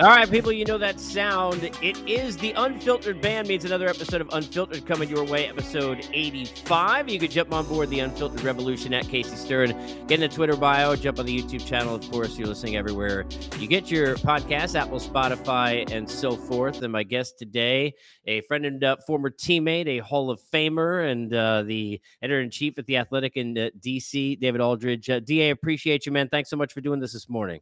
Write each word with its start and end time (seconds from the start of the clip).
All 0.00 0.06
right, 0.06 0.30
people, 0.30 0.50
you 0.50 0.64
know 0.64 0.78
that 0.78 0.98
sound. 0.98 1.62
It 1.82 1.98
is 2.08 2.38
the 2.38 2.52
Unfiltered 2.52 3.20
Band 3.20 3.46
means 3.48 3.66
another 3.66 3.86
episode 3.86 4.22
of 4.22 4.30
Unfiltered 4.32 4.86
coming 4.86 5.10
your 5.10 5.26
way, 5.26 5.46
episode 5.46 6.08
85. 6.14 7.10
You 7.10 7.18
can 7.18 7.30
jump 7.30 7.52
on 7.52 7.66
board 7.66 7.90
the 7.90 8.00
Unfiltered 8.00 8.40
Revolution 8.42 8.94
at 8.94 9.06
Casey 9.08 9.36
Stern. 9.36 9.72
Get 10.06 10.12
in 10.12 10.20
the 10.20 10.28
Twitter 10.28 10.56
bio, 10.56 10.96
jump 10.96 11.18
on 11.18 11.26
the 11.26 11.42
YouTube 11.42 11.66
channel. 11.66 11.94
Of 11.94 12.10
course, 12.10 12.38
you're 12.38 12.48
listening 12.48 12.76
everywhere. 12.76 13.26
You 13.58 13.66
get 13.66 13.90
your 13.90 14.16
podcast, 14.16 14.74
Apple, 14.74 15.00
Spotify, 15.00 15.86
and 15.92 16.08
so 16.08 16.34
forth. 16.34 16.80
And 16.80 16.90
my 16.90 17.02
guest 17.02 17.38
today, 17.38 17.92
a 18.24 18.40
friend 18.40 18.64
and 18.64 18.82
uh, 18.82 18.96
former 19.06 19.28
teammate, 19.28 19.86
a 19.86 19.98
Hall 19.98 20.30
of 20.30 20.40
Famer, 20.50 21.10
and 21.10 21.34
uh, 21.34 21.62
the 21.64 22.00
editor 22.22 22.40
in 22.40 22.48
chief 22.48 22.78
at 22.78 22.86
The 22.86 22.96
Athletic 22.96 23.36
in 23.36 23.58
uh, 23.58 23.68
DC, 23.78 24.40
David 24.40 24.62
Aldridge. 24.62 25.10
Uh, 25.10 25.20
DA, 25.20 25.50
appreciate 25.50 26.06
you, 26.06 26.12
man. 26.12 26.30
Thanks 26.30 26.48
so 26.48 26.56
much 26.56 26.72
for 26.72 26.80
doing 26.80 27.00
this 27.00 27.12
this 27.12 27.28
morning. 27.28 27.60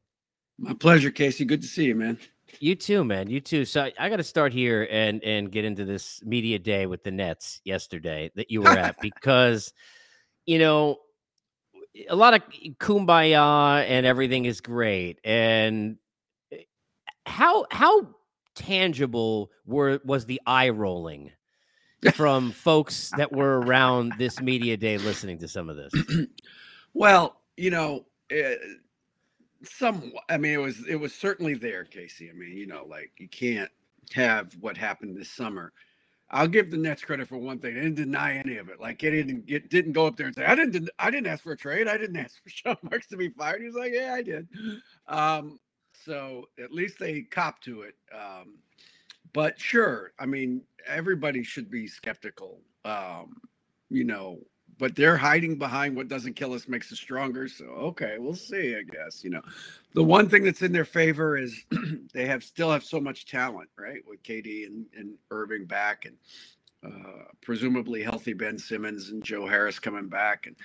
My 0.58 0.74
pleasure, 0.74 1.10
Casey. 1.10 1.44
Good 1.44 1.62
to 1.62 1.68
see 1.68 1.84
you, 1.84 1.94
man. 1.94 2.18
You 2.60 2.74
too, 2.74 3.04
man. 3.04 3.30
You 3.30 3.40
too. 3.40 3.64
So 3.64 3.82
I, 3.82 3.92
I 3.98 4.08
got 4.08 4.16
to 4.16 4.24
start 4.24 4.52
here 4.52 4.88
and 4.90 5.22
and 5.22 5.52
get 5.52 5.64
into 5.64 5.84
this 5.84 6.20
media 6.24 6.58
day 6.58 6.86
with 6.86 7.04
the 7.04 7.10
Nets 7.10 7.60
yesterday 7.64 8.30
that 8.34 8.50
you 8.50 8.62
were 8.62 8.70
at 8.70 8.96
because 9.00 9.72
you 10.46 10.58
know 10.58 10.98
a 12.08 12.16
lot 12.16 12.34
of 12.34 12.42
kumbaya 12.78 13.84
and 13.86 14.06
everything 14.06 14.44
is 14.44 14.60
great 14.60 15.20
and 15.24 15.96
eh, 16.52 16.58
how 17.27 17.66
how 17.70 18.08
tangible 18.54 19.50
were 19.66 20.00
was 20.04 20.27
the 20.27 20.40
eye 20.46 20.70
rolling 20.70 21.30
from 22.14 22.50
folks 22.52 23.10
that 23.16 23.32
were 23.32 23.60
around 23.60 24.12
this 24.18 24.40
media 24.40 24.77
day 24.77 24.98
listening 24.98 25.38
to 25.38 25.48
some 25.48 25.68
of 25.68 25.77
this 25.77 25.92
well 26.94 27.40
you 27.56 27.70
know 27.70 28.04
uh, 28.33 28.55
some 29.62 30.12
i 30.28 30.37
mean 30.37 30.53
it 30.53 30.59
was 30.59 30.87
it 30.87 30.97
was 30.97 31.12
certainly 31.12 31.55
there 31.55 31.84
casey 31.84 32.31
i 32.31 32.33
mean 32.33 32.56
you 32.56 32.67
know 32.67 32.84
like 32.89 33.11
you 33.19 33.28
can't 33.28 33.70
have 34.12 34.56
what 34.61 34.77
happened 34.77 35.17
this 35.17 35.31
summer. 35.31 35.73
I'll 36.31 36.48
give 36.48 36.70
the 36.70 36.77
nets 36.77 37.03
credit 37.03 37.27
for 37.27 37.39
one 37.39 37.59
thing 37.59 37.75
they 37.75 37.81
didn't 37.81 37.95
deny 37.95 38.34
any 38.34 38.59
of 38.59 38.69
it 38.69 38.79
like 38.79 39.03
it 39.03 39.12
didn't 39.12 39.47
get 39.47 39.70
didn't 39.70 39.92
go 39.92 40.06
up 40.06 40.17
there 40.17 40.27
and 40.27 40.36
say 40.36 40.45
i 40.45 40.55
didn't 40.55 40.91
i 40.98 41.11
didn't 41.11 41.27
ask 41.27 41.42
for 41.42 41.53
a 41.53 41.56
trade 41.56 41.89
i 41.89 41.97
didn't 41.97 42.17
ask 42.25 42.42
for 42.42 42.51
sean 42.51 42.77
marks 42.83 43.06
to 43.06 43.17
be 43.17 43.31
fired 43.31 43.62
he 43.62 43.67
was 43.67 43.75
like 43.75 43.92
yeah 43.95 44.12
i 44.12 44.20
did. 44.20 44.47
Um 45.06 45.59
so 46.05 46.45
at 46.62 46.70
least 46.70 46.98
they 46.98 47.23
copped 47.23 47.64
to 47.64 47.81
it 47.81 47.95
um 48.14 48.59
but 49.33 49.59
sure 49.59 50.12
i 50.19 50.27
mean 50.27 50.61
everybody 50.86 51.42
should 51.42 51.70
be 51.70 51.86
skeptical 51.86 52.61
um 52.84 53.39
you 53.89 54.05
know 54.05 54.39
but 54.78 54.94
they're 54.94 55.16
hiding 55.16 55.58
behind 55.58 55.96
what 55.96 56.08
doesn't 56.08 56.34
kill 56.34 56.54
us 56.54 56.68
makes 56.68 56.92
us 56.92 56.98
stronger. 56.98 57.48
So 57.48 57.64
okay, 57.64 58.16
we'll 58.18 58.34
see. 58.34 58.76
I 58.76 58.82
guess 58.82 59.22
you 59.24 59.30
know, 59.30 59.42
the 59.92 60.04
one 60.04 60.28
thing 60.28 60.44
that's 60.44 60.62
in 60.62 60.72
their 60.72 60.84
favor 60.84 61.36
is 61.36 61.64
they 62.12 62.26
have 62.26 62.44
still 62.44 62.70
have 62.70 62.84
so 62.84 63.00
much 63.00 63.26
talent, 63.26 63.68
right? 63.78 64.02
With 64.06 64.22
KD 64.22 64.66
and, 64.66 64.86
and 64.96 65.14
Irving 65.30 65.66
back, 65.66 66.06
and 66.06 66.16
uh, 66.84 67.24
presumably 67.40 68.02
healthy 68.02 68.32
Ben 68.32 68.58
Simmons 68.58 69.10
and 69.10 69.22
Joe 69.22 69.46
Harris 69.46 69.78
coming 69.78 70.08
back, 70.08 70.46
and 70.46 70.56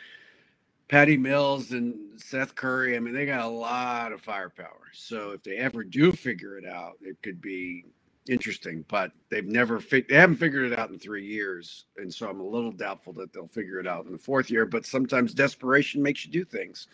Patty 0.87 1.17
Mills 1.17 1.71
and 1.71 2.21
Seth 2.21 2.55
Curry. 2.55 2.95
I 2.95 2.99
mean, 2.99 3.13
they 3.13 3.25
got 3.25 3.45
a 3.45 3.49
lot 3.49 4.11
of 4.11 4.21
firepower. 4.21 4.91
So 4.93 5.31
if 5.31 5.41
they 5.43 5.57
ever 5.57 5.83
do 5.83 6.11
figure 6.11 6.57
it 6.57 6.65
out, 6.65 6.97
it 7.01 7.17
could 7.23 7.41
be 7.41 7.85
interesting, 8.29 8.85
but 8.87 9.11
they've 9.29 9.45
never 9.45 9.79
fi- 9.79 10.05
they 10.07 10.15
haven't 10.15 10.37
figured 10.37 10.71
it 10.71 10.79
out 10.79 10.89
in 10.89 10.97
three 10.97 11.25
years, 11.25 11.85
and 11.97 12.13
so 12.13 12.29
I'm 12.29 12.39
a 12.39 12.47
little 12.47 12.71
doubtful 12.71 13.13
that 13.13 13.33
they'll 13.33 13.47
figure 13.47 13.79
it 13.79 13.87
out 13.87 14.05
in 14.05 14.11
the 14.11 14.17
fourth 14.17 14.49
year. 14.49 14.65
But 14.65 14.85
sometimes 14.85 15.33
desperation 15.33 16.01
makes 16.01 16.25
you 16.25 16.31
do 16.31 16.45
things. 16.45 16.87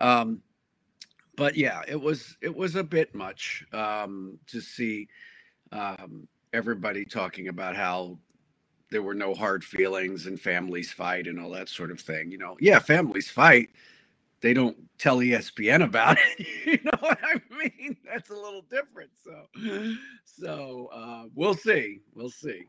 Um, 0.00 0.42
but 1.36 1.56
yeah, 1.56 1.82
it 1.88 2.00
was 2.00 2.36
it 2.40 2.54
was 2.54 2.76
a 2.76 2.84
bit 2.84 3.14
much 3.14 3.64
um, 3.72 4.38
to 4.48 4.60
see 4.60 5.08
um, 5.70 6.28
everybody 6.52 7.04
talking 7.04 7.48
about 7.48 7.76
how 7.76 8.18
there 8.90 9.02
were 9.02 9.14
no 9.14 9.34
hard 9.34 9.64
feelings 9.64 10.26
and 10.26 10.38
families 10.38 10.92
fight 10.92 11.26
and 11.26 11.40
all 11.40 11.50
that 11.50 11.68
sort 11.68 11.90
of 11.90 12.00
thing. 12.00 12.30
You 12.30 12.38
know, 12.38 12.56
yeah, 12.60 12.78
families 12.78 13.30
fight 13.30 13.70
they 14.42 14.52
don't 14.52 14.76
tell 14.98 15.18
ESPN 15.18 15.84
about 15.84 16.18
it. 16.18 16.46
you 16.66 16.78
know 16.84 16.98
what 17.00 17.18
I 17.22 17.40
mean? 17.56 17.96
That's 18.04 18.30
a 18.30 18.34
little 18.34 18.62
different. 18.70 19.10
So, 19.24 19.94
so 20.24 20.90
uh, 20.92 21.24
we'll 21.34 21.54
see. 21.54 22.00
We'll 22.14 22.30
see 22.30 22.64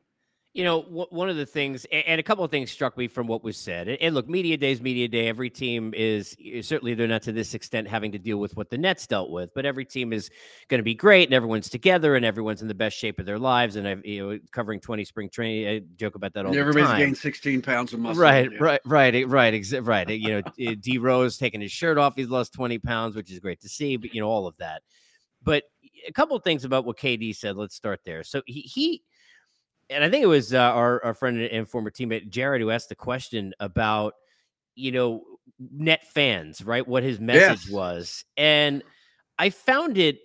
you 0.53 0.63
know, 0.63 0.81
one 0.81 1.29
of 1.29 1.35
the 1.35 1.47
things, 1.47 1.83
and 1.91 2.19
a 2.19 2.23
couple 2.23 2.43
of 2.43 2.51
things 2.51 2.69
struck 2.69 2.95
me 2.95 3.07
from 3.07 3.25
what 3.25 3.43
was 3.43 3.57
said. 3.57 3.87
And 3.87 4.13
look, 4.13 4.29
media 4.29 4.55
days, 4.55 4.81
media 4.81 5.07
day. 5.07 5.27
Every 5.27 5.49
team 5.49 5.95
is 5.95 6.37
certainly 6.61 6.93
they're 6.93 7.07
not 7.07 7.23
to 7.23 7.31
this 7.31 7.55
extent 7.55 7.87
having 7.87 8.11
to 8.11 8.19
deal 8.19 8.37
with 8.37 8.55
what 8.55 8.69
the 8.69 8.77
Nets 8.77 9.07
dealt 9.07 9.31
with, 9.31 9.51
but 9.55 9.65
every 9.65 9.83
team 9.83 10.13
is 10.13 10.29
going 10.67 10.77
to 10.77 10.83
be 10.83 10.93
great, 10.93 11.27
and 11.27 11.33
everyone's 11.33 11.71
together, 11.71 12.15
and 12.15 12.23
everyone's 12.23 12.61
in 12.61 12.67
the 12.67 12.75
best 12.75 12.95
shape 12.95 13.17
of 13.19 13.25
their 13.25 13.39
lives. 13.39 13.77
And 13.77 13.87
I've 13.87 14.05
you 14.05 14.29
know 14.29 14.39
covering 14.51 14.79
twenty 14.79 15.05
spring 15.05 15.27
training, 15.27 15.67
I 15.67 15.81
joke 15.95 16.13
about 16.13 16.33
that 16.35 16.45
all 16.45 16.55
Everybody's 16.55 16.87
the 16.87 16.91
time. 16.91 16.99
gained 16.99 17.17
sixteen 17.17 17.59
pounds 17.59 17.91
of 17.93 17.99
muscle. 17.99 18.21
Right, 18.21 18.51
yeah. 18.51 18.57
right, 18.59 18.81
right, 18.85 19.27
right, 19.27 19.53
exa- 19.55 19.87
right. 19.87 20.07
You 20.07 20.43
know, 20.57 20.75
D 20.75 20.99
Rose 20.99 21.39
taking 21.39 21.61
his 21.61 21.71
shirt 21.71 21.97
off, 21.97 22.13
he's 22.15 22.29
lost 22.29 22.53
twenty 22.53 22.77
pounds, 22.77 23.15
which 23.15 23.31
is 23.31 23.39
great 23.39 23.59
to 23.61 23.69
see. 23.69 23.97
But 23.97 24.13
you 24.13 24.21
know, 24.21 24.27
all 24.27 24.45
of 24.45 24.55
that. 24.57 24.83
But 25.41 25.63
a 26.07 26.11
couple 26.11 26.37
of 26.37 26.43
things 26.43 26.63
about 26.63 26.85
what 26.85 26.97
KD 26.97 27.35
said. 27.35 27.55
Let's 27.55 27.75
start 27.75 28.01
there. 28.05 28.23
So 28.23 28.43
he 28.45 28.61
he 28.61 29.03
and 29.89 30.03
I 30.03 30.09
think 30.09 30.23
it 30.23 30.27
was 30.27 30.53
uh, 30.53 30.59
our, 30.59 31.03
our 31.03 31.13
friend 31.13 31.41
and 31.41 31.67
former 31.67 31.91
teammate 31.91 32.29
Jared 32.29 32.61
who 32.61 32.71
asked 32.71 32.89
the 32.89 32.95
question 32.95 33.53
about, 33.59 34.13
you 34.75 34.91
know, 34.91 35.23
net 35.71 36.05
fans, 36.13 36.63
right? 36.63 36.87
What 36.87 37.03
his 37.03 37.19
message 37.19 37.67
yes. 37.67 37.69
was. 37.69 38.25
And 38.37 38.83
I 39.37 39.49
found 39.49 39.97
it 39.97 40.19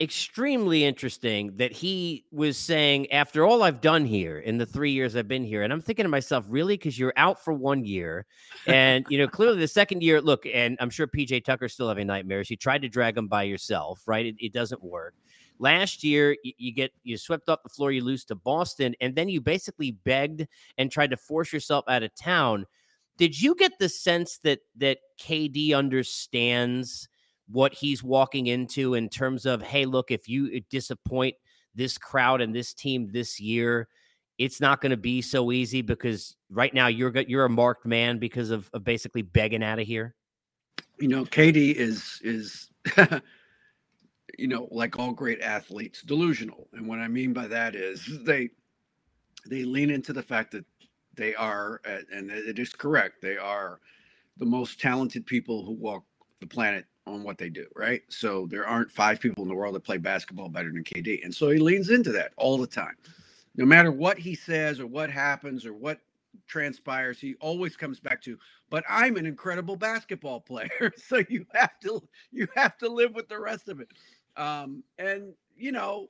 extremely 0.00 0.84
interesting 0.84 1.56
that 1.56 1.72
he 1.72 2.24
was 2.32 2.56
saying, 2.56 3.12
after 3.12 3.44
all 3.44 3.62
I've 3.62 3.82
done 3.82 4.06
here 4.06 4.38
in 4.38 4.56
the 4.56 4.64
three 4.64 4.92
years 4.92 5.14
I've 5.14 5.28
been 5.28 5.44
here, 5.44 5.62
and 5.62 5.72
I'm 5.72 5.82
thinking 5.82 6.04
to 6.04 6.08
myself, 6.08 6.46
really? 6.48 6.74
Because 6.74 6.98
you're 6.98 7.12
out 7.16 7.44
for 7.44 7.52
one 7.52 7.84
year. 7.84 8.24
And, 8.66 9.04
you 9.10 9.18
know, 9.18 9.28
clearly 9.28 9.58
the 9.58 9.68
second 9.68 10.02
year, 10.02 10.20
look, 10.22 10.46
and 10.46 10.78
I'm 10.80 10.88
sure 10.88 11.06
PJ 11.06 11.44
Tucker's 11.44 11.74
still 11.74 11.88
having 11.88 12.06
nightmares. 12.06 12.48
You 12.48 12.56
tried 12.56 12.82
to 12.82 12.88
drag 12.88 13.18
him 13.18 13.28
by 13.28 13.42
yourself, 13.42 14.02
right? 14.06 14.24
It, 14.24 14.36
it 14.38 14.52
doesn't 14.54 14.82
work. 14.82 15.14
Last 15.58 16.02
year, 16.02 16.34
you, 16.42 16.72
get 16.72 16.90
you 17.02 17.18
swept 17.18 17.50
off 17.50 17.62
the 17.62 17.68
floor, 17.68 17.92
you 17.92 18.02
lose 18.02 18.24
to 18.26 18.34
Boston, 18.34 18.94
and 19.02 19.14
then 19.14 19.28
you 19.28 19.42
basically 19.42 19.90
begged 19.90 20.46
and 20.78 20.90
tried 20.90 21.10
to 21.10 21.18
force 21.18 21.52
yourself 21.52 21.84
out 21.86 22.02
of 22.02 22.14
town. 22.14 22.64
Did 23.18 23.40
you 23.40 23.54
get 23.54 23.72
the 23.78 23.90
sense 23.90 24.38
that 24.44 24.60
that 24.78 25.00
KD 25.20 25.74
understands 25.74 27.10
what 27.50 27.74
he's 27.74 28.02
walking 28.02 28.46
into 28.46 28.94
in 28.94 29.08
terms 29.08 29.46
of, 29.46 29.62
hey, 29.62 29.84
look, 29.84 30.10
if 30.10 30.28
you 30.28 30.50
uh, 30.56 30.60
disappoint 30.70 31.34
this 31.74 31.98
crowd 31.98 32.40
and 32.40 32.54
this 32.54 32.72
team 32.74 33.10
this 33.12 33.40
year, 33.40 33.88
it's 34.38 34.60
not 34.60 34.80
going 34.80 34.90
to 34.90 34.96
be 34.96 35.20
so 35.20 35.52
easy 35.52 35.82
because 35.82 36.36
right 36.50 36.72
now 36.72 36.86
you're 36.86 37.16
you're 37.22 37.44
a 37.44 37.50
marked 37.50 37.84
man 37.84 38.18
because 38.18 38.50
of, 38.50 38.70
of 38.72 38.84
basically 38.84 39.22
begging 39.22 39.62
out 39.62 39.78
of 39.78 39.86
here. 39.86 40.14
You 40.98 41.08
know, 41.08 41.24
KD 41.24 41.74
is 41.74 42.20
is 42.22 42.70
you 44.38 44.48
know, 44.48 44.68
like 44.70 44.98
all 44.98 45.12
great 45.12 45.40
athletes, 45.40 46.02
delusional. 46.02 46.68
And 46.72 46.88
what 46.88 46.98
I 46.98 47.08
mean 47.08 47.32
by 47.32 47.46
that 47.48 47.74
is 47.74 48.08
they 48.24 48.50
they 49.46 49.64
lean 49.64 49.90
into 49.90 50.12
the 50.12 50.22
fact 50.22 50.52
that 50.52 50.64
they 51.14 51.34
are, 51.34 51.80
and 51.84 52.30
it 52.30 52.58
is 52.58 52.72
correct, 52.72 53.20
they 53.20 53.36
are 53.36 53.80
the 54.38 54.46
most 54.46 54.80
talented 54.80 55.26
people 55.26 55.64
who 55.64 55.72
walk 55.72 56.04
the 56.40 56.46
planet 56.46 56.86
on 57.06 57.22
what 57.22 57.38
they 57.38 57.48
do, 57.48 57.66
right? 57.74 58.02
So 58.08 58.46
there 58.46 58.66
aren't 58.66 58.90
five 58.90 59.20
people 59.20 59.42
in 59.42 59.48
the 59.48 59.54
world 59.54 59.74
that 59.74 59.84
play 59.84 59.98
basketball 59.98 60.48
better 60.48 60.70
than 60.72 60.84
KD. 60.84 61.24
And 61.24 61.34
so 61.34 61.50
he 61.50 61.58
leans 61.58 61.90
into 61.90 62.12
that 62.12 62.32
all 62.36 62.58
the 62.58 62.66
time. 62.66 62.96
No 63.56 63.64
matter 63.64 63.90
what 63.90 64.18
he 64.18 64.34
says 64.34 64.80
or 64.80 64.86
what 64.86 65.10
happens 65.10 65.66
or 65.66 65.72
what 65.74 66.00
transpires, 66.46 67.18
he 67.18 67.34
always 67.40 67.76
comes 67.76 68.00
back 68.00 68.22
to, 68.22 68.38
but 68.68 68.84
I'm 68.88 69.16
an 69.16 69.26
incredible 69.26 69.76
basketball 69.76 70.40
player. 70.46 70.92
so 70.96 71.22
you 71.28 71.46
have 71.54 71.78
to 71.80 72.02
you 72.30 72.46
have 72.54 72.76
to 72.78 72.88
live 72.88 73.14
with 73.14 73.28
the 73.28 73.40
rest 73.40 73.68
of 73.68 73.80
it. 73.80 73.88
Um, 74.36 74.84
and 74.98 75.34
you 75.56 75.72
know, 75.72 76.08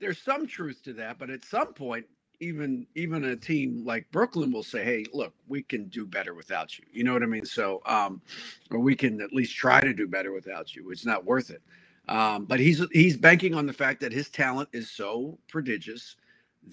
there's 0.00 0.18
some 0.18 0.46
truth 0.46 0.82
to 0.84 0.94
that, 0.94 1.18
but 1.18 1.30
at 1.30 1.44
some 1.44 1.74
point, 1.74 2.06
even 2.40 2.86
even 2.96 3.24
a 3.24 3.36
team 3.36 3.84
like 3.86 4.10
Brooklyn 4.12 4.52
will 4.52 4.62
say, 4.64 4.84
"Hey, 4.84 5.06
look, 5.14 5.34
we 5.48 5.62
can 5.62 5.86
do 5.88 6.06
better 6.06 6.34
without 6.34 6.78
you." 6.78 6.84
You 6.92 7.04
know 7.04 7.12
what 7.14 7.22
I 7.22 7.26
mean? 7.26 7.46
So, 7.46 7.82
um, 7.86 8.22
or 8.70 8.80
we 8.80 8.96
can 8.96 9.20
at 9.22 9.32
least 9.32 9.56
try 9.56 9.80
to 9.80 9.94
do 9.94 10.08
better 10.08 10.32
without 10.32 10.74
you. 10.76 10.90
It's 10.90 11.06
not 11.06 11.24
worth 11.24 11.50
it. 11.50 11.62
Um, 12.08 12.46
but 12.46 12.60
he's 12.60 12.82
he's 12.92 13.16
banking 13.16 13.54
on 13.54 13.66
the 13.66 13.72
fact 13.74 14.00
that 14.00 14.12
his 14.12 14.30
talent 14.30 14.70
is 14.72 14.90
so 14.90 15.38
prodigious 15.48 16.16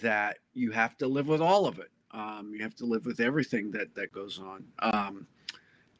that 0.01 0.39
you 0.53 0.71
have 0.71 0.97
to 0.97 1.07
live 1.07 1.27
with 1.27 1.41
all 1.41 1.67
of 1.67 1.79
it. 1.79 1.91
Um, 2.11 2.51
you 2.55 2.63
have 2.63 2.75
to 2.77 2.85
live 2.85 3.05
with 3.05 3.19
everything 3.21 3.71
that 3.71 3.95
that 3.95 4.11
goes 4.11 4.39
on, 4.39 4.65
um, 4.79 5.27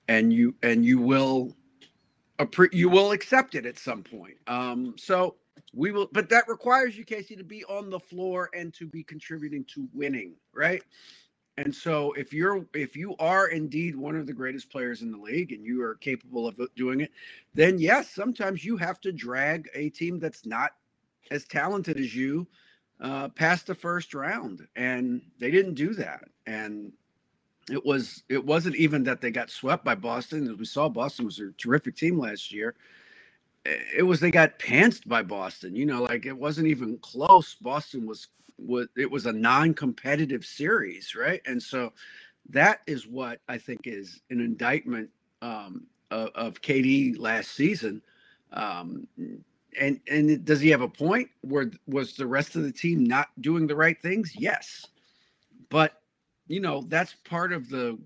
and 0.10 0.34
you 0.34 0.56
and 0.64 0.86
you 0.86 1.00
will 1.00 1.56
you 2.74 2.90
will 2.90 3.12
accept 3.14 3.56
it 3.56 3.66
at 3.66 3.80
some 3.80 4.04
point. 4.04 4.38
Um, 4.48 4.96
so 4.98 5.36
we 5.74 5.92
will, 5.92 6.10
but 6.12 6.30
that 6.30 6.48
requires 6.48 6.98
you, 6.98 7.06
Casey, 7.06 7.36
to 7.36 7.44
be 7.44 7.64
on 7.66 7.90
the 7.90 8.00
floor 8.00 8.50
and 8.56 8.74
to 8.76 8.88
be 8.88 9.04
contributing 9.04 9.66
to 9.76 9.88
winning, 9.94 10.36
right? 10.54 10.84
And 11.58 11.74
so 11.76 12.14
if 12.14 12.34
you're 12.34 12.66
if 12.74 12.96
you 12.96 13.16
are 13.20 13.48
indeed 13.50 13.96
one 13.96 14.16
of 14.16 14.26
the 14.28 14.34
greatest 14.34 14.70
players 14.72 15.02
in 15.04 15.12
the 15.12 15.18
league 15.18 15.52
and 15.52 15.66
you 15.66 15.84
are 15.84 15.96
capable 15.96 16.48
of 16.48 16.60
doing 16.76 17.02
it, 17.02 17.12
then 17.54 17.80
yes, 17.80 18.10
sometimes 18.12 18.66
you 18.66 18.78
have 18.78 19.02
to 19.02 19.12
drag 19.12 19.70
a 19.76 19.90
team 19.90 20.20
that's 20.20 20.46
not 20.46 20.72
as 21.32 21.46
talented 21.46 22.00
as 22.00 22.16
you 22.16 22.48
uh, 23.02 23.30
past 23.30 23.68
the 23.68 23.76
first 23.76 24.14
round, 24.14 24.68
and 24.76 25.22
they 25.40 25.52
didn't 25.52 25.76
do 25.76 25.94
that. 25.96 26.26
And 26.48 26.94
it 27.72 27.86
was 27.86 28.24
it 28.30 28.46
wasn't 28.46 28.78
even 28.78 29.04
that 29.06 29.22
they 29.22 29.32
got 29.32 29.50
swept 29.52 29.86
by 29.86 29.96
Boston. 29.96 30.50
As 30.50 30.58
we 30.58 30.66
saw, 30.66 30.90
Boston 30.90 31.26
was 31.26 31.40
a 31.40 31.52
terrific 31.58 31.96
team 31.98 32.20
last 32.20 32.52
year. 32.54 32.76
It 33.96 34.04
was 34.04 34.20
they 34.20 34.32
got 34.32 34.60
pantsed 34.60 35.08
by 35.08 35.24
Boston. 35.24 35.76
You 35.76 35.86
know, 35.86 36.04
like 36.04 36.26
it 36.26 36.38
wasn't 36.38 36.68
even 36.68 36.98
close. 37.00 37.56
Boston 37.56 38.06
was 38.06 38.28
was 38.58 38.88
it 38.96 39.10
was 39.10 39.26
a 39.26 39.34
non-competitive 39.34 40.46
series, 40.46 41.16
right? 41.16 41.42
And 41.46 41.62
so 41.62 41.94
that 42.50 42.82
is 42.88 43.08
what 43.08 43.40
I 43.48 43.58
think 43.58 43.82
is 43.86 44.22
an 44.30 44.40
indictment 44.40 45.10
um, 45.42 45.88
of, 46.12 46.30
of 46.36 46.62
KD 46.62 47.18
last 47.20 47.52
season. 47.52 48.02
Um, 48.54 49.08
and 49.80 50.00
and 50.10 50.46
does 50.46 50.62
he 50.62 50.70
have 50.70 50.82
a 50.82 50.88
point? 50.88 51.30
Where 51.42 51.72
was 51.88 52.14
the 52.14 52.28
rest 52.28 52.56
of 52.56 52.64
the 52.64 52.72
team 52.72 53.04
not 53.04 53.30
doing 53.42 53.68
the 53.68 53.76
right 53.76 54.00
things? 54.02 54.34
Yes, 54.36 54.86
but 55.70 56.02
you 56.48 56.60
know 56.60 56.82
that's 56.88 57.14
part 57.14 57.52
of 57.52 57.70
the 57.70 58.00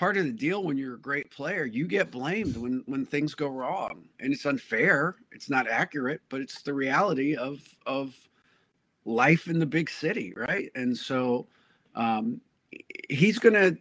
part 0.00 0.16
of 0.16 0.24
the 0.24 0.32
deal 0.32 0.62
when 0.62 0.78
you're 0.78 0.94
a 0.94 0.98
great 0.98 1.30
player 1.30 1.66
you 1.66 1.86
get 1.86 2.10
blamed 2.10 2.56
when 2.56 2.82
when 2.86 3.04
things 3.04 3.34
go 3.34 3.48
wrong 3.48 4.08
and 4.18 4.32
it's 4.32 4.46
unfair 4.46 5.16
it's 5.30 5.50
not 5.50 5.68
accurate 5.68 6.22
but 6.30 6.40
it's 6.40 6.62
the 6.62 6.72
reality 6.72 7.36
of 7.36 7.60
of 7.84 8.16
life 9.04 9.46
in 9.46 9.58
the 9.58 9.66
big 9.66 9.90
city 9.90 10.32
right? 10.36 10.70
And 10.74 10.96
so 10.96 11.48
um 11.94 12.40
he's 13.10 13.38
gonna 13.38 13.72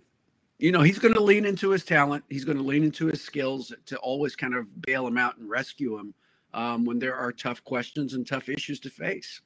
you 0.57 0.73
know 0.73 0.81
he's 0.81 0.99
gonna 0.99 1.21
lean 1.21 1.45
into 1.45 1.69
his 1.69 1.85
talent 1.85 2.25
he's 2.29 2.43
gonna 2.43 2.63
lean 2.63 2.83
into 2.83 3.05
his 3.05 3.21
skills 3.21 3.71
to 3.85 3.97
always 3.99 4.35
kind 4.35 4.55
of 4.55 4.81
bail 4.81 5.07
him 5.07 5.17
out 5.17 5.37
and 5.37 5.49
rescue 5.49 5.97
him 5.97 6.13
um, 6.53 6.83
when 6.83 6.99
there 6.99 7.15
are 7.15 7.31
tough 7.31 7.63
questions 7.63 8.13
and 8.13 8.27
tough 8.27 8.49
issues 8.49 8.81
to 8.81 8.89
face. 8.89 9.39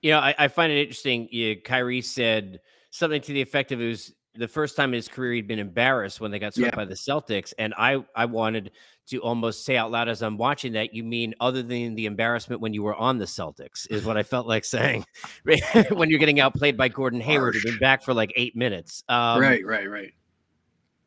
You 0.00 0.12
know 0.12 0.20
i, 0.20 0.34
I 0.38 0.48
find 0.48 0.72
it 0.72 0.80
interesting 0.80 1.28
you, 1.30 1.60
kyrie 1.60 2.00
said 2.00 2.60
something 2.90 3.20
to 3.20 3.34
the 3.34 3.42
effect 3.42 3.70
of 3.70 3.82
it 3.82 3.86
was 3.86 4.14
the 4.38 4.48
first 4.48 4.76
time 4.76 4.90
in 4.90 4.94
his 4.94 5.08
career 5.08 5.34
he'd 5.34 5.48
been 5.48 5.58
embarrassed 5.58 6.20
when 6.20 6.30
they 6.30 6.38
got 6.38 6.54
swept 6.54 6.72
yeah. 6.72 6.76
by 6.76 6.84
the 6.84 6.94
Celtics. 6.94 7.52
And 7.58 7.74
I, 7.76 8.04
I 8.14 8.26
wanted 8.26 8.72
to 9.08 9.18
almost 9.18 9.64
say 9.64 9.76
out 9.76 9.90
loud 9.90 10.08
as 10.08 10.22
I'm 10.22 10.36
watching 10.36 10.72
that, 10.72 10.94
you 10.94 11.04
mean 11.04 11.34
other 11.40 11.62
than 11.62 11.94
the 11.94 12.06
embarrassment 12.06 12.60
when 12.60 12.74
you 12.74 12.82
were 12.82 12.94
on 12.94 13.18
the 13.18 13.24
Celtics, 13.24 13.86
is 13.90 14.04
what 14.04 14.16
I 14.16 14.22
felt 14.22 14.46
like 14.46 14.64
saying 14.64 15.04
when 15.90 16.10
you're 16.10 16.18
getting 16.18 16.40
outplayed 16.40 16.76
by 16.76 16.88
Gordon 16.88 17.20
Hayward 17.20 17.54
and 17.54 17.64
been 17.64 17.78
back 17.78 18.02
for 18.02 18.14
like 18.14 18.32
eight 18.36 18.56
minutes. 18.56 19.02
Um, 19.08 19.40
right, 19.40 19.64
right, 19.64 19.88
right. 19.88 20.12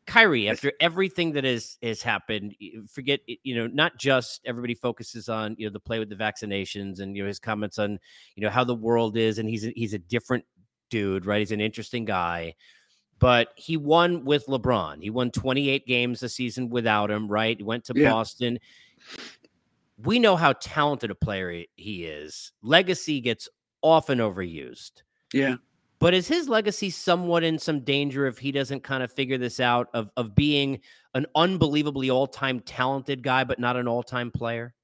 Kyrie, 0.06 0.48
after 0.48 0.72
everything 0.80 1.32
that 1.32 1.44
has 1.44 1.78
has 1.82 2.02
happened, 2.02 2.56
forget 2.90 3.20
you 3.26 3.54
know 3.54 3.68
not 3.68 3.96
just 3.96 4.40
everybody 4.44 4.74
focuses 4.74 5.28
on 5.28 5.54
you 5.56 5.66
know 5.66 5.72
the 5.72 5.78
play 5.78 6.00
with 6.00 6.08
the 6.08 6.16
vaccinations 6.16 6.98
and 6.98 7.16
you 7.16 7.22
know 7.22 7.28
his 7.28 7.38
comments 7.38 7.78
on 7.78 7.96
you 8.34 8.42
know 8.42 8.50
how 8.50 8.64
the 8.64 8.74
world 8.74 9.16
is 9.16 9.38
and 9.38 9.48
he's 9.48 9.64
a, 9.64 9.72
he's 9.76 9.94
a 9.94 9.98
different 9.98 10.44
dude, 10.90 11.24
right? 11.24 11.38
He's 11.38 11.52
an 11.52 11.60
interesting 11.60 12.04
guy, 12.04 12.54
but 13.20 13.50
he 13.54 13.76
won 13.76 14.24
with 14.24 14.46
LeBron. 14.46 15.02
He 15.02 15.10
won 15.10 15.30
28 15.30 15.86
games 15.86 16.22
a 16.22 16.28
season 16.28 16.70
without 16.70 17.10
him, 17.10 17.28
right? 17.28 17.56
He 17.56 17.62
went 17.62 17.84
to 17.84 17.92
yeah. 17.94 18.10
Boston. 18.10 18.58
We 20.02 20.18
know 20.18 20.34
how 20.34 20.54
talented 20.54 21.10
a 21.10 21.14
player 21.14 21.64
he 21.76 22.06
is. 22.06 22.52
Legacy 22.62 23.20
gets 23.20 23.48
often 23.82 24.18
overused. 24.18 25.02
Yeah. 25.32 25.56
But 25.98 26.14
is 26.14 26.26
his 26.26 26.48
legacy 26.48 26.88
somewhat 26.88 27.44
in 27.44 27.58
some 27.58 27.80
danger 27.80 28.26
if 28.26 28.38
he 28.38 28.52
doesn't 28.52 28.82
kind 28.82 29.02
of 29.02 29.12
figure 29.12 29.36
this 29.36 29.60
out 29.60 29.88
of 29.92 30.10
of 30.16 30.34
being 30.34 30.80
an 31.14 31.26
unbelievably 31.34 32.08
all-time 32.08 32.60
talented 32.60 33.22
guy 33.22 33.44
but 33.44 33.58
not 33.58 33.76
an 33.76 33.86
all-time 33.86 34.30
player? 34.30 34.74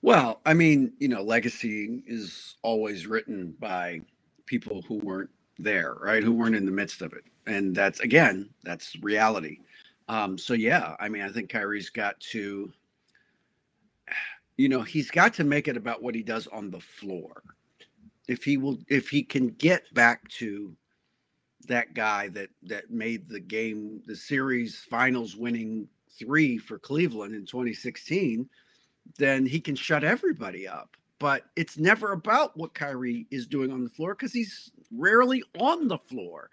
Well, 0.00 0.40
I 0.46 0.54
mean, 0.54 0.92
you 1.00 1.08
know, 1.08 1.22
legacy 1.22 2.04
is 2.06 2.54
always 2.62 3.08
written 3.08 3.56
by 3.58 4.02
people 4.46 4.82
who 4.82 4.98
weren't 4.98 5.30
there, 5.58 5.96
right? 6.00 6.22
Who 6.22 6.32
weren't 6.32 6.54
in 6.54 6.66
the 6.66 6.72
midst 6.72 7.02
of 7.02 7.12
it. 7.12 7.24
And 7.48 7.74
that's 7.74 8.00
again, 8.00 8.50
that's 8.62 8.96
reality. 9.00 9.58
Um, 10.08 10.38
so 10.38 10.54
yeah, 10.54 10.96
I 11.00 11.08
mean, 11.08 11.22
I 11.22 11.28
think 11.28 11.50
Kyrie's 11.50 11.90
got 11.90 12.18
to, 12.32 12.72
you 14.56 14.68
know, 14.68 14.82
he's 14.82 15.10
got 15.10 15.34
to 15.34 15.44
make 15.44 15.68
it 15.68 15.76
about 15.76 16.02
what 16.02 16.14
he 16.14 16.22
does 16.22 16.46
on 16.48 16.70
the 16.70 16.80
floor. 16.80 17.42
If 18.28 18.44
he 18.44 18.58
will, 18.58 18.78
if 18.88 19.08
he 19.08 19.22
can 19.22 19.48
get 19.48 19.92
back 19.94 20.28
to 20.32 20.76
that 21.66 21.94
guy 21.94 22.28
that 22.28 22.50
that 22.64 22.90
made 22.90 23.28
the 23.28 23.40
game, 23.40 24.02
the 24.06 24.16
series 24.16 24.76
finals 24.90 25.36
winning 25.36 25.88
three 26.18 26.58
for 26.58 26.78
Cleveland 26.78 27.34
in 27.34 27.46
2016, 27.46 28.48
then 29.16 29.46
he 29.46 29.60
can 29.60 29.74
shut 29.74 30.04
everybody 30.04 30.68
up 30.68 30.96
but 31.18 31.44
it's 31.56 31.78
never 31.78 32.12
about 32.12 32.56
what 32.56 32.74
Kyrie 32.74 33.26
is 33.30 33.46
doing 33.46 33.72
on 33.72 33.84
the 33.84 33.90
floor 33.90 34.14
because 34.14 34.32
he's 34.32 34.70
rarely 34.92 35.42
on 35.58 35.88
the 35.88 35.98
floor, 35.98 36.50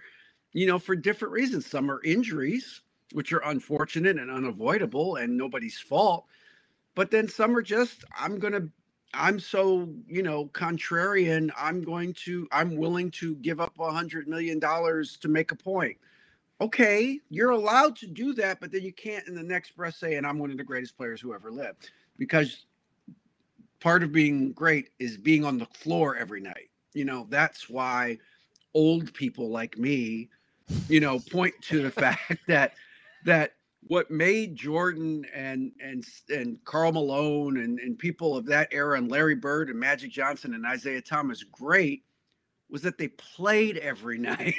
you 0.56 0.66
know, 0.66 0.80
for 0.80 0.96
different 0.96 1.34
reasons. 1.34 1.66
Some 1.66 1.92
are 1.92 2.02
injuries, 2.04 2.82
which 3.12 3.34
are 3.34 3.44
unfortunate 3.44 4.18
and 4.18 4.32
unavoidable 4.32 5.18
and 5.18 5.38
nobody's 5.38 5.78
fault. 5.78 6.26
But 6.96 7.12
then 7.12 7.28
some 7.28 7.56
are 7.58 7.62
just, 7.62 8.06
I'm 8.18 8.40
going 8.40 8.54
to, 8.54 8.70
I'm 9.14 9.38
so, 9.38 9.90
you 10.08 10.24
know, 10.24 10.46
contrarian. 10.46 11.52
I'm 11.58 11.84
going 11.84 12.14
to, 12.26 12.48
I'm 12.54 12.78
willing 12.78 13.12
to 13.12 13.36
give 13.36 13.60
up 13.60 13.74
a 13.78 13.92
hundred 13.92 14.30
million 14.30 14.58
dollars 14.60 15.18
to 15.18 15.28
make 15.28 15.52
a 15.52 15.58
point. 15.58 15.98
Okay, 16.62 17.20
you're 17.30 17.52
allowed 17.52 17.98
to 17.98 18.08
do 18.08 18.34
that, 18.36 18.62
but 18.62 18.72
then 18.72 18.82
you 18.82 18.94
can't 18.94 19.28
in 19.28 19.36
the 19.36 19.44
next 19.44 19.76
breath 19.76 19.96
say, 19.96 20.16
and 20.16 20.26
I'm 20.26 20.40
one 20.40 20.52
of 20.52 20.58
the 20.58 20.64
greatest 20.64 20.96
players 20.96 21.20
who 21.20 21.34
ever 21.34 21.52
lived 21.52 21.92
because 22.18 22.66
part 23.82 24.04
of 24.04 24.14
being 24.14 24.54
great 24.54 24.92
is 25.00 25.18
being 25.18 25.44
on 25.44 25.58
the 25.58 25.66
floor 25.66 26.16
every 26.16 26.40
night. 26.40 26.70
You 26.94 27.04
know, 27.04 27.28
that's 27.30 27.70
why 27.70 28.20
old 28.74 29.14
people 29.14 29.50
like 29.50 29.78
me, 29.78 30.30
you 30.90 31.00
know, 31.00 31.20
point 31.20 31.54
to 31.64 31.82
the 31.82 31.92
fact 32.02 32.38
that 32.48 32.74
that 33.26 33.54
what 33.88 34.10
made 34.10 34.56
Jordan 34.56 35.26
and 35.34 35.72
and 35.82 36.04
and 36.30 36.64
Karl 36.64 36.92
Malone 36.92 37.58
and, 37.58 37.80
and 37.80 37.98
people 37.98 38.36
of 38.36 38.46
that 38.48 38.70
era 38.72 38.98
and 38.98 39.10
Larry 39.10 39.36
Bird 39.36 39.70
and 39.70 39.80
Magic 39.80 40.12
Johnson 40.12 40.54
and 40.54 40.66
Isiah 40.66 41.02
Thomas 41.02 41.44
great 41.44 42.04
was 42.70 42.82
that 42.82 42.98
they 42.98 43.10
played 43.10 43.78
every 43.78 44.18
night. 44.20 44.56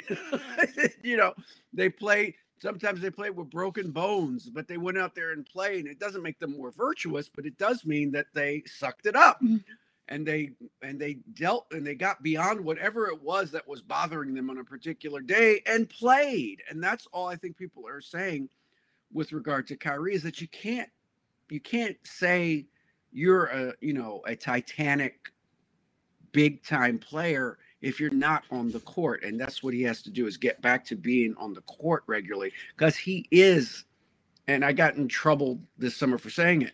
you 1.03 1.17
know, 1.17 1.33
they 1.73 1.89
played 1.89 2.35
sometimes 2.59 3.01
they 3.01 3.11
play 3.11 3.29
with 3.29 3.49
broken 3.49 3.91
bones, 3.91 4.49
but 4.49 4.67
they 4.67 4.77
went 4.77 4.97
out 4.97 5.15
there 5.15 5.31
and 5.31 5.45
played. 5.45 5.85
And 5.85 5.89
it 5.89 5.99
doesn't 5.99 6.23
make 6.23 6.39
them 6.39 6.57
more 6.57 6.71
virtuous, 6.71 7.29
but 7.29 7.45
it 7.45 7.57
does 7.57 7.85
mean 7.85 8.11
that 8.11 8.27
they 8.33 8.63
sucked 8.65 9.05
it 9.05 9.15
up. 9.15 9.37
Mm-hmm. 9.41 9.57
And 10.09 10.25
they 10.25 10.51
and 10.81 10.99
they 10.99 11.15
dealt 11.33 11.67
and 11.71 11.85
they 11.85 11.95
got 11.95 12.23
beyond 12.23 12.63
whatever 12.63 13.07
it 13.07 13.21
was 13.21 13.51
that 13.51 13.67
was 13.67 13.81
bothering 13.81 14.33
them 14.33 14.49
on 14.49 14.57
a 14.57 14.63
particular 14.63 15.21
day 15.21 15.61
and 15.65 15.89
played. 15.89 16.63
And 16.69 16.81
that's 16.81 17.07
all 17.11 17.27
I 17.27 17.35
think 17.35 17.57
people 17.57 17.85
are 17.87 18.01
saying 18.01 18.49
with 19.11 19.33
regard 19.33 19.67
to 19.67 19.75
Kyrie 19.75 20.15
is 20.15 20.23
that 20.23 20.39
you 20.39 20.47
can't 20.47 20.89
you 21.49 21.59
can't 21.59 21.97
say 22.03 22.65
you're 23.11 23.45
a 23.45 23.73
you 23.81 23.93
know 23.93 24.21
a 24.25 24.35
titanic 24.35 25.31
big 26.31 26.63
time 26.63 26.99
player 26.99 27.57
if 27.81 27.99
you're 27.99 28.09
not 28.09 28.43
on 28.51 28.71
the 28.71 28.79
court. 28.81 29.23
And 29.23 29.39
that's 29.39 29.63
what 29.63 29.73
he 29.73 29.83
has 29.83 30.01
to 30.03 30.09
do 30.09 30.27
is 30.27 30.37
get 30.37 30.61
back 30.61 30.85
to 30.85 30.95
being 30.95 31.35
on 31.37 31.53
the 31.53 31.61
court 31.61 32.03
regularly 32.07 32.51
because 32.75 32.95
he 32.95 33.27
is, 33.31 33.85
and 34.47 34.63
I 34.65 34.71
got 34.71 34.95
in 34.95 35.07
trouble 35.07 35.59
this 35.77 35.95
summer 35.95 36.17
for 36.17 36.29
saying 36.29 36.63
it. 36.63 36.73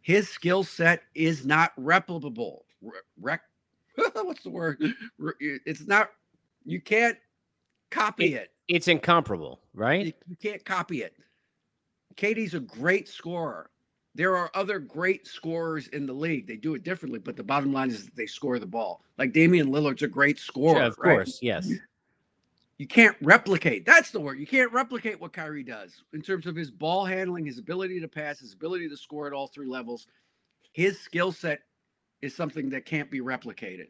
His 0.00 0.28
skill 0.28 0.64
set 0.64 1.02
is 1.14 1.46
not 1.46 1.76
replicable. 1.76 2.60
Rec, 3.20 3.42
what's 4.14 4.42
the 4.42 4.50
word? 4.50 4.82
It's 5.40 5.86
not, 5.86 6.10
you 6.64 6.80
can't 6.80 7.18
copy 7.90 8.34
it. 8.34 8.42
it. 8.42 8.50
It's 8.68 8.88
incomparable, 8.88 9.60
right? 9.74 10.06
You, 10.06 10.12
you 10.28 10.36
can't 10.36 10.64
copy 10.64 11.02
it. 11.02 11.16
KD's 12.16 12.54
a 12.54 12.60
great 12.60 13.08
scorer. 13.08 13.70
There 14.14 14.36
are 14.36 14.50
other 14.54 14.78
great 14.78 15.26
scorers 15.26 15.88
in 15.88 16.04
the 16.04 16.12
league. 16.12 16.46
They 16.46 16.56
do 16.56 16.74
it 16.74 16.84
differently, 16.84 17.18
but 17.18 17.36
the 17.36 17.42
bottom 17.42 17.72
line 17.72 17.90
is 17.90 18.04
that 18.04 18.14
they 18.14 18.26
score 18.26 18.58
the 18.58 18.66
ball. 18.66 19.02
Like 19.16 19.32
Damian 19.32 19.68
Lillard's 19.68 20.02
a 20.02 20.08
great 20.08 20.38
scorer. 20.38 20.76
Sure, 20.76 20.84
of 20.84 20.98
right? 20.98 21.14
course, 21.16 21.38
yes. 21.40 21.70
You 22.76 22.86
can't 22.86 23.16
replicate. 23.22 23.86
That's 23.86 24.10
the 24.10 24.20
word. 24.20 24.38
You 24.38 24.46
can't 24.46 24.72
replicate 24.72 25.20
what 25.20 25.32
Kyrie 25.32 25.62
does 25.62 26.04
in 26.12 26.20
terms 26.20 26.46
of 26.46 26.56
his 26.56 26.70
ball 26.70 27.04
handling, 27.04 27.46
his 27.46 27.58
ability 27.58 28.00
to 28.00 28.08
pass, 28.08 28.40
his 28.40 28.54
ability 28.54 28.88
to 28.88 28.96
score 28.96 29.26
at 29.26 29.32
all 29.32 29.46
three 29.46 29.68
levels. 29.68 30.06
His 30.72 30.98
skill 31.00 31.32
set 31.32 31.60
is 32.22 32.34
something 32.34 32.70
that 32.70 32.86
can't 32.86 33.10
be 33.10 33.20
replicated, 33.20 33.88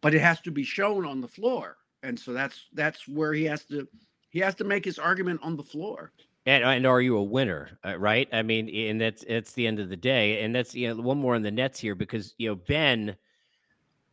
but 0.00 0.12
it 0.12 0.20
has 0.20 0.40
to 0.42 0.50
be 0.50 0.64
shown 0.64 1.06
on 1.06 1.20
the 1.20 1.28
floor. 1.28 1.78
And 2.02 2.18
so 2.18 2.32
that's 2.32 2.68
that's 2.74 3.06
where 3.08 3.32
he 3.32 3.44
has 3.44 3.64
to 3.66 3.88
he 4.28 4.40
has 4.40 4.54
to 4.56 4.64
make 4.64 4.84
his 4.84 4.98
argument 4.98 5.40
on 5.42 5.56
the 5.56 5.62
floor. 5.62 6.12
And, 6.46 6.64
and 6.64 6.86
are 6.86 7.00
you 7.00 7.16
a 7.16 7.22
winner, 7.22 7.78
uh, 7.84 7.98
right? 7.98 8.28
I 8.32 8.42
mean, 8.42 8.68
and 8.68 9.00
that's 9.00 9.22
it's 9.24 9.52
the 9.52 9.66
end 9.66 9.78
of 9.78 9.88
the 9.88 9.96
day. 9.96 10.42
And 10.42 10.54
that's 10.54 10.74
you 10.74 10.88
know 10.88 11.00
one 11.00 11.18
more 11.18 11.34
on 11.34 11.42
the 11.42 11.50
Nets 11.50 11.78
here 11.78 11.94
because 11.94 12.34
you 12.38 12.48
know 12.48 12.56
Ben. 12.56 13.16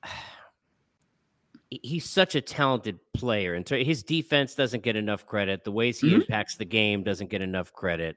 he's 1.70 2.10
such 2.10 2.34
a 2.34 2.40
talented 2.40 2.98
player, 3.14 3.54
and 3.54 3.68
so 3.68 3.76
his 3.76 4.02
defense 4.02 4.56
doesn't 4.56 4.84
get 4.84 4.96
enough 4.96 5.26
credit. 5.26 5.66
The 5.66 5.72
ways 5.72 6.00
he 6.00 6.08
mm-hmm. 6.08 6.22
impacts 6.22 6.56
the 6.56 6.64
game 6.64 7.04
doesn't 7.04 7.30
get 7.30 7.42
enough 7.42 7.74
credit. 7.74 8.16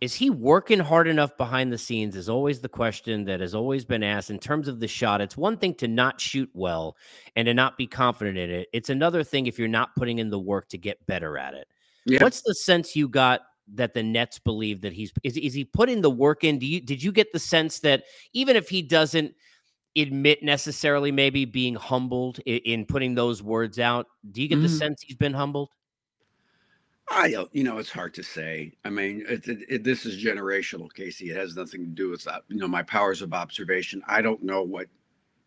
Is 0.00 0.14
he 0.14 0.28
working 0.28 0.80
hard 0.80 1.08
enough 1.08 1.36
behind 1.36 1.72
the 1.72 1.78
scenes? 1.78 2.16
Is 2.16 2.28
always 2.28 2.60
the 2.60 2.68
question 2.68 3.24
that 3.24 3.40
has 3.40 3.54
always 3.54 3.84
been 3.84 4.02
asked 4.02 4.30
in 4.30 4.38
terms 4.38 4.68
of 4.68 4.80
the 4.80 4.88
shot. 4.88 5.20
It's 5.20 5.36
one 5.36 5.56
thing 5.56 5.74
to 5.76 5.88
not 5.88 6.20
shoot 6.20 6.50
well 6.52 6.96
and 7.36 7.46
to 7.46 7.54
not 7.54 7.78
be 7.78 7.86
confident 7.86 8.36
in 8.36 8.50
it. 8.50 8.68
It's 8.72 8.90
another 8.90 9.24
thing 9.24 9.46
if 9.46 9.58
you're 9.58 9.68
not 9.68 9.94
putting 9.96 10.18
in 10.18 10.30
the 10.30 10.38
work 10.38 10.68
to 10.70 10.78
get 10.78 11.04
better 11.06 11.38
at 11.38 11.54
it. 11.54 11.68
Yeah. 12.06 12.22
What's 12.22 12.42
the 12.42 12.54
sense 12.54 12.94
you 12.94 13.08
got 13.08 13.42
that 13.74 13.94
the 13.94 14.02
Nets 14.02 14.38
believe 14.38 14.82
that 14.82 14.92
he's 14.92 15.12
is, 15.22 15.36
is 15.36 15.54
he 15.54 15.64
putting 15.64 16.02
the 16.02 16.10
work 16.10 16.44
in? 16.44 16.58
Do 16.58 16.66
you 16.66 16.80
did 16.80 17.02
you 17.02 17.12
get 17.12 17.32
the 17.32 17.38
sense 17.38 17.78
that 17.80 18.04
even 18.32 18.56
if 18.56 18.68
he 18.68 18.82
doesn't 18.82 19.34
admit 19.96 20.42
necessarily 20.42 21.12
maybe 21.12 21.44
being 21.44 21.74
humbled 21.76 22.40
in, 22.46 22.58
in 22.58 22.84
putting 22.84 23.14
those 23.14 23.42
words 23.42 23.78
out, 23.78 24.06
do 24.32 24.42
you 24.42 24.48
get 24.48 24.56
mm-hmm. 24.56 24.64
the 24.64 24.68
sense 24.68 25.02
he's 25.02 25.16
been 25.16 25.34
humbled? 25.34 25.70
I 27.08 27.46
you 27.52 27.64
know, 27.64 27.78
it's 27.78 27.90
hard 27.90 28.14
to 28.14 28.22
say. 28.22 28.72
I 28.84 28.90
mean, 28.90 29.24
it, 29.28 29.46
it, 29.46 29.58
it, 29.68 29.84
this 29.84 30.06
is 30.06 30.22
generational, 30.22 30.92
Casey. 30.92 31.30
It 31.30 31.36
has 31.36 31.56
nothing 31.56 31.80
to 31.80 31.90
do 31.90 32.10
with 32.10 32.24
that. 32.24 32.42
You 32.48 32.56
know, 32.56 32.68
my 32.68 32.82
powers 32.82 33.20
of 33.22 33.34
observation. 33.34 34.02
I 34.06 34.22
don't 34.22 34.42
know 34.42 34.62
what 34.62 34.88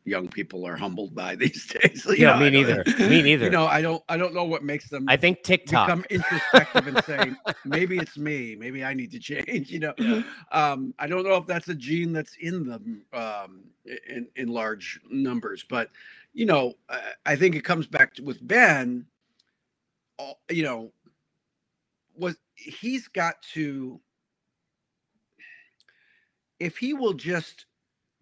young 0.07 0.27
people 0.27 0.65
are 0.65 0.77
humbled 0.77 1.13
by 1.13 1.35
these 1.35 1.67
days. 1.67 2.05
You 2.05 2.15
yeah, 2.15 2.33
know, 2.33 2.39
me 2.39 2.49
neither. 2.49 2.83
me 2.99 3.21
neither. 3.23 3.45
You 3.45 3.51
know, 3.51 3.65
I 3.65 3.81
don't 3.81 4.03
I 4.07 4.17
don't 4.17 4.33
know 4.33 4.45
what 4.45 4.63
makes 4.63 4.89
them 4.89 5.05
I 5.07 5.17
think 5.17 5.43
TikTok 5.43 5.87
become 5.87 6.05
introspective 6.09 6.87
and 6.87 7.03
say, 7.03 7.31
maybe 7.65 7.97
it's 7.97 8.17
me, 8.17 8.55
maybe 8.55 8.83
I 8.83 8.93
need 8.93 9.11
to 9.11 9.19
change. 9.19 9.71
You 9.77 9.79
know. 9.79 9.93
Yeah. 9.97 10.21
Um, 10.51 10.93
I 10.97 11.07
don't 11.07 11.23
know 11.23 11.35
if 11.35 11.45
that's 11.45 11.67
a 11.67 11.75
gene 11.75 12.13
that's 12.13 12.35
in 12.39 12.65
them 12.65 13.03
um, 13.11 13.65
in, 14.07 14.27
in 14.35 14.47
large 14.47 14.99
numbers, 15.09 15.65
but 15.67 15.89
you 16.33 16.45
know, 16.45 16.75
I, 16.89 17.13
I 17.25 17.35
think 17.35 17.55
it 17.55 17.63
comes 17.63 17.85
back 17.87 18.13
to, 18.15 18.23
with 18.23 18.45
Ben, 18.47 19.05
you 20.49 20.63
know, 20.63 20.91
was 22.17 22.35
he's 22.55 23.07
got 23.07 23.35
to 23.53 23.99
if 26.59 26.77
he 26.77 26.93
will 26.93 27.13
just 27.13 27.65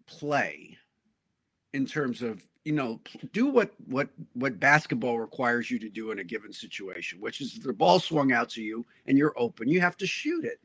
play 0.07 0.77
in 1.73 1.85
terms 1.85 2.21
of 2.21 2.41
you 2.63 2.73
know 2.73 2.99
do 3.31 3.47
what 3.47 3.71
what 3.87 4.09
what 4.33 4.59
basketball 4.59 5.19
requires 5.19 5.69
you 5.69 5.79
to 5.79 5.89
do 5.89 6.11
in 6.11 6.19
a 6.19 6.23
given 6.23 6.51
situation 6.51 7.19
which 7.21 7.41
is 7.41 7.59
the 7.59 7.73
ball 7.73 7.99
swung 7.99 8.31
out 8.31 8.49
to 8.49 8.61
you 8.61 8.85
and 9.07 9.17
you're 9.17 9.37
open 9.37 9.67
you 9.69 9.81
have 9.81 9.97
to 9.97 10.07
shoot 10.07 10.43
it. 10.45 10.59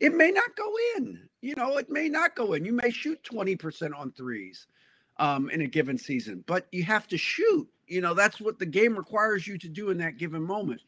It 0.00 0.14
may 0.14 0.30
not 0.30 0.56
go 0.56 0.72
in 0.96 1.28
you 1.40 1.54
know 1.54 1.76
it 1.76 1.90
may 1.90 2.08
not 2.08 2.34
go 2.34 2.54
in. 2.54 2.64
You 2.64 2.72
may 2.72 2.90
shoot 2.90 3.20
20% 3.22 3.96
on 3.96 4.12
threes 4.12 4.66
um, 5.18 5.50
in 5.50 5.60
a 5.60 5.66
given 5.66 5.98
season 5.98 6.42
but 6.46 6.66
you 6.72 6.82
have 6.84 7.06
to 7.08 7.18
shoot 7.18 7.68
you 7.86 8.00
know 8.00 8.14
that's 8.14 8.40
what 8.40 8.58
the 8.58 8.66
game 8.66 8.96
requires 8.96 9.46
you 9.46 9.58
to 9.58 9.68
do 9.68 9.90
in 9.90 9.98
that 9.98 10.16
given 10.16 10.42
moment 10.42 10.80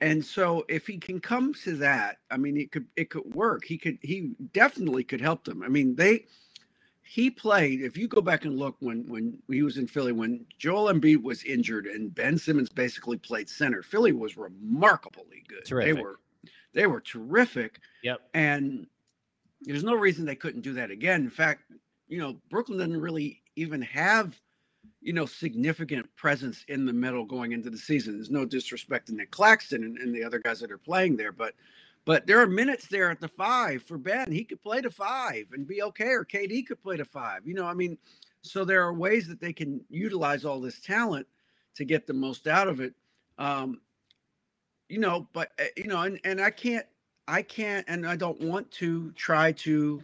and 0.00 0.24
so 0.24 0.64
if 0.68 0.86
he 0.86 0.98
can 0.98 1.20
come 1.20 1.54
to 1.54 1.76
that 1.76 2.18
i 2.30 2.36
mean 2.36 2.56
it 2.56 2.72
could 2.72 2.86
it 2.96 3.10
could 3.10 3.34
work 3.34 3.64
he 3.64 3.78
could 3.78 3.98
he 4.02 4.32
definitely 4.52 5.04
could 5.04 5.20
help 5.20 5.44
them 5.44 5.62
i 5.62 5.68
mean 5.68 5.94
they 5.96 6.24
he 7.06 7.30
played. 7.30 7.82
If 7.82 7.96
you 7.98 8.08
go 8.08 8.22
back 8.22 8.44
and 8.44 8.58
look 8.58 8.76
when 8.80 9.06
when 9.06 9.38
he 9.48 9.62
was 9.62 9.76
in 9.76 9.86
Philly, 9.86 10.12
when 10.12 10.46
Joel 10.58 10.92
Embiid 10.92 11.22
was 11.22 11.44
injured 11.44 11.86
and 11.86 12.14
Ben 12.14 12.38
Simmons 12.38 12.70
basically 12.70 13.18
played 13.18 13.48
center, 13.48 13.82
Philly 13.82 14.12
was 14.12 14.36
remarkably 14.38 15.44
good. 15.46 15.66
Terrific. 15.66 15.94
They 15.94 16.02
were 16.02 16.20
they 16.72 16.86
were 16.86 17.00
terrific. 17.00 17.80
Yep. 18.02 18.20
And 18.32 18.86
there's 19.60 19.84
no 19.84 19.94
reason 19.94 20.24
they 20.24 20.34
couldn't 20.34 20.62
do 20.62 20.72
that 20.74 20.90
again. 20.90 21.22
In 21.22 21.30
fact, 21.30 21.64
you 22.08 22.18
know, 22.18 22.40
Brooklyn 22.48 22.78
didn't 22.78 23.00
really 23.00 23.42
even 23.54 23.82
have 23.82 24.40
you 25.04 25.12
know 25.12 25.26
significant 25.26 26.08
presence 26.16 26.64
in 26.68 26.86
the 26.86 26.92
middle 26.92 27.24
going 27.24 27.52
into 27.52 27.70
the 27.70 27.78
season. 27.78 28.16
There's 28.16 28.30
no 28.30 28.46
disrespect 28.46 29.06
to 29.08 29.14
Nick 29.14 29.30
Claxton 29.30 29.84
and, 29.84 29.98
and 29.98 30.14
the 30.14 30.24
other 30.24 30.38
guys 30.38 30.60
that 30.60 30.72
are 30.72 30.78
playing 30.78 31.16
there, 31.16 31.30
but 31.30 31.54
but 32.06 32.26
there 32.26 32.40
are 32.40 32.46
minutes 32.46 32.86
there 32.88 33.10
at 33.10 33.20
the 33.20 33.28
five 33.28 33.82
for 33.82 33.98
Ben. 33.98 34.32
He 34.32 34.44
could 34.44 34.62
play 34.62 34.80
to 34.80 34.90
five 34.90 35.46
and 35.52 35.66
be 35.66 35.82
okay, 35.82 36.08
or 36.08 36.24
KD 36.24 36.66
could 36.66 36.82
play 36.82 36.96
to 36.96 37.04
five. 37.04 37.46
You 37.46 37.54
know, 37.54 37.66
I 37.66 37.74
mean, 37.74 37.96
so 38.42 38.64
there 38.64 38.82
are 38.82 38.92
ways 38.92 39.28
that 39.28 39.40
they 39.40 39.52
can 39.52 39.80
utilize 39.88 40.44
all 40.44 40.60
this 40.60 40.80
talent 40.80 41.26
to 41.76 41.84
get 41.84 42.06
the 42.06 42.12
most 42.12 42.46
out 42.46 42.68
of 42.68 42.80
it. 42.80 42.94
Um, 43.38 43.80
you 44.88 44.98
know, 44.98 45.28
but 45.32 45.52
eh, 45.58 45.68
you 45.76 45.86
know, 45.86 46.00
and 46.02 46.18
and 46.24 46.40
I 46.40 46.50
can't, 46.50 46.86
I 47.28 47.42
can't, 47.42 47.84
and 47.88 48.06
I 48.06 48.16
don't 48.16 48.40
want 48.40 48.70
to 48.72 49.12
try 49.12 49.52
to, 49.52 50.02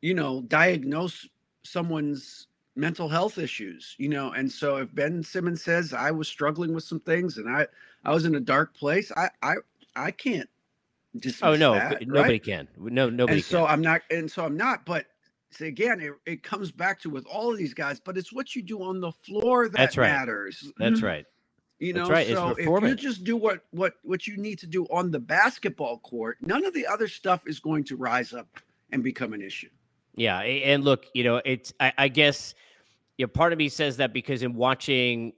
you 0.00 0.14
know, 0.14 0.42
diagnose 0.42 1.28
someone's 1.64 2.46
mental 2.78 3.08
health 3.08 3.38
issues. 3.38 3.94
You 3.98 4.08
know, 4.08 4.32
and 4.32 4.50
so 4.50 4.76
if 4.76 4.94
Ben 4.94 5.22
Simmons 5.22 5.62
says 5.62 5.92
I 5.92 6.10
was 6.10 6.28
struggling 6.28 6.72
with 6.72 6.84
some 6.84 7.00
things 7.00 7.36
and 7.36 7.48
I 7.48 7.66
I 8.04 8.12
was 8.14 8.24
in 8.24 8.34
a 8.34 8.40
dark 8.40 8.74
place, 8.74 9.12
I 9.16 9.30
I 9.42 9.54
I 9.94 10.10
can't 10.10 10.48
just 11.16 11.42
oh 11.42 11.56
no, 11.56 11.74
that, 11.74 12.06
nobody 12.06 12.34
right? 12.34 12.44
can. 12.44 12.68
No, 12.76 13.10
nobody. 13.10 13.38
And 13.38 13.44
so 13.44 13.66
I'm 13.66 13.80
not, 13.80 14.02
and 14.10 14.30
so 14.30 14.44
I'm 14.44 14.56
not. 14.56 14.84
But 14.84 15.06
again, 15.60 16.00
it, 16.00 16.12
it 16.26 16.42
comes 16.42 16.70
back 16.70 17.00
to 17.00 17.10
with 17.10 17.26
all 17.26 17.50
of 17.50 17.58
these 17.58 17.74
guys. 17.74 18.00
But 18.00 18.16
it's 18.16 18.32
what 18.32 18.54
you 18.54 18.62
do 18.62 18.82
on 18.82 19.00
the 19.00 19.12
floor 19.12 19.68
that 19.68 19.76
That's 19.76 19.96
right. 19.96 20.10
matters. 20.10 20.70
That's 20.78 20.96
mm-hmm. 20.96 21.06
right. 21.06 21.26
You 21.78 21.92
know, 21.92 22.08
right. 22.08 22.26
so 22.26 22.56
if 22.58 22.66
you 22.66 22.94
just 22.96 23.22
do 23.22 23.36
what 23.36 23.60
what 23.70 23.94
what 24.02 24.26
you 24.26 24.36
need 24.36 24.58
to 24.60 24.66
do 24.66 24.84
on 24.86 25.10
the 25.12 25.20
basketball 25.20 25.98
court, 25.98 26.38
none 26.40 26.64
of 26.64 26.74
the 26.74 26.86
other 26.86 27.06
stuff 27.06 27.42
is 27.46 27.60
going 27.60 27.84
to 27.84 27.96
rise 27.96 28.32
up 28.32 28.48
and 28.90 29.02
become 29.04 29.32
an 29.32 29.40
issue. 29.40 29.68
Yeah, 30.16 30.40
and 30.40 30.82
look, 30.82 31.06
you 31.14 31.22
know, 31.22 31.40
it's 31.44 31.72
I, 31.78 31.92
I 31.96 32.08
guess, 32.08 32.54
you 33.18 33.26
know, 33.26 33.28
part 33.28 33.52
of 33.52 33.58
me 33.58 33.68
says 33.68 33.98
that 33.98 34.12
because 34.12 34.42
in 34.42 34.54
watching, 34.54 35.32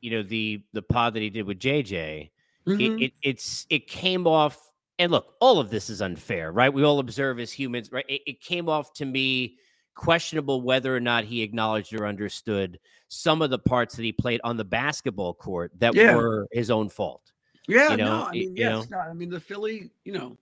you 0.00 0.10
know, 0.10 0.22
the 0.22 0.62
the 0.72 0.82
pod 0.82 1.14
that 1.14 1.20
he 1.20 1.30
did 1.30 1.46
with 1.46 1.58
JJ, 1.58 2.30
mm-hmm. 2.66 2.80
it, 2.80 3.02
it 3.02 3.12
it's 3.22 3.66
it 3.70 3.86
came 3.86 4.26
off 4.26 4.58
and 4.98 5.12
look, 5.12 5.34
all 5.40 5.58
of 5.58 5.70
this 5.70 5.90
is 5.90 6.00
unfair, 6.00 6.50
right? 6.50 6.72
We 6.72 6.82
all 6.82 6.98
observe 6.98 7.38
as 7.38 7.52
humans, 7.52 7.92
right? 7.92 8.06
It, 8.08 8.22
it, 8.26 8.40
came 8.40 8.66
off 8.68 8.94
to 8.94 9.04
me 9.04 9.58
questionable 9.94 10.62
whether 10.62 10.94
or 10.94 11.00
not 11.00 11.24
he 11.24 11.42
acknowledged 11.42 11.92
or 11.92 12.06
understood 12.06 12.78
some 13.08 13.42
of 13.42 13.50
the 13.50 13.58
parts 13.58 13.94
that 13.96 14.02
he 14.02 14.12
played 14.12 14.40
on 14.42 14.56
the 14.56 14.64
basketball 14.64 15.34
court 15.34 15.72
that 15.78 15.94
yeah. 15.94 16.14
were 16.14 16.48
his 16.50 16.70
own 16.70 16.88
fault. 16.88 17.32
Yeah, 17.68 17.90
you 17.90 17.96
know, 17.98 18.20
no, 18.20 18.26
I 18.26 18.30
mean, 18.30 18.56
yes, 18.56 18.88
no, 18.88 18.98
I 18.98 19.12
mean 19.12 19.28
the 19.28 19.40
Philly, 19.40 19.90
you 20.04 20.12
know, 20.12 20.38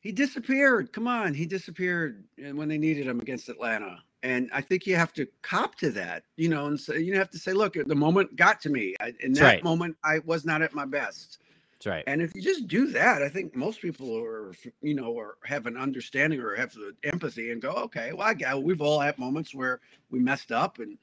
he 0.00 0.12
disappeared. 0.12 0.92
Come 0.92 1.06
on, 1.06 1.34
he 1.34 1.46
disappeared 1.46 2.24
eh, 2.42 2.52
when 2.52 2.68
they 2.68 2.78
needed 2.78 3.06
him 3.06 3.20
against 3.20 3.48
Atlanta, 3.48 3.98
and 4.22 4.50
I 4.52 4.60
think 4.60 4.86
you 4.86 4.96
have 4.96 5.12
to 5.14 5.26
cop 5.42 5.74
to 5.76 5.90
that, 5.92 6.24
you 6.36 6.48
know, 6.48 6.66
and 6.66 6.78
so 6.78 6.94
you 6.94 7.16
have 7.16 7.30
to 7.30 7.38
say, 7.38 7.52
look, 7.52 7.74
the 7.74 7.94
moment 7.94 8.36
got 8.36 8.60
to 8.62 8.70
me. 8.70 8.94
I, 9.00 9.12
in 9.20 9.32
that 9.34 9.42
right. 9.42 9.64
moment, 9.64 9.96
I 10.04 10.20
was 10.24 10.44
not 10.44 10.62
at 10.62 10.74
my 10.74 10.84
best 10.84 11.38
that's 11.78 11.86
right. 11.86 12.04
And 12.08 12.20
if 12.20 12.34
you 12.34 12.42
just 12.42 12.66
do 12.66 12.88
that, 12.88 13.22
I 13.22 13.28
think 13.28 13.54
most 13.54 13.80
people 13.80 14.18
are, 14.18 14.52
you 14.82 14.94
know, 14.94 15.12
or 15.12 15.36
have 15.44 15.66
an 15.66 15.76
understanding 15.76 16.40
or 16.40 16.56
have 16.56 16.72
the 16.72 16.92
empathy 17.04 17.52
and 17.52 17.62
go, 17.62 17.70
okay, 17.70 18.12
well, 18.12 18.26
I 18.26 18.34
got, 18.34 18.64
we've 18.64 18.80
all 18.80 18.98
had 18.98 19.16
moments 19.16 19.54
where 19.54 19.78
we 20.10 20.18
messed 20.18 20.52
up 20.52 20.78
and 20.78 20.98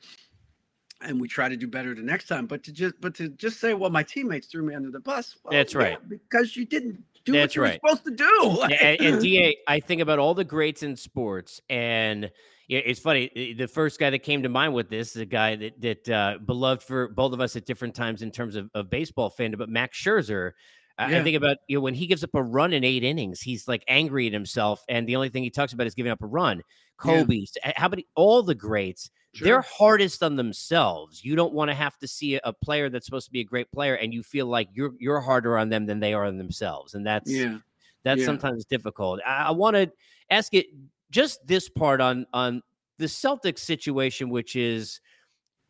and 1.02 1.20
we 1.20 1.28
try 1.28 1.50
to 1.50 1.58
do 1.58 1.68
better 1.68 1.94
the 1.94 2.02
next 2.02 2.28
time. 2.28 2.46
But 2.46 2.64
to 2.64 2.74
just 2.74 2.96
but 3.00 3.16
to 3.16 3.30
just 3.30 3.62
say, 3.62 3.74
well, 3.74 3.90
my 3.90 4.04
teammates 4.04 4.48
threw 4.48 4.64
me 4.64 4.76
under 4.76 4.92
the 4.92 5.00
bus. 5.00 5.38
Well, 5.44 5.54
That's 5.54 5.76
right. 5.76 5.98
because 6.10 6.58
you 6.58 6.66
didn't 6.66 7.02
do 7.26 7.34
That's 7.34 7.52
what 7.52 7.56
you 7.56 7.62
right. 7.64 7.82
supposed 7.84 8.06
to 8.06 8.12
do. 8.12 8.62
and, 8.82 9.02
and 9.02 9.22
Da, 9.22 9.58
I 9.68 9.80
think 9.80 10.02
about 10.02 10.20
all 10.20 10.34
the 10.34 10.44
greats 10.44 10.84
in 10.84 10.96
sports 10.96 11.62
and 11.70 12.32
it's 12.68 13.00
funny. 13.00 13.56
The 13.58 13.68
first 13.68 14.00
guy 14.00 14.10
that 14.10 14.20
came 14.20 14.44
to 14.44 14.50
mind 14.50 14.74
with 14.74 14.90
this 14.90 15.16
is 15.16 15.22
a 15.22 15.26
guy 15.26 15.56
that 15.56 15.82
that 15.82 16.10
uh, 16.10 16.38
beloved 16.44 16.82
for 16.82 17.10
both 17.10 17.34
of 17.34 17.40
us 17.40 17.56
at 17.56 17.66
different 17.66 17.94
times 17.94 18.22
in 18.22 18.32
terms 18.32 18.56
of, 18.56 18.70
of 18.74 18.90
baseball 18.90 19.32
fandom. 19.32 19.60
But 19.60 19.70
Max 19.70 20.02
Scherzer, 20.02 20.52
yeah. 20.98 21.20
I 21.20 21.24
think 21.24 21.38
about 21.38 21.58
you 21.68 21.78
know 21.78 21.82
when 21.82 21.94
he 21.94 22.08
gives 22.08 22.24
up 22.24 22.32
a 22.34 22.42
run 22.42 22.74
in 22.74 22.84
eight 22.84 23.04
innings, 23.04 23.42
he's 23.42 23.68
like 23.68 23.84
angry 23.88 24.28
at 24.28 24.34
himself, 24.34 24.84
and 24.90 25.08
the 25.08 25.16
only 25.16 25.30
thing 25.30 25.44
he 25.44 25.52
talks 25.52 25.74
about 25.74 25.86
is 25.86 25.94
giving 25.94 26.12
up 26.12 26.24
a 26.24 26.28
run. 26.28 26.64
Kobe, 26.98 27.46
yeah. 27.64 27.74
how 27.76 27.88
many 27.88 28.08
all 28.16 28.42
the 28.42 28.56
greats? 28.56 29.12
Sure. 29.36 29.46
They're 29.46 29.62
hardest 29.62 30.24
on 30.24 30.38
themselves. 30.38 31.26
You 31.26 31.36
don't 31.36 31.54
want 31.54 31.70
to 31.70 31.76
have 31.76 31.98
to 31.98 32.08
see 32.08 32.40
a 32.42 32.54
player 32.54 32.90
that's 32.90 33.06
supposed 33.06 33.26
to 33.26 33.34
be 33.34 33.42
a 33.42 33.44
great 33.44 33.70
player, 33.70 33.96
and 33.96 34.14
you 34.14 34.24
feel 34.24 34.46
like 34.46 34.70
you're 34.74 34.94
you're 34.98 35.20
harder 35.20 35.58
on 35.58 35.68
them 35.68 35.86
than 35.86 36.00
they 36.00 36.14
are 36.14 36.24
on 36.24 36.38
themselves, 36.38 36.94
and 36.94 37.06
that's 37.06 37.30
yeah. 37.30 37.58
that's 38.04 38.22
yeah. 38.22 38.26
sometimes 38.26 38.64
difficult. 38.64 39.20
I, 39.26 39.48
I 39.48 39.52
want 39.52 39.76
to 39.76 39.92
ask 40.30 40.54
it 40.54 40.68
just 41.12 41.46
this 41.46 41.68
part 41.68 42.00
on 42.00 42.26
on 42.34 42.64
the 42.98 43.08
Celtics 43.08 43.60
situation, 43.60 44.30
which 44.30 44.56
is, 44.56 45.02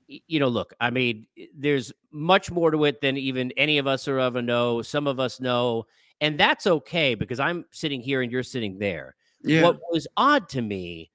you 0.08 0.40
know, 0.40 0.48
look, 0.48 0.76
I 0.80 0.92
mean, 0.92 1.26
there's 1.58 1.92
much 2.12 2.52
more 2.52 2.70
to 2.70 2.86
it 2.86 3.02
than 3.02 3.18
even 3.18 3.52
any 3.58 3.80
of 3.80 3.88
us 3.88 4.08
are 4.08 4.20
ever 4.20 4.44
know. 4.44 4.84
Some 4.84 5.08
of 5.08 5.20
us 5.20 5.42
know, 5.42 5.88
and 6.22 6.40
that's 6.40 6.68
okay 6.68 7.16
because 7.16 7.40
I'm 7.40 7.66
sitting 7.72 8.00
here 8.00 8.22
and 8.22 8.32
you're 8.32 8.44
sitting 8.44 8.78
there. 8.78 9.16
Yeah. 9.44 9.64
What 9.64 9.80
was 9.92 10.08
odd 10.18 10.50
to 10.50 10.62
me 10.62 11.10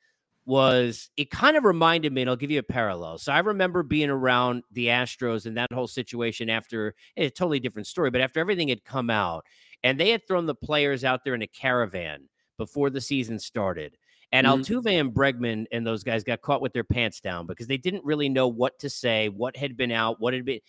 was 0.50 1.10
it 1.16 1.30
kind 1.30 1.56
of 1.56 1.64
reminded 1.64 2.12
me, 2.12 2.22
and 2.22 2.30
I'll 2.30 2.36
give 2.36 2.50
you 2.50 2.58
a 2.58 2.62
parallel. 2.64 3.18
So 3.18 3.32
I 3.32 3.38
remember 3.40 3.82
being 3.82 4.10
around 4.10 4.64
the 4.70 4.86
Astros 4.88 5.46
and 5.46 5.56
that 5.56 5.72
whole 5.72 5.88
situation 5.88 6.50
after 6.50 6.94
a 7.16 7.30
totally 7.30 7.60
different 7.60 7.86
story, 7.86 8.10
but 8.10 8.20
after 8.20 8.40
everything 8.40 8.68
had 8.68 8.84
come 8.84 9.10
out 9.10 9.46
and 9.82 9.98
they 10.00 10.10
had 10.10 10.26
thrown 10.26 10.46
the 10.46 10.54
players 10.54 11.04
out 11.04 11.24
there 11.24 11.34
in 11.34 11.42
a 11.42 11.46
caravan 11.46 12.28
before 12.58 12.90
the 12.90 13.00
season 13.00 13.38
started 13.38 13.96
And 14.32 14.46
Mhm. 14.46 14.46
Altuve 14.46 14.86
and 15.00 15.12
Bregman 15.12 15.66
and 15.72 15.86
those 15.86 16.04
guys 16.04 16.22
got 16.24 16.42
caught 16.42 16.60
with 16.62 16.72
their 16.72 16.84
pants 16.84 17.20
down 17.20 17.46
because 17.46 17.66
they 17.66 17.78
didn't 17.78 18.04
really 18.04 18.28
know 18.28 18.46
what 18.48 18.78
to 18.80 18.90
say, 18.90 19.28
what 19.28 19.56
had 19.56 19.76
been 19.76 19.90
out, 19.90 20.20
what 20.20 20.34
had 20.34 20.44
been. 20.44 20.60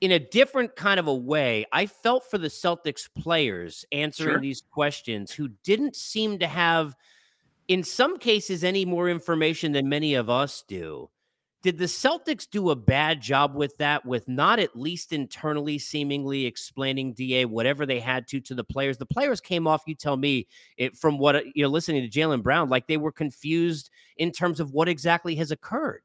In 0.00 0.12
a 0.12 0.18
different 0.20 0.76
kind 0.76 1.00
of 1.00 1.08
a 1.08 1.14
way, 1.14 1.66
I 1.72 1.86
felt 1.86 2.22
for 2.30 2.38
the 2.38 2.46
Celtics 2.48 3.08
players 3.18 3.84
answering 3.90 4.38
Sure. 4.38 4.40
these 4.40 4.62
questions 4.70 5.32
who 5.32 5.48
didn't 5.64 5.96
seem 5.96 6.38
to 6.38 6.46
have, 6.46 6.94
in 7.68 7.84
some 7.84 8.18
cases, 8.18 8.64
any 8.64 8.84
more 8.84 9.08
information 9.08 9.72
than 9.72 9.88
many 9.88 10.14
of 10.14 10.28
us 10.30 10.64
do. 10.66 11.10
Did 11.60 11.76
the 11.76 11.86
Celtics 11.86 12.48
do 12.48 12.70
a 12.70 12.76
bad 12.76 13.20
job 13.20 13.54
with 13.54 13.76
that, 13.78 14.06
with 14.06 14.28
not 14.28 14.58
at 14.60 14.76
least 14.78 15.12
internally 15.12 15.78
seemingly 15.78 16.46
explaining 16.46 17.14
DA 17.14 17.44
whatever 17.44 17.84
they 17.84 17.98
had 17.98 18.28
to 18.28 18.40
to 18.40 18.54
the 18.54 18.64
players? 18.64 18.96
The 18.96 19.06
players 19.06 19.40
came 19.40 19.66
off, 19.66 19.82
you 19.86 19.94
tell 19.94 20.16
me, 20.16 20.46
it, 20.76 20.96
from 20.96 21.18
what 21.18 21.44
you 21.56 21.64
know, 21.64 21.68
listening 21.68 22.08
to 22.08 22.08
Jaylen 22.08 22.42
Brown, 22.42 22.68
like 22.68 22.86
they 22.86 22.96
were 22.96 23.12
confused 23.12 23.90
in 24.16 24.30
terms 24.30 24.60
of 24.60 24.72
what 24.72 24.88
exactly 24.88 25.34
has 25.34 25.50
occurred. 25.50 26.02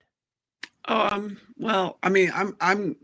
Um, 0.86 1.40
well, 1.58 2.00
I 2.02 2.10
mean, 2.10 2.32
I'm 2.34 2.58
I'm 2.60 2.96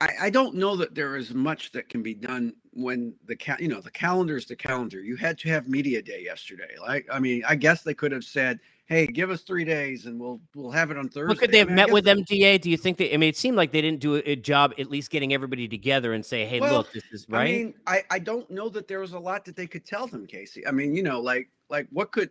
I, 0.00 0.10
I 0.22 0.30
don't 0.30 0.56
know 0.56 0.76
that 0.76 0.94
there 0.94 1.16
is 1.16 1.32
much 1.32 1.72
that 1.72 1.88
can 1.88 2.02
be 2.02 2.14
done 2.14 2.54
when 2.78 3.14
the 3.26 3.36
ca- 3.36 3.56
you 3.58 3.68
know 3.68 3.80
the 3.80 3.90
calendar 3.90 4.36
is 4.36 4.46
the 4.46 4.56
calendar. 4.56 5.02
You 5.02 5.16
had 5.16 5.36
to 5.38 5.48
have 5.48 5.68
media 5.68 6.00
day 6.00 6.22
yesterday. 6.22 6.74
Like, 6.80 7.06
I 7.12 7.18
mean, 7.18 7.42
I 7.48 7.54
guess 7.56 7.82
they 7.82 7.94
could 7.94 8.12
have 8.12 8.24
said, 8.24 8.60
"Hey, 8.86 9.06
give 9.06 9.30
us 9.30 9.42
three 9.42 9.64
days, 9.64 10.06
and 10.06 10.18
we'll 10.20 10.40
we'll 10.54 10.70
have 10.70 10.90
it 10.90 10.96
on 10.96 11.08
Thursday." 11.08 11.34
But 11.34 11.38
could 11.40 11.50
they 11.50 11.58
I 11.58 11.60
have 11.60 11.68
mean, 11.68 11.76
met 11.76 11.90
with 11.92 12.06
MDA? 12.06 12.60
Do 12.60 12.70
you 12.70 12.76
think 12.76 12.96
they? 12.98 13.12
I 13.12 13.16
mean, 13.16 13.28
it 13.28 13.36
seemed 13.36 13.56
like 13.56 13.72
they 13.72 13.82
didn't 13.82 14.00
do 14.00 14.16
a, 14.16 14.36
job 14.36 14.72
at 14.78 14.88
least 14.90 15.10
getting 15.10 15.34
everybody 15.34 15.66
together 15.66 16.12
and 16.12 16.24
say, 16.24 16.46
"Hey, 16.46 16.60
Well, 16.60 16.72
look, 16.78 16.92
this 16.92 17.04
is 17.12 17.26
right." 17.28 17.40
I 17.42 17.44
mean, 17.52 17.74
I 17.86 18.04
I 18.10 18.18
don't 18.20 18.48
know 18.50 18.68
that 18.68 18.86
there 18.88 19.00
was 19.00 19.12
a 19.12 19.18
lot 19.18 19.44
that 19.46 19.56
they 19.56 19.66
could 19.66 19.84
tell 19.84 20.06
them, 20.06 20.26
Casey. 20.26 20.66
I 20.66 20.70
mean, 20.70 20.94
you 20.94 21.02
know, 21.02 21.20
like 21.20 21.50
like 21.68 21.88
what 21.90 22.12
could 22.12 22.30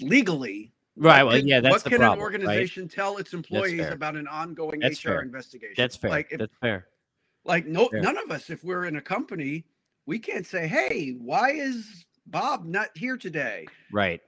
legally 0.00 0.72
right. 0.96 1.22
what 1.24 1.32
Well, 1.32 1.36
could- 1.40 1.48
yeah, 1.48 1.60
that's 1.60 1.72
what 1.72 1.84
the 1.84 1.90
can 1.90 1.98
problem. 1.98 2.18
an 2.20 2.24
right? 2.24 2.40
organization 2.40 2.88
tell 2.88 3.16
its 3.18 3.32
employees 3.34 3.86
about 3.88 4.14
an 4.16 4.28
ongoing 4.28 4.78
That's 4.80 5.04
HR 5.04 5.08
fair. 5.08 5.22
investigation? 5.22 5.74
That's 5.76 5.96
fair. 5.96 6.10
Like 6.10 6.28
if 6.30 6.38
that's 6.38 6.54
fair. 6.60 6.86
like 7.44 7.66
no 7.66 7.88
Fair. 7.88 8.00
none 8.02 8.16
of 8.18 8.30
us 8.30 8.48
if 8.50 8.62
we're 8.62 8.84
in 8.84 8.96
a 8.96 9.00
company 9.00 9.64
we 10.08 10.18
can't 10.18 10.46
say 10.46 10.66
hey 10.66 11.14
why 11.20 11.50
is 11.50 12.06
bob 12.26 12.64
not 12.64 12.88
here 12.96 13.16
today 13.18 13.66
Right. 13.92 14.20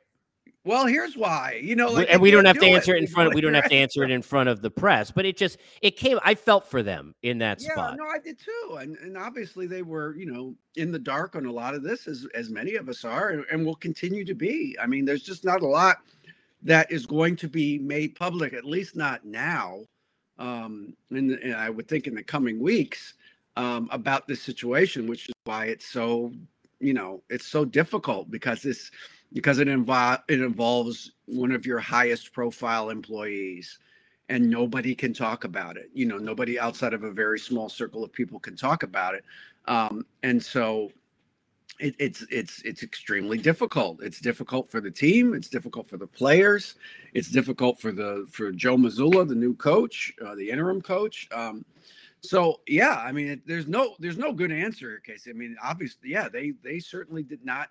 well 0.65 0.85
here's 0.87 1.17
why 1.17 1.59
you 1.63 1.75
know 1.75 1.89
like 1.89 2.09
and 2.11 2.21
we 2.21 2.31
don't 2.31 2.45
have 2.45 2.59
to 2.59 2.67
answer 2.67 2.95
it 2.95 3.03
in 3.03 3.09
front. 3.09 3.31
like 3.31 3.35
We 3.35 3.41
don't 3.41 3.55
have 3.55 3.71
to 3.71 3.75
answer 3.75 4.05
it 4.05 4.11
in 4.11 4.21
front 4.21 4.51
of 4.51 4.61
the 4.61 4.71
press. 4.71 5.11
But 5.11 5.25
it 5.25 5.39
just 5.39 5.57
it 5.81 5.97
came. 5.97 6.19
I 6.23 6.35
felt 6.35 6.69
for 6.71 6.83
them 6.83 7.15
in 7.23 7.39
that 7.39 7.63
yeah 7.63 7.73
spot. 7.73 7.97
no 7.99 8.05
i 8.05 8.19
did 8.19 8.39
too 8.39 8.77
and, 8.79 8.97
and 8.99 9.17
obviously 9.17 9.67
they 9.67 9.83
were 9.83 10.15
you 10.17 10.27
know 10.27 10.55
in 10.77 10.93
the 10.93 10.99
dark 10.99 11.35
on 11.35 11.47
a 11.47 11.53
lot 11.53 11.75
of 11.75 11.83
this 11.83 12.07
as 12.07 12.27
as 12.35 12.51
many 12.51 12.75
of 12.75 12.89
us 12.91 13.05
are 13.05 13.31
and, 13.31 13.45
and 13.51 13.65
will 13.65 13.75
continue 13.75 14.25
to 14.25 14.35
be 14.35 14.77
i 14.81 14.87
mean 14.87 15.07
there's 15.07 15.23
just 15.23 15.45
not 15.47 15.63
a 15.63 15.67
lot 15.67 15.99
that 16.63 16.93
is 16.93 17.07
going 17.07 17.37
to 17.37 17.49
be 17.49 17.79
made 17.79 18.15
public 18.15 18.53
at 18.53 18.65
least 18.67 18.97
not 18.97 19.25
now 19.25 19.81
um 20.39 20.95
and, 21.11 21.31
and 21.31 21.55
i 21.55 21.71
would 21.71 21.89
think 21.89 22.07
in 22.07 22.15
the 22.15 22.23
coming 22.23 22.61
weeks 22.61 23.15
um 23.57 23.89
about 23.93 24.27
this 24.27 24.43
situation 24.43 25.07
which 25.07 25.29
is 25.29 25.35
why 25.45 25.67
it's 25.67 25.87
so 25.87 26.33
you 26.79 26.95
know 26.95 27.23
it's 27.29 27.47
so 27.47 27.65
difficult 27.65 28.31
because 28.31 28.63
this 28.63 28.91
because 29.33 29.59
it 29.59 29.69
involves 29.69 30.23
it 30.29 30.41
involves 30.41 31.13
one 31.27 31.53
of 31.53 31.67
your 31.67 31.79
highest 31.79 32.33
profile 32.33 32.91
employees 32.91 33.79
and 34.29 34.49
nobody 34.49 34.95
can 34.95 35.13
talk 35.13 35.45
about 35.45 35.77
it. 35.77 35.91
You 35.93 36.07
know 36.07 36.19
nobody 36.19 36.59
outside 36.59 36.95
of 36.95 37.05
a 37.05 37.11
very 37.11 37.39
small 37.39 37.69
circle 37.69 38.03
of 38.05 38.13
people 38.13 38.39
can 38.39 38.57
talk 38.57 38.83
about 38.83 39.15
it. 39.15 39.25
Um, 39.67 40.07
and 40.23 40.43
so 40.43 40.93
it, 41.81 41.95
it's 41.99 42.25
it's 42.31 42.63
it's 42.63 42.83
extremely 42.83 43.39
difficult. 43.39 44.03
It's 44.03 44.21
difficult 44.21 44.71
for 44.71 44.81
the 44.81 44.91
team. 44.91 45.35
It's 45.35 45.49
difficult 45.49 45.89
for 45.89 45.97
the 45.97 46.07
players. 46.07 46.77
It's 47.13 47.29
difficult 47.29 47.81
for 47.81 47.93
the 47.93 48.27
for 48.31 48.53
joe 48.53 48.77
mazzulla 48.77 49.29
the 49.29 49.35
new 49.35 49.55
coach 49.55 50.13
uh, 50.25 50.35
the 50.35 50.49
interim 50.49 50.81
coach. 50.81 51.29
Um, 51.33 51.65
so 52.23 52.61
yeah 52.69 53.03
i 53.05 53.13
mean 53.13 53.29
it, 53.29 53.47
there's 53.47 53.67
no 53.67 53.95
there's 53.99 54.19
no 54.19 54.33
good 54.33 54.53
answer 54.53 55.01
casey 55.05 55.31
i 55.31 55.33
mean 55.33 55.57
obviously 55.63 56.11
yeah 56.11 56.29
they 56.29 56.53
they 56.63 56.79
certainly 56.79 57.23
did 57.23 57.45
not 57.45 57.69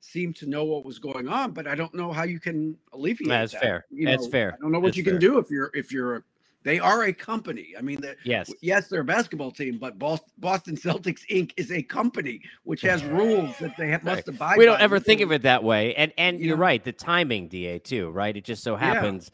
seem 0.00 0.32
to 0.32 0.46
know 0.46 0.64
what 0.64 0.84
was 0.84 0.98
going 0.98 1.28
on 1.28 1.50
but 1.52 1.66
i 1.66 1.74
don't 1.74 1.94
know 1.94 2.12
how 2.12 2.22
you 2.22 2.38
can 2.38 2.76
alleviate 2.92 3.28
That's 3.28 3.52
that. 3.52 3.60
fair. 3.60 3.86
You 3.90 4.06
That's 4.06 4.28
fair. 4.28 4.54
i 4.54 4.56
don't 4.60 4.70
know 4.70 4.78
what 4.78 4.88
That's 4.88 4.98
you 4.98 5.04
fair. 5.04 5.14
can 5.14 5.20
do 5.20 5.38
if 5.38 5.50
you're 5.50 5.70
if 5.74 5.90
you're 5.90 6.16
a, 6.16 6.22
they 6.62 6.78
are 6.78 7.04
a 7.04 7.12
company 7.12 7.74
i 7.76 7.80
mean 7.80 8.00
Yes. 8.24 8.52
yes 8.60 8.86
they're 8.88 9.00
a 9.00 9.04
basketball 9.04 9.50
team 9.50 9.78
but 9.78 9.98
boston 9.98 10.76
celtics 10.76 11.26
inc 11.30 11.50
is 11.56 11.72
a 11.72 11.82
company 11.82 12.40
which 12.62 12.82
has 12.82 13.04
rules 13.04 13.56
that 13.58 13.76
they 13.76 13.88
have, 13.88 14.04
must 14.04 14.28
abide 14.28 14.58
we 14.58 14.64
don't 14.64 14.80
ever 14.80 15.00
think 15.00 15.20
of 15.20 15.32
it 15.32 15.42
that 15.42 15.64
way 15.64 15.94
and 15.96 16.12
and 16.18 16.38
You 16.40 16.48
you're 16.48 16.56
right 16.56 16.82
the 16.84 16.92
timing 16.92 17.48
da 17.48 17.78
too 17.80 18.10
right 18.10 18.36
it 18.36 18.44
just 18.44 18.62
so 18.62 18.74
Yeah. 18.74 18.94
happens 18.94 19.32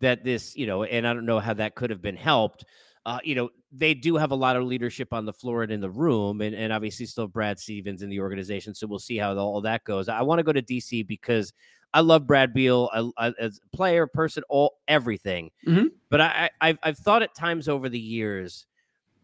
that 0.00 0.24
this 0.24 0.56
you 0.56 0.66
know 0.66 0.84
and 0.84 1.06
i 1.06 1.12
don't 1.12 1.26
know 1.26 1.40
how 1.40 1.52
that 1.54 1.74
could 1.74 1.90
have 1.90 2.00
been 2.00 2.16
helped 2.16 2.64
uh, 3.04 3.20
you 3.22 3.34
know 3.36 3.50
they 3.78 3.94
do 3.94 4.16
have 4.16 4.30
a 4.30 4.34
lot 4.34 4.56
of 4.56 4.64
leadership 4.64 5.12
on 5.12 5.24
the 5.26 5.32
floor 5.32 5.62
and 5.62 5.70
in 5.72 5.80
the 5.80 5.90
room 5.90 6.40
and, 6.40 6.54
and 6.54 6.72
obviously 6.72 7.04
still 7.06 7.26
brad 7.26 7.58
stevens 7.58 8.02
in 8.02 8.08
the 8.10 8.20
organization 8.20 8.74
so 8.74 8.86
we'll 8.86 8.98
see 8.98 9.16
how 9.16 9.36
all 9.36 9.60
that 9.60 9.84
goes 9.84 10.08
i 10.08 10.22
want 10.22 10.38
to 10.38 10.42
go 10.42 10.52
to 10.52 10.62
dc 10.62 11.06
because 11.06 11.52
i 11.94 12.00
love 12.00 12.26
brad 12.26 12.52
beal 12.54 12.88
I, 12.92 13.26
I, 13.28 13.32
as 13.38 13.60
a 13.72 13.76
player 13.76 14.06
person 14.06 14.42
all 14.48 14.78
everything 14.88 15.50
Mhm. 15.66 15.88
but 16.10 16.20
I, 16.20 16.28
I 16.60 16.68
I've, 16.68 16.78
I've 16.82 16.98
thought 16.98 17.22
at 17.22 17.34
times 17.34 17.68
over 17.68 17.88
the 17.88 18.00
years 18.00 18.66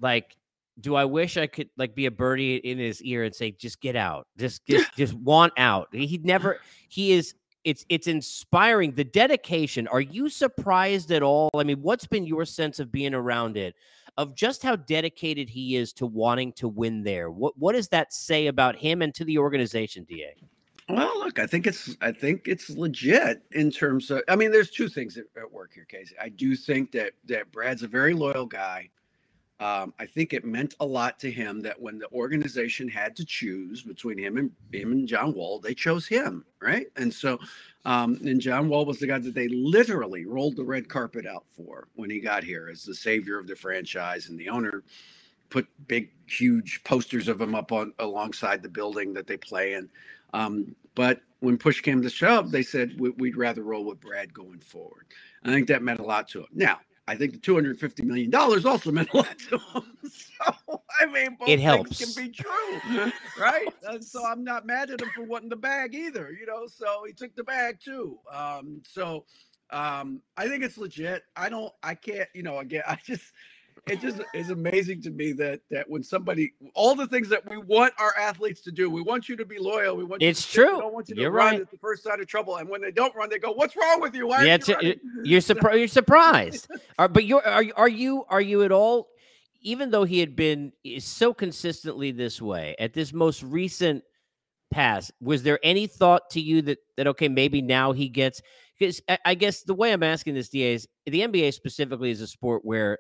like 0.01 0.37
do 0.81 0.95
I 0.95 1.05
wish 1.05 1.37
I 1.37 1.47
could 1.47 1.69
like 1.77 1.95
be 1.95 2.07
a 2.07 2.11
birdie 2.11 2.57
in 2.57 2.79
his 2.79 3.03
ear 3.03 3.25
and 3.25 3.35
say, 3.35 3.51
just 3.51 3.79
get 3.83 3.95
out, 3.95 4.27
just 4.39 4.65
just 4.71 4.91
just 4.97 5.13
want 5.13 5.53
out. 5.59 5.89
He 5.93 6.19
never. 6.25 6.61
He 6.89 7.13
is. 7.13 7.35
It's 7.63 7.85
it's 7.91 8.07
inspiring. 8.07 8.93
The 8.95 9.05
dedication. 9.05 9.87
Are 9.89 10.01
you 10.01 10.31
surprised 10.31 11.13
at 11.13 11.23
all? 11.23 11.51
I 11.55 11.65
mean, 11.65 11.83
what's 11.83 12.07
been 12.07 12.25
your 12.27 12.47
sense 12.47 12.81
of 12.81 12.91
being 12.91 13.13
around 13.13 13.59
it, 13.59 13.75
of 14.17 14.35
just 14.35 14.63
how 14.63 14.77
dedicated 14.77 15.49
he 15.49 15.77
is 15.77 15.93
to 15.95 16.07
wanting 16.07 16.53
to 16.55 16.69
win 16.69 17.03
there? 17.03 17.31
What 17.31 17.57
what 17.59 17.73
does 17.73 17.89
that 17.89 18.13
say 18.13 18.47
about 18.47 18.77
him 18.77 19.03
and 19.03 19.15
to 19.15 19.25
the 19.25 19.39
organization, 19.39 20.07
Da? 20.09 20.35
Well, 20.89 21.19
look, 21.21 21.39
I 21.39 21.47
think 21.47 21.67
it's 21.67 21.97
I 22.01 22.13
think 22.13 22.47
it's 22.47 22.69
legit 22.71 23.43
in 23.53 23.71
terms 23.71 24.11
of 24.11 24.23
I 24.29 24.37
mean, 24.37 24.51
there's 24.51 24.71
two 24.71 24.89
things 24.89 25.17
at, 25.17 25.25
at 25.37 25.51
work 25.51 25.73
here, 25.75 25.87
Casey. 25.87 26.15
I 26.21 26.29
do 26.29 26.57
think 26.57 26.93
that 26.93 27.13
that 27.27 27.53
Brad's 27.53 27.83
a 27.83 27.89
very 27.89 28.15
loyal 28.15 28.47
guy. 28.47 28.91
Um, 29.63 29.95
I 30.01 30.07
think 30.07 30.33
it 30.33 30.45
meant 30.45 30.75
a 30.81 30.85
lot 30.85 31.21
to 31.21 31.31
him 31.31 31.63
that 31.63 31.81
when 31.81 31.97
the 31.97 32.11
organization 32.11 32.89
had 32.89 33.15
to 33.15 33.25
choose 33.25 33.83
between 33.83 34.19
him 34.19 34.37
and 34.37 34.51
him 34.73 34.91
and 34.91 35.07
John 35.07 35.35
Wall, 35.35 35.61
they 35.61 35.73
chose 35.73 36.05
him, 36.05 36.45
right? 36.61 36.87
And 36.97 37.15
so, 37.15 37.39
um, 37.85 38.19
and 38.25 38.41
John 38.41 38.69
Wall 38.69 38.85
was 38.85 38.99
the 38.99 39.07
guy 39.07 39.21
that 39.21 39.35
they 39.35 39.47
literally 39.47 40.27
rolled 40.27 40.57
the 40.57 40.65
red 40.65 40.89
carpet 40.89 41.27
out 41.27 41.45
for 41.57 41.87
when 41.95 42.11
he 42.11 42.19
got 42.19 42.43
here 42.43 42.69
as 42.73 42.83
the 42.83 42.95
savior 42.95 43.39
of 43.39 43.47
the 43.47 43.55
franchise, 43.55 44.29
and 44.29 44.37
the 44.37 44.49
owner 44.49 44.83
put 45.49 45.69
big, 45.87 46.11
huge 46.27 46.83
posters 46.83 47.29
of 47.29 47.41
him 47.41 47.55
up 47.55 47.71
on 47.71 47.93
alongside 48.01 48.65
the 48.65 48.69
building 48.69 49.13
that 49.13 49.29
they 49.29 49.37
play 49.37 49.75
in. 49.75 49.89
Um, 50.35 50.75
but 50.97 51.21
when 51.39 51.57
push 51.57 51.81
came 51.83 52.03
to 52.03 52.11
shove, 52.11 52.51
they 52.51 52.65
said 52.65 52.99
we, 52.99 53.11
would 53.11 53.37
rather 53.37 53.63
roll 53.63 53.85
with 53.85 54.01
Brad 54.01 54.35
going 54.35 54.59
forward. 54.59 55.07
I 55.45 55.51
think 55.51 55.69
that 55.69 55.83
meant 55.83 56.01
a 56.01 56.05
lot 56.05 56.27
to 56.31 56.41
him. 56.41 56.47
Now, 56.53 56.81
I 57.09 57.17
think 57.17 57.33
the 57.33 57.39
two 57.39 57.55
hundred 57.55 57.79
fifty 57.81 58.03
million 58.05 58.31
dollars 58.31 58.65
also 58.65 58.93
meant 58.93 59.11
a 59.13 59.19
lot 59.19 59.39
to 59.51 59.59
him. 59.59 59.85
So 60.47 60.83
I 61.01 61.07
mean, 61.07 61.37
both 61.39 61.49
It 61.49 61.61
things 61.61 61.63
helps. 61.63 61.99
can 62.17 62.25
be 62.27 62.31
true, 62.33 63.13
right? 63.41 63.69
And 63.85 64.05
so 64.05 64.25
I'm 64.27 64.45
not 64.45 64.67
mad 64.67 64.91
at 64.91 65.01
him 65.01 65.11
for 65.15 65.25
wanting 65.25 65.49
the 65.49 65.57
bag 65.57 65.95
either. 65.95 66.33
You 66.33 66.47
know, 66.47 66.67
so 66.67 67.05
he 67.07 67.13
took 67.13 67.35
the 67.37 67.45
bag 67.45 67.79
too. 67.85 68.19
Um, 68.33 68.83
so 68.87 69.25
um, 69.71 70.23
I 70.37 70.49
think 70.49 70.65
it's 70.65 70.79
legit. 70.79 71.23
I 71.37 71.49
don't. 71.49 71.73
I 71.83 71.95
can't. 71.95 72.29
You 72.35 72.43
know, 72.43 72.59
again, 72.59 72.83
I 72.89 72.99
just 73.07 73.25
it 73.89 74.01
just 74.01 74.21
is 74.35 74.51
amazing 74.51 75.03
to 75.03 75.11
me 75.11 75.33
that 75.33 75.61
that 75.71 75.89
when 75.91 76.03
somebody 76.03 76.55
all 76.75 76.95
the 76.95 77.07
things 77.07 77.29
that 77.29 77.49
we 77.49 77.57
want 77.57 77.93
our 77.99 78.15
athletes 78.19 78.61
to 78.63 78.71
do, 78.73 78.89
we 78.91 79.03
want 79.03 79.29
you 79.29 79.37
to 79.37 79.45
be 79.45 79.59
loyal. 79.59 79.97
We 79.97 80.05
want 80.05 80.23
you 80.23 80.29
It's 80.29 80.43
to 80.43 80.49
stick, 80.49 80.59
we 80.61 80.65
true. 80.71 80.79
don't 80.81 80.95
want 80.95 81.09
you 81.09 81.15
to 81.17 81.21
You're 81.21 81.31
run 81.31 81.53
right. 81.55 81.61
at 81.61 81.71
the 81.71 81.79
first 81.79 82.03
sign 82.05 82.21
of 82.21 82.27
trouble. 82.27 82.57
And 82.57 82.69
when 82.69 82.81
they 82.81 82.93
don't 82.93 83.15
run, 83.17 83.29
they 83.29 83.39
go, 83.39 83.53
"What's 83.53 83.77
wrong 83.77 84.01
with 84.01 84.15
you? 84.15 84.27
Why 84.29 84.45
Yeah, 84.45 84.59
you 84.67 84.75
running? 84.75 85.01
you're 85.25 85.41
surprised. 85.41 85.79
You're 85.79 85.89
surprised. 86.03 86.69
Are, 86.99 87.09
but 87.09 87.25
you're 87.25 87.47
are, 87.47 87.63
you- 87.63 87.75
are 87.77 87.89
you 87.89 88.25
are 88.29 88.41
you 88.41 88.63
at 88.63 88.73
all? 88.73 89.09
Even 89.61 89.91
though 89.91 90.05
he 90.05 90.19
had 90.21 90.35
been 90.37 90.73
eh, 90.85 90.99
so 91.01 91.33
consistently 91.33 92.11
this 92.11 92.43
way 92.43 92.75
at 92.79 92.93
this 92.95 93.13
most 93.13 93.43
recent 93.43 94.03
pass, 94.71 95.11
was 95.21 95.43
there 95.43 95.59
any 95.63 95.87
thought 95.87 96.31
to 96.31 96.41
you 96.41 96.63
that 96.63 96.79
that 96.97 97.07
okay 97.09 97.29
maybe 97.29 97.63
now 97.63 97.93
he 97.93 98.09
gets? 98.09 98.41
Because 98.79 99.01
I, 99.09 99.19
I 99.27 99.35
guess 99.35 99.63
the 99.63 99.75
way 99.75 99.93
I'm 99.93 100.03
asking 100.03 100.35
this, 100.35 100.49
Da, 100.49 100.75
is 100.75 100.89
the 101.07 101.21
NBA 101.21 101.53
specifically 101.55 102.11
is 102.11 102.21
a 102.21 102.27
sport 102.27 102.65
where 102.65 102.99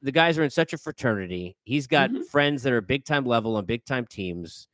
the 0.00 0.12
guys 0.12 0.38
are 0.38 0.44
in 0.44 0.50
such 0.50 0.72
a 0.72 0.78
fraternity. 0.78 1.56
He's 1.64 1.86
got 1.86 2.10
Mhm. 2.10 2.26
friends 2.26 2.62
that 2.62 2.72
are 2.72 2.80
big 2.80 3.04
time 3.04 3.24
level 3.24 3.56
on 3.56 3.64
big 3.64 3.84
time 3.84 4.06
teams. 4.06 4.68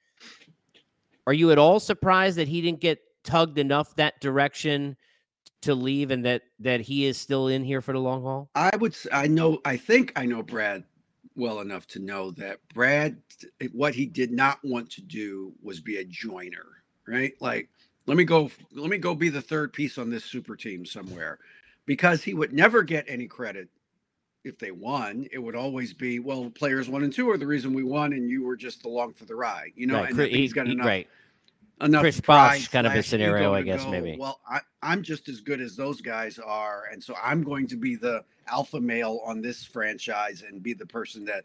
Are 1.26 1.32
you 1.32 1.50
at 1.50 1.58
all 1.58 1.80
surprised 1.80 2.38
that 2.38 2.48
he 2.48 2.60
didn't 2.60 2.80
get 2.80 3.00
tugged 3.22 3.58
enough 3.58 3.94
that 3.96 4.20
direction 4.20 4.96
to 5.60 5.74
leave 5.74 6.10
and 6.10 6.24
that 6.24 6.42
that 6.60 6.80
he 6.80 7.04
is 7.04 7.18
still 7.18 7.48
in 7.48 7.64
here 7.64 7.80
for 7.80 7.92
the 7.92 8.00
long 8.00 8.22
haul? 8.22 8.50
I 8.54 8.76
would. 8.76 8.96
I 9.12 9.26
know. 9.26 9.60
I 9.64 9.76
think 9.76 10.12
I 10.16 10.24
know 10.26 10.42
Brad 10.42 10.84
well 11.36 11.60
enough 11.60 11.86
to 11.86 11.98
know 11.98 12.30
that 12.32 12.58
Brad, 12.74 13.20
what 13.72 13.94
he 13.94 14.06
did 14.06 14.32
not 14.32 14.58
want 14.64 14.90
to 14.90 15.02
do 15.02 15.52
was 15.62 15.80
be 15.80 15.98
a 15.98 16.04
joiner, 16.04 16.82
right? 17.06 17.34
Like 17.40 17.68
let 18.06 18.16
me 18.16 18.24
go 18.24 18.50
let 18.72 18.90
me 18.90 18.98
go 18.98 19.14
be 19.14 19.28
the 19.28 19.42
third 19.42 19.72
piece 19.72 19.98
on 19.98 20.10
this 20.10 20.24
super 20.24 20.56
team 20.56 20.84
somewhere 20.84 21.38
because 21.86 22.22
he 22.22 22.34
would 22.34 22.52
never 22.52 22.82
get 22.82 23.04
any 23.08 23.26
credit 23.26 23.68
if 24.48 24.58
they 24.58 24.70
won 24.70 25.26
it 25.30 25.38
would 25.38 25.54
always 25.54 25.92
be 25.92 26.18
well 26.18 26.50
players 26.50 26.88
one 26.88 27.04
and 27.04 27.12
two 27.12 27.30
are 27.30 27.38
the 27.38 27.46
reason 27.46 27.72
we 27.72 27.84
won 27.84 28.12
and 28.12 28.30
you 28.30 28.42
were 28.42 28.56
just 28.56 28.84
along 28.84 29.12
for 29.12 29.24
the 29.26 29.34
ride 29.34 29.70
you 29.76 29.86
know 29.86 30.00
right. 30.00 30.10
and 30.10 30.20
he's 30.20 30.52
got 30.52 30.66
he, 30.66 30.72
enough 30.72 30.86
right. 30.86 31.08
enough 31.82 32.00
Chris 32.00 32.20
Bosh 32.20 32.68
kind 32.68 32.86
of 32.86 32.94
a 32.94 33.02
scenario, 33.02 33.54
I 33.54 33.62
guess, 33.62 33.84
go, 33.84 33.90
maybe. 33.90 34.16
well 34.18 34.40
I, 34.48 34.60
i'm 34.82 35.02
just 35.02 35.28
as 35.28 35.40
good 35.40 35.60
as 35.60 35.76
those 35.76 36.00
guys 36.00 36.38
are 36.38 36.84
and 36.90 37.02
so 37.02 37.14
i'm 37.22 37.42
going 37.42 37.68
to 37.68 37.76
be 37.76 37.94
the 37.94 38.24
alpha 38.48 38.80
male 38.80 39.20
on 39.24 39.42
this 39.42 39.64
franchise 39.64 40.42
and 40.46 40.62
be 40.62 40.72
the 40.72 40.86
person 40.86 41.24
that 41.26 41.44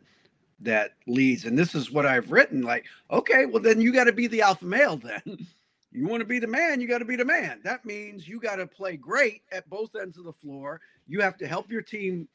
that 0.61 0.91
leads 1.07 1.45
and 1.45 1.59
this 1.59 1.75
is 1.75 1.91
what 1.91 2.05
i've 2.05 2.31
written 2.31 2.61
like 2.61 2.85
okay 3.11 3.45
well 3.45 3.61
then 3.61 3.81
you 3.81 3.93
got 3.93 4.05
to 4.05 4.13
be 4.13 4.27
the 4.27 4.41
alpha 4.41 4.65
male 4.65 4.95
then 4.97 5.21
you 5.91 6.07
want 6.07 6.21
to 6.21 6.25
be 6.25 6.39
the 6.39 6.47
man 6.47 6.79
you 6.79 6.87
got 6.87 6.99
to 6.99 7.05
be 7.05 7.17
the 7.17 7.25
man 7.25 7.59
that 7.63 7.85
means 7.85 8.27
you 8.27 8.39
got 8.39 8.55
to 8.55 8.65
play 8.65 8.95
great 8.95 9.41
at 9.51 9.69
both 9.69 9.95
ends 9.95 10.17
of 10.17 10.23
the 10.23 10.31
floor 10.31 10.79
you 11.07 11.19
have 11.19 11.37
to 11.37 11.47
help 11.47 11.69
your 11.69 11.81
team 11.81 12.27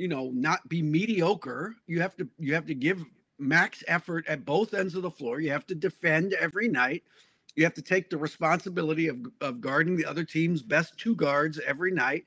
you 0.00 0.08
know 0.08 0.30
not 0.32 0.66
be 0.68 0.82
mediocre. 0.82 1.76
You 1.86 2.00
have 2.00 2.16
to 2.16 2.28
you 2.38 2.54
have 2.54 2.66
to 2.66 2.74
give 2.74 3.04
max 3.38 3.84
effort 3.86 4.26
at 4.26 4.46
both 4.46 4.72
ends 4.72 4.94
of 4.94 5.02
the 5.02 5.10
floor. 5.10 5.40
You 5.40 5.50
have 5.50 5.66
to 5.66 5.74
defend 5.74 6.32
every 6.32 6.68
night. 6.68 7.04
You 7.54 7.64
have 7.64 7.74
to 7.74 7.82
take 7.82 8.08
the 8.08 8.16
responsibility 8.16 9.08
of, 9.08 9.20
of 9.42 9.60
guarding 9.60 9.96
the 9.96 10.06
other 10.06 10.24
team's 10.24 10.62
best 10.62 10.96
two 10.98 11.14
guards 11.14 11.60
every 11.66 11.90
night. 11.92 12.24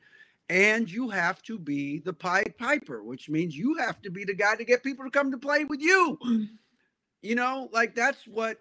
And 0.49 0.91
you 0.91 1.09
have 1.09 1.41
to 1.43 1.57
be 1.57 1.99
the 1.99 2.13
pied 2.13 2.53
piper 2.59 3.01
which 3.03 3.27
means 3.29 3.55
you 3.55 3.75
have 3.79 4.01
to 4.03 4.11
be 4.11 4.23
the 4.23 4.35
guy 4.35 4.55
to 4.55 4.65
get 4.65 4.83
people 4.83 5.05
to 5.05 5.11
come 5.11 5.31
to 5.31 5.37
play 5.37 5.63
with 5.65 5.81
you. 5.81 6.19
You 7.25 7.35
know 7.35 7.69
like 7.71 7.95
that's 7.95 8.27
what 8.27 8.57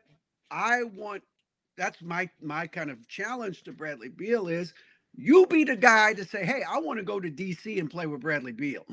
i 0.49 0.85
want 0.85 1.25
that's 1.77 2.01
my 2.01 2.31
my 2.41 2.69
kind 2.69 2.93
of 2.93 3.09
challenge 3.09 3.65
to 3.65 3.73
bradley 3.73 4.09
beal 4.09 4.47
is 4.47 4.73
you 5.15 5.47
be 5.47 5.65
the 5.65 5.77
guy 5.77 6.13
to 6.15 6.25
say 6.25 6.45
hey 6.45 6.63
i 6.69 6.79
want 6.79 6.99
to 6.99 7.05
go 7.05 7.21
to 7.21 7.31
dc 7.31 7.79
and 7.79 7.91
play 7.91 8.07
with 8.07 8.21
bradley 8.21 8.53
beal 8.53 8.87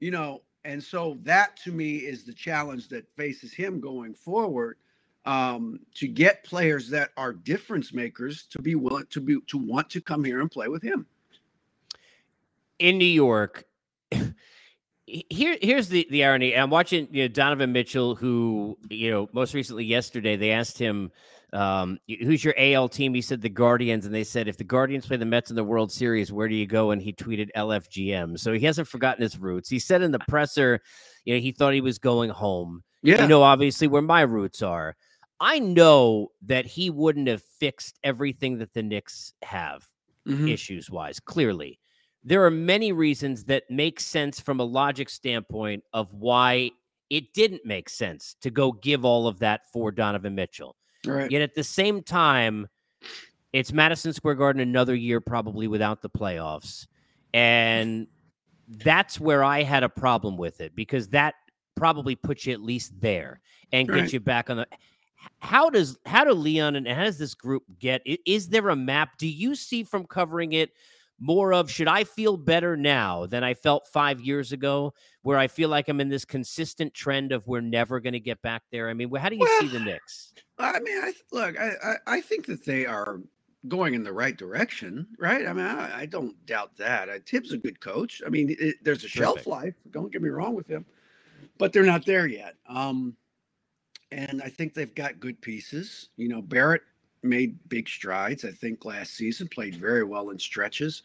you 0.00 0.10
know 0.10 0.42
and 0.64 0.82
so 0.82 1.16
that 1.22 1.56
to 1.56 1.72
me 1.72 1.96
is 1.96 2.24
the 2.24 2.34
challenge 2.34 2.88
that 2.88 3.10
faces 3.12 3.52
him 3.52 3.80
going 3.80 4.14
forward 4.14 4.76
um, 5.26 5.80
to 5.94 6.08
get 6.08 6.44
players 6.44 6.88
that 6.88 7.10
are 7.16 7.32
difference 7.32 7.92
makers 7.92 8.44
to 8.44 8.60
be 8.60 8.74
willing 8.74 9.04
to 9.10 9.20
be 9.20 9.38
to 9.48 9.58
want 9.58 9.88
to 9.90 10.00
come 10.00 10.24
here 10.24 10.40
and 10.40 10.50
play 10.50 10.68
with 10.68 10.82
him 10.82 11.06
in 12.80 12.98
New 12.98 13.04
York, 13.04 13.64
here 15.06 15.56
here's 15.62 15.88
the 15.88 16.08
the 16.10 16.24
irony. 16.24 16.56
I'm 16.56 16.70
watching 16.70 17.06
you 17.12 17.24
know, 17.24 17.28
Donovan 17.28 17.72
Mitchell, 17.72 18.16
who 18.16 18.76
you 18.88 19.10
know 19.10 19.28
most 19.32 19.54
recently 19.54 19.84
yesterday 19.84 20.34
they 20.34 20.50
asked 20.50 20.78
him. 20.78 21.12
Um, 21.52 21.98
who's 22.08 22.44
your 22.44 22.54
AL 22.56 22.88
team? 22.88 23.12
He 23.14 23.22
said 23.22 23.40
the 23.40 23.48
Guardians, 23.48 24.06
and 24.06 24.14
they 24.14 24.24
said 24.24 24.46
if 24.48 24.56
the 24.56 24.64
Guardians 24.64 25.06
play 25.06 25.16
the 25.16 25.24
Mets 25.26 25.50
in 25.50 25.56
the 25.56 25.64
World 25.64 25.90
Series, 25.90 26.32
where 26.32 26.48
do 26.48 26.54
you 26.54 26.66
go? 26.66 26.90
And 26.92 27.02
he 27.02 27.12
tweeted 27.12 27.50
LFGM. 27.56 28.38
So 28.38 28.52
he 28.52 28.60
hasn't 28.64 28.88
forgotten 28.88 29.22
his 29.22 29.38
roots. 29.38 29.68
He 29.68 29.78
said 29.78 30.02
in 30.02 30.12
the 30.12 30.20
presser, 30.28 30.80
you 31.24 31.34
know, 31.34 31.40
he 31.40 31.52
thought 31.52 31.74
he 31.74 31.80
was 31.80 31.98
going 31.98 32.30
home. 32.30 32.82
yeah 33.02 33.22
You 33.22 33.28
know, 33.28 33.42
obviously 33.42 33.88
where 33.88 34.02
my 34.02 34.20
roots 34.22 34.62
are. 34.62 34.96
I 35.40 35.58
know 35.58 36.32
that 36.42 36.66
he 36.66 36.90
wouldn't 36.90 37.26
have 37.28 37.42
fixed 37.42 37.98
everything 38.04 38.58
that 38.58 38.74
the 38.74 38.82
Knicks 38.82 39.32
have 39.42 39.86
Mhm. 40.28 40.50
issues 40.52 40.90
wise. 40.90 41.18
Clearly, 41.18 41.78
there 42.22 42.44
are 42.44 42.50
many 42.50 42.92
reasons 42.92 43.44
that 43.44 43.64
make 43.70 43.98
sense 44.00 44.38
from 44.38 44.60
a 44.60 44.64
logic 44.64 45.08
standpoint 45.08 45.82
of 45.94 46.12
why 46.12 46.70
it 47.08 47.32
didn't 47.32 47.64
make 47.64 47.88
sense 47.88 48.36
to 48.42 48.50
go 48.50 48.70
give 48.70 49.04
all 49.04 49.26
of 49.26 49.38
that 49.38 49.62
for 49.72 49.90
Donovan 49.90 50.34
Mitchell. 50.34 50.76
Right 51.06 51.30
Yet 51.30 51.42
at 51.42 51.54
the 51.54 51.64
same 51.64 52.02
time, 52.02 52.68
it's 53.52 53.72
Madison 53.72 54.12
Square 54.12 54.36
Garden 54.36 54.60
another 54.60 54.94
year 54.94 55.20
probably 55.20 55.66
without 55.68 56.02
the 56.02 56.10
playoffs. 56.10 56.86
And 57.34 58.06
that's 58.68 59.18
where 59.18 59.42
I 59.42 59.62
had 59.62 59.82
a 59.82 59.88
problem 59.88 60.36
with 60.36 60.60
it 60.60 60.74
because 60.74 61.08
that 61.08 61.34
probably 61.76 62.14
puts 62.14 62.46
you 62.46 62.52
at 62.52 62.60
least 62.60 62.92
there 63.00 63.40
and 63.72 63.88
Right. 63.88 64.02
gets 64.02 64.12
you 64.12 64.20
back 64.20 64.50
on 64.50 64.58
the 64.58 64.66
how 65.38 65.68
does 65.68 65.98
how 66.06 66.24
do 66.24 66.32
Leon 66.32 66.76
and 66.76 66.86
how 66.88 67.04
does 67.04 67.18
this 67.18 67.34
group 67.34 67.62
get 67.78 68.02
is 68.04 68.48
there 68.48 68.68
a 68.70 68.76
map? 68.76 69.18
Do 69.18 69.28
you 69.28 69.54
see 69.54 69.84
from 69.84 70.06
covering 70.06 70.52
it 70.52 70.70
more 71.20 71.52
of 71.52 71.70
should 71.70 71.86
I 71.86 72.04
feel 72.04 72.36
better 72.36 72.76
now 72.76 73.26
than 73.26 73.44
I 73.44 73.54
felt 73.54 73.86
five 73.86 74.20
years 74.20 74.52
ago, 74.52 74.94
where 75.22 75.38
I 75.38 75.46
feel 75.46 75.68
like 75.68 75.88
I'm 75.88 76.00
in 76.00 76.08
this 76.08 76.24
consistent 76.24 76.94
trend 76.94 77.30
of 77.30 77.46
we're 77.46 77.60
never 77.60 78.00
going 78.00 78.14
to 78.14 78.20
get 78.20 78.40
back 78.42 78.62
there? 78.72 78.88
I 78.88 78.94
mean, 78.94 79.14
how 79.14 79.28
do 79.28 79.36
you 79.36 79.58
see 79.60 79.68
the 79.68 79.76
Well, 79.76 79.84
Knicks? 79.84 80.32
I 80.58 80.80
mean, 80.80 80.98
I 80.98 81.12
look, 81.30 81.58
I, 81.58 81.70
I 81.84 81.96
I 82.06 82.20
think 82.22 82.46
that 82.46 82.64
they 82.64 82.86
are 82.86 83.20
going 83.68 83.92
in 83.92 84.02
the 84.02 84.12
right 84.12 84.36
direction, 84.36 85.06
right? 85.18 85.46
I 85.46 85.52
mean, 85.52 85.66
I, 85.66 86.00
I 86.00 86.06
don't 86.06 86.34
doubt 86.46 86.76
that. 86.78 87.10
Uh, 87.10 87.18
Thibs 87.26 87.52
a 87.52 87.58
good 87.58 87.78
coach. 87.80 88.22
I 88.26 88.30
mean, 88.30 88.56
it, 88.58 88.76
there's 88.82 89.04
a 89.04 89.08
shelf 89.08 89.36
Terrific. 89.36 89.52
life. 89.52 89.74
Don't 89.90 90.10
get 90.10 90.22
me 90.22 90.30
wrong 90.30 90.54
with 90.54 90.66
him, 90.66 90.86
but 91.58 91.72
they're 91.72 91.84
not 91.84 92.06
there 92.06 92.26
yet. 92.26 92.54
Um, 92.66 93.16
and 94.10 94.40
I 94.42 94.48
think 94.48 94.72
they've 94.72 94.94
got 94.94 95.20
good 95.20 95.40
pieces. 95.42 96.08
You 96.16 96.28
know, 96.28 96.40
Barrett 96.40 96.82
made 97.22 97.58
big 97.68 97.88
strides. 97.88 98.44
I 98.44 98.50
think 98.50 98.84
last 98.84 99.14
season 99.14 99.48
played 99.48 99.74
very 99.74 100.04
well 100.04 100.30
in 100.30 100.38
stretches. 100.38 101.02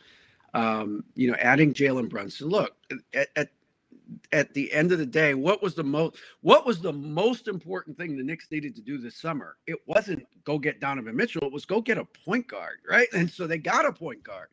Um, 0.53 1.03
you 1.15 1.29
know, 1.29 1.37
adding 1.39 1.73
Jalen 1.73 2.09
Brunson. 2.09 2.47
Look, 2.47 2.75
at, 3.13 3.29
at 3.35 3.49
at 4.31 4.53
the 4.53 4.71
end 4.71 4.91
of 4.91 4.99
the 4.99 5.05
day, 5.05 5.33
what 5.33 5.61
was 5.61 5.75
the 5.75 5.83
most 5.83 6.17
what 6.41 6.65
was 6.65 6.79
the 6.79 6.93
most 6.93 7.47
important 7.47 7.97
thing 7.97 8.15
the 8.15 8.23
Knicks 8.23 8.47
needed 8.51 8.75
to 8.75 8.81
do 8.81 8.97
this 8.97 9.17
summer? 9.17 9.57
It 9.67 9.79
wasn't 9.85 10.25
go 10.43 10.59
get 10.59 10.79
Donovan 10.79 11.15
Mitchell, 11.15 11.43
it 11.43 11.51
was 11.51 11.65
go 11.65 11.81
get 11.81 11.97
a 11.97 12.05
point 12.05 12.47
guard, 12.47 12.79
right? 12.89 13.07
And 13.13 13.29
so 13.29 13.47
they 13.47 13.57
got 13.57 13.85
a 13.85 13.91
point 13.91 14.23
guard. 14.23 14.47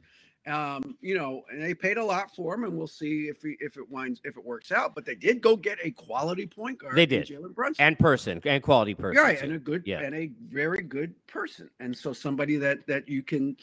Um, 0.47 0.97
you 1.01 1.17
know, 1.17 1.43
and 1.53 1.63
they 1.63 1.73
paid 1.73 1.99
a 1.99 2.05
lot 2.05 2.35
for 2.35 2.55
him, 2.55 2.65
and 2.65 2.77
we'll 2.77 2.89
see 2.89 3.29
if 3.29 3.43
he, 3.43 3.57
if 3.61 3.77
it 3.77 3.89
winds 3.89 4.21
if 4.25 4.37
it 4.37 4.45
works 4.45 4.73
out. 4.73 4.93
But 4.95 5.05
they 5.05 5.15
did 5.15 5.41
go 5.41 5.55
get 5.57 5.79
a 5.83 5.93
quality 5.93 6.47
point 6.47 6.79
guard. 6.79 6.97
They 6.97 7.07
did. 7.07 7.27
Jalen 7.29 7.55
Brunson, 7.55 7.85
And 7.85 7.99
person 7.99 8.41
and 8.45 8.63
quality 8.63 8.95
person. 8.95 9.23
right, 9.23 9.39
too. 9.39 9.45
and 9.45 9.55
a 9.55 9.59
good 9.59 9.83
Yeah. 9.87 10.01
and 10.01 10.15
a 10.15 10.33
very 10.49 10.83
good 10.83 11.15
person, 11.29 11.71
and 11.79 11.97
so 11.97 12.13
somebody 12.13 12.57
that 12.57 12.87
that 12.89 13.09
you 13.09 13.23
can 13.23 13.57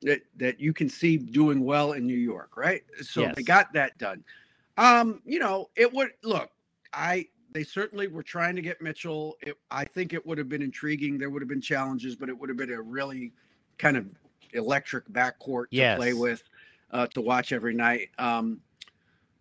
that 0.00 0.22
that 0.36 0.58
you 0.58 0.72
can 0.72 0.88
see 0.88 1.18
doing 1.18 1.64
well 1.64 1.92
in 1.92 2.06
New 2.06 2.16
York, 2.16 2.56
right? 2.56 2.82
So 3.02 3.20
Yes. 3.22 3.34
they 3.36 3.42
got 3.42 3.72
that 3.74 3.98
done. 3.98 4.24
Um, 4.78 5.20
you 5.26 5.38
know, 5.38 5.68
it 5.76 5.92
would 5.92 6.12
look. 6.24 6.50
I 6.94 7.28
they 7.50 7.62
certainly 7.62 8.08
were 8.08 8.22
trying 8.22 8.56
to 8.56 8.62
get 8.62 8.80
Mitchell. 8.80 9.36
It, 9.42 9.58
I 9.70 9.84
think 9.84 10.14
it 10.14 10.24
would 10.26 10.38
have 10.38 10.48
been 10.48 10.62
intriguing. 10.62 11.18
There 11.18 11.28
would 11.28 11.42
have 11.42 11.48
been 11.50 11.60
challenges, 11.60 12.16
but 12.16 12.30
it 12.30 12.38
would 12.38 12.48
have 12.48 12.56
been 12.56 12.72
a 12.72 12.80
really 12.80 13.32
kind 13.76 13.98
of 13.98 14.06
electric 14.52 15.08
backcourt 15.08 15.66
to 15.70 15.96
play 15.96 16.12
with, 16.12 16.42
uh, 16.90 17.06
to 17.08 17.20
watch 17.20 17.52
every 17.52 17.74
night. 17.74 18.10
Um, 18.18 18.60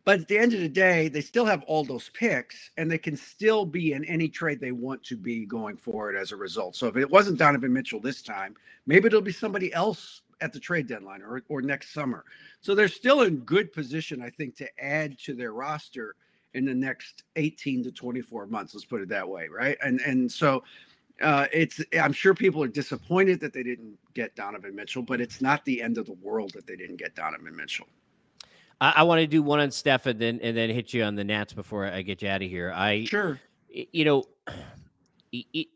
but 0.03 0.19
at 0.19 0.27
the 0.27 0.37
end 0.37 0.53
of 0.53 0.59
the 0.59 0.69
day, 0.69 1.09
they 1.09 1.21
still 1.21 1.45
have 1.45 1.63
all 1.63 1.83
those 1.83 2.09
picks, 2.09 2.71
and 2.77 2.89
they 2.89 2.97
can 2.97 3.15
still 3.15 3.65
be 3.65 3.93
in 3.93 4.03
any 4.05 4.29
trade 4.29 4.59
they 4.59 4.71
want 4.71 5.03
to 5.03 5.15
be 5.15 5.45
going 5.45 5.77
forward 5.77 6.15
as 6.15 6.31
a 6.31 6.35
result. 6.35 6.75
So 6.75 6.87
if 6.87 6.97
it 6.97 7.09
wasn't 7.09 7.37
Donovan 7.37 7.71
Mitchell 7.71 7.99
this 7.99 8.23
time, 8.23 8.55
maybe 8.87 9.07
it'll 9.07 9.21
be 9.21 9.31
somebody 9.31 9.71
else 9.73 10.21
at 10.41 10.51
the 10.51 10.59
trade 10.59 10.87
deadline 10.87 11.21
or, 11.21 11.43
or 11.49 11.61
next 11.61 11.93
summer. 11.93 12.25
So 12.61 12.73
they're 12.73 12.87
still 12.87 13.21
in 13.21 13.37
good 13.37 13.71
position, 13.71 14.23
I 14.23 14.31
think, 14.31 14.55
to 14.57 14.83
add 14.83 15.19
to 15.19 15.35
their 15.35 15.53
roster 15.53 16.15
in 16.53 16.65
the 16.65 16.73
next 16.73 17.23
18 17.35 17.83
to 17.83 17.91
24 17.91 18.47
months. 18.47 18.73
Let's 18.73 18.85
put 18.85 19.01
it 19.01 19.09
that 19.09 19.27
way, 19.27 19.47
right? 19.47 19.77
And 19.83 20.01
and 20.01 20.31
so 20.31 20.63
uh, 21.21 21.47
it's 21.53 21.81
I'm 21.99 22.13
sure 22.13 22.33
people 22.33 22.63
are 22.63 22.67
disappointed 22.67 23.39
that 23.41 23.53
they 23.53 23.63
didn't 23.63 23.97
get 24.13 24.35
Donovan 24.35 24.75
Mitchell, 24.75 25.01
but 25.03 25.21
it's 25.21 25.41
not 25.41 25.63
the 25.65 25.81
end 25.81 25.97
of 25.97 26.05
the 26.05 26.13
world 26.21 26.51
that 26.53 26.67
they 26.67 26.75
didn't 26.75 26.97
get 26.97 27.15
Donovan 27.15 27.55
Mitchell. 27.55 27.87
I, 28.79 28.93
I 28.97 29.03
want 29.03 29.19
to 29.21 29.27
do 29.27 29.41
one 29.43 29.59
on 29.59 29.71
Steph 29.71 30.05
and 30.05 30.19
then 30.19 30.39
and 30.41 30.55
then 30.57 30.69
hit 30.69 30.93
you 30.93 31.03
on 31.03 31.15
the 31.15 31.23
Nats 31.23 31.53
before 31.53 31.85
I 31.85 32.01
get 32.01 32.21
you 32.21 32.29
out 32.29 32.41
of 32.41 32.49
here. 32.49 32.71
I 32.75 33.05
Sure. 33.05 33.39
you 33.69 34.05
know 34.05 34.25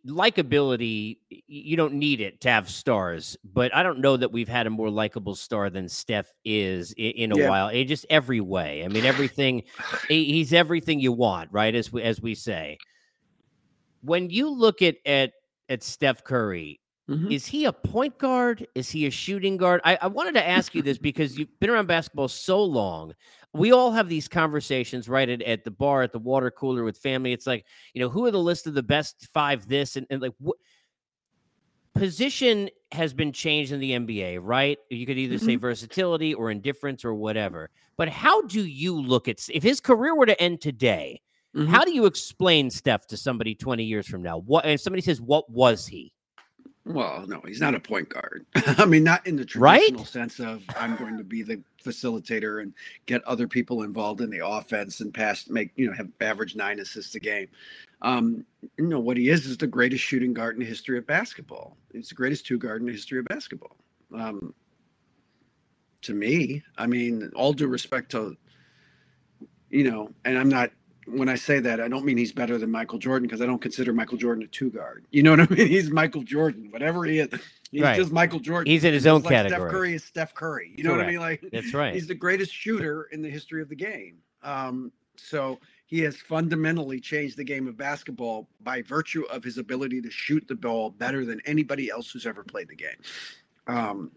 likability 0.05 1.17
you 1.29 1.77
don't 1.77 1.93
need 1.93 2.19
it 2.19 2.41
to 2.41 2.49
have 2.49 2.69
stars 2.69 3.37
but 3.53 3.73
i 3.73 3.81
don't 3.83 3.99
know 3.99 4.17
that 4.17 4.29
we've 4.31 4.49
had 4.49 4.67
a 4.67 4.69
more 4.69 4.89
likable 4.89 5.33
star 5.33 5.69
than 5.69 5.87
steph 5.87 6.27
is 6.43 6.91
in, 6.97 7.11
in 7.11 7.31
a 7.31 7.37
Yeah. 7.37 7.49
while 7.49 7.69
in 7.69 7.87
just 7.87 8.05
every 8.09 8.41
way 8.41 8.83
i 8.83 8.89
mean 8.89 9.05
everything 9.05 9.63
he's 10.09 10.51
everything 10.51 10.99
you 10.99 11.13
want 11.13 11.49
right 11.53 11.73
as 11.73 11.89
we 11.91 12.03
as 12.03 12.19
we 12.21 12.35
say 12.35 12.77
when 14.05 14.29
you 14.29 14.49
look 14.49 14.81
at 14.81 14.95
at 15.05 15.33
at 15.69 15.83
steph 15.83 16.23
curry 16.23 16.79
Mhm. 17.09 17.31
is 17.31 17.45
he 17.45 17.65
a 17.65 17.71
point 17.71 18.17
guard? 18.17 18.65
Is 18.73 18.89
he 18.89 19.05
a 19.05 19.11
shooting 19.11 19.57
guard? 19.57 19.79
I, 19.83 19.95
I 20.01 20.07
wanted 20.07 20.33
to 20.33 20.47
ask 20.47 20.73
you 20.73 20.81
this 20.81 20.97
because 20.97 21.37
you've 21.37 21.59
been 21.59 21.69
around 21.69 21.85
basketball 21.87 22.27
so 22.27 22.63
long. 22.63 23.13
We 23.53 23.71
all 23.71 23.91
have 23.91 24.09
these 24.09 24.27
conversations 24.27 25.07
right 25.07 25.29
at, 25.29 25.43
at 25.43 25.63
the 25.63 25.69
bar, 25.69 26.01
at 26.01 26.11
the 26.11 26.17
water 26.17 26.49
cooler 26.49 26.83
with 26.83 26.97
family. 26.97 27.31
It's 27.31 27.45
like, 27.45 27.63
you 27.93 28.01
know, 28.01 28.09
who 28.09 28.25
are 28.25 28.31
the 28.31 28.39
list 28.39 28.65
of 28.65 28.73
the 28.73 28.81
best 28.81 29.27
five 29.35 29.67
this 29.67 29.97
and, 29.97 30.07
and 30.09 30.19
like 30.19 30.33
what 30.39 30.57
position 31.93 32.69
has 32.91 33.13
been 33.13 33.31
changed 33.31 33.71
in 33.71 33.79
the 33.79 33.91
NBA, 33.91 34.39
right? 34.41 34.77
You 34.89 35.05
could 35.05 35.17
either 35.17 35.37
say 35.37 35.55
versatility 35.55 36.33
or 36.33 36.51
indifference 36.51 37.05
or 37.05 37.13
whatever. 37.13 37.69
But 37.97 38.09
how 38.09 38.41
do 38.43 38.65
you 38.65 38.99
look 38.99 39.27
at 39.27 39.47
if 39.49 39.63
his 39.63 39.79
career 39.79 40.15
were 40.15 40.25
to 40.25 40.41
end 40.41 40.59
today? 40.61 41.21
Mhm. 41.55 41.67
How 41.69 41.85
do 41.85 41.93
you 41.93 42.05
explain 42.05 42.69
Steph 42.69 43.07
to 43.07 43.17
somebody 43.17 43.55
20 43.55 43.83
years 43.83 44.07
from 44.07 44.21
now? 44.21 44.39
What 44.39 44.65
and 44.65 44.79
somebody 44.79 45.01
says, 45.01 45.21
What 45.21 45.49
was 45.49 45.87
he? 45.87 46.11
Well, 46.85 47.25
no, 47.27 47.41
he's 47.47 47.61
not 47.61 47.73
a 47.73 47.79
point 47.79 48.09
guard. 48.09 48.45
I 48.55 48.85
mean, 48.85 49.03
not 49.03 49.25
in 49.25 49.35
the 49.37 49.47
Right? 49.55 49.79
traditional 49.79 50.05
sense 50.05 50.39
of 50.39 50.63
I'm 50.77 50.95
going 50.97 51.17
to 51.17 51.23
be 51.23 51.41
the 51.41 51.63
facilitator 51.83 52.61
and 52.61 52.73
get 53.07 53.23
other 53.23 53.47
people 53.47 53.81
involved 53.83 54.21
in 54.21 54.29
the 54.29 54.45
offense 54.45 54.99
and 54.99 55.11
pass, 55.13 55.49
make 55.49 55.71
you 55.77 55.87
know, 55.87 55.93
have 55.93 56.09
average 56.21 56.55
nine 56.55 56.79
assists 56.79 57.15
a 57.15 57.19
game. 57.19 57.47
Um, 58.03 58.45
you 58.77 58.85
know 58.87 58.99
what 58.99 59.17
he 59.17 59.29
is 59.29 59.47
is 59.47 59.57
the 59.57 59.65
greatest 59.65 60.03
shooting 60.03 60.33
guard 60.33 60.55
in 60.55 60.59
the 60.59 60.65
history 60.67 60.97
of 60.97 61.07
basketball. 61.07 61.75
He's 61.91 62.09
the 62.09 62.15
greatest 62.15 62.45
two 62.45 62.59
guard 62.59 62.81
in 62.81 62.87
the 62.87 62.93
history 62.93 63.17
of 63.19 63.25
basketball. 63.25 63.77
Um, 64.13 64.53
to 66.01 66.13
me, 66.13 66.61
I 66.77 66.85
mean, 66.85 67.31
all 67.35 67.53
due 67.53 67.67
respect 67.67 68.11
to, 68.11 68.37
you 69.71 69.89
know, 69.89 70.11
and 70.23 70.37
I'm 70.37 70.49
not 70.49 70.69
when 71.07 71.29
I 71.29 71.35
say 71.35 71.59
that, 71.59 71.79
I 71.79 71.87
don't 71.87 72.03
mean 72.05 72.17
he's 72.17 72.31
better 72.31 72.57
than 72.57 72.71
Michael 72.71 72.97
Jordan 72.99 73.27
because 73.27 73.41
I 73.41 73.45
don't 73.45 73.61
consider 73.61 73.93
Michael 73.93 74.17
Jordan 74.17 74.43
a 74.43 74.47
two 74.47 74.69
guard. 74.71 75.05
You 75.11 75.23
know 75.23 75.31
what 75.31 75.39
I 75.41 75.47
mean? 75.55 75.67
He's 75.67 75.89
Michael 75.91 76.23
Jordan, 76.23 76.67
whatever 76.71 77.03
he 77.05 77.19
is. 77.19 77.29
He's 77.71 77.81
Right. 77.81 77.95
just 77.97 78.11
Michael 78.11 78.39
Jordan. 78.39 78.71
He's 78.71 78.83
in 78.83 78.93
his 78.93 79.05
own 79.05 79.21
like 79.21 79.31
category. 79.31 79.59
Steph 79.61 79.71
Curry 79.71 79.93
is 79.93 80.03
Steph 80.03 80.33
Curry. 80.33 80.73
You 80.75 80.83
know 80.83 80.91
what 80.91 81.01
I 81.01 81.07
mean? 81.07 81.19
Like 81.19 81.43
That's 81.51 81.73
right. 81.73 81.93
he's 81.93 82.07
the 82.07 82.15
greatest 82.15 82.51
shooter 82.53 83.03
in 83.11 83.21
the 83.21 83.29
history 83.29 83.61
of 83.61 83.69
the 83.69 83.75
game. 83.75 84.17
Um, 84.43 84.91
so 85.17 85.59
he 85.85 85.99
has 86.01 86.17
fundamentally 86.17 86.99
changed 86.99 87.37
the 87.37 87.43
game 87.43 87.67
of 87.67 87.77
basketball 87.77 88.49
by 88.61 88.81
virtue 88.81 89.23
of 89.31 89.43
his 89.43 89.57
ability 89.57 90.01
to 90.01 90.09
shoot 90.11 90.45
the 90.47 90.55
ball 90.55 90.89
better 90.89 91.23
than 91.25 91.39
anybody 91.45 91.89
else 91.89 92.09
who's 92.11 92.25
ever 92.25 92.43
played 92.43 92.67
the 92.69 92.75
game. 92.75 92.97
Um, 93.67 94.11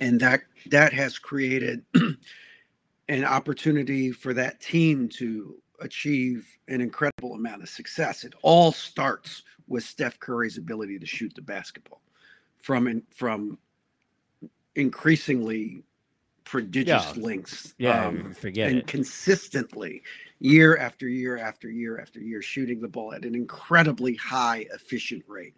and 0.00 0.20
that 0.20 0.42
that 0.70 0.92
has 0.92 1.18
created 1.18 1.82
an 3.08 3.24
opportunity 3.24 4.12
for 4.12 4.34
that 4.34 4.60
team 4.60 5.08
to 5.08 5.56
achieve 5.80 6.46
an 6.68 6.80
incredible 6.80 7.34
amount 7.34 7.62
of 7.62 7.68
success. 7.68 8.24
It 8.24 8.34
all 8.42 8.72
starts 8.72 9.42
with 9.68 9.84
Steph 9.84 10.18
Curry's 10.20 10.58
ability 10.58 10.98
to 10.98 11.06
shoot 11.06 11.32
the 11.34 11.42
basketball 11.42 12.02
from 12.58 12.86
in, 12.86 13.02
from 13.14 13.58
increasingly 14.74 15.82
prodigious 16.44 17.16
Yeah. 17.16 17.22
lengths. 17.22 17.74
Yeah, 17.78 18.06
um, 18.06 18.32
forget 18.34 18.70
and 18.70 18.78
it. 18.80 18.86
consistently 18.86 20.02
year 20.38 20.76
after 20.76 21.08
year 21.08 21.38
after 21.38 21.68
year 21.70 21.98
after 21.98 22.20
year 22.20 22.42
shooting 22.42 22.80
the 22.80 22.88
ball 22.88 23.12
at 23.14 23.24
an 23.24 23.34
incredibly 23.34 24.14
high 24.16 24.66
efficient 24.74 25.24
rate 25.26 25.54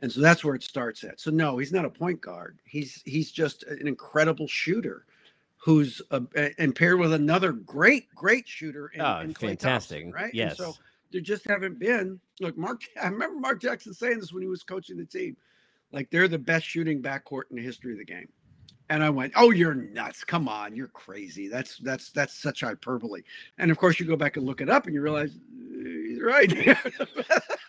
and 0.00 0.10
so 0.10 0.20
that's 0.20 0.44
where 0.44 0.54
it 0.54 0.62
starts 0.62 1.02
at 1.02 1.18
so 1.18 1.32
no 1.32 1.58
he's 1.58 1.72
not 1.72 1.84
a 1.84 1.90
point 1.90 2.20
guard 2.20 2.56
he's 2.64 3.02
he's 3.04 3.32
just 3.32 3.64
an 3.64 3.88
incredible 3.88 4.46
shooter 4.46 5.04
who's 5.62 6.00
a, 6.10 6.22
and 6.58 6.74
paired 6.74 6.98
with 6.98 7.12
another 7.12 7.52
great 7.52 8.12
great 8.14 8.48
shooter 8.48 8.88
in, 8.88 9.00
Oh, 9.00 9.20
in 9.20 9.34
fantastic. 9.34 10.04
Thompson, 10.04 10.12
right 10.12 10.34
Yes. 10.34 10.58
and 10.58 10.66
so 10.66 10.74
there 11.12 11.20
just 11.20 11.46
haven't 11.46 11.78
been 11.78 12.18
look 12.40 12.56
mark 12.56 12.82
i 13.02 13.06
remember 13.08 13.38
mark 13.38 13.60
jackson 13.60 13.92
saying 13.92 14.18
this 14.20 14.32
when 14.32 14.42
he 14.42 14.48
was 14.48 14.62
coaching 14.62 14.96
the 14.96 15.04
team 15.04 15.36
like 15.92 16.08
they're 16.10 16.28
the 16.28 16.38
best 16.38 16.64
shooting 16.64 17.02
backcourt 17.02 17.42
in 17.50 17.56
the 17.56 17.62
history 17.62 17.92
of 17.92 17.98
the 17.98 18.04
game 18.04 18.28
and 18.90 19.04
I 19.04 19.10
went, 19.10 19.32
"Oh, 19.36 19.52
you're 19.52 19.74
nuts! 19.74 20.24
Come 20.24 20.48
on, 20.48 20.74
you're 20.74 20.88
crazy. 20.88 21.46
That's 21.46 21.78
that's 21.78 22.10
that's 22.10 22.34
such 22.34 22.62
hyperbole." 22.62 23.22
And 23.56 23.70
of 23.70 23.78
course, 23.78 24.00
you 24.00 24.04
go 24.06 24.16
back 24.16 24.36
and 24.36 24.44
look 24.44 24.60
it 24.60 24.68
up, 24.68 24.86
and 24.86 24.94
you 24.94 25.00
realize 25.00 25.30
uh, 25.36 25.78
he's 25.78 26.20
right. 26.20 26.52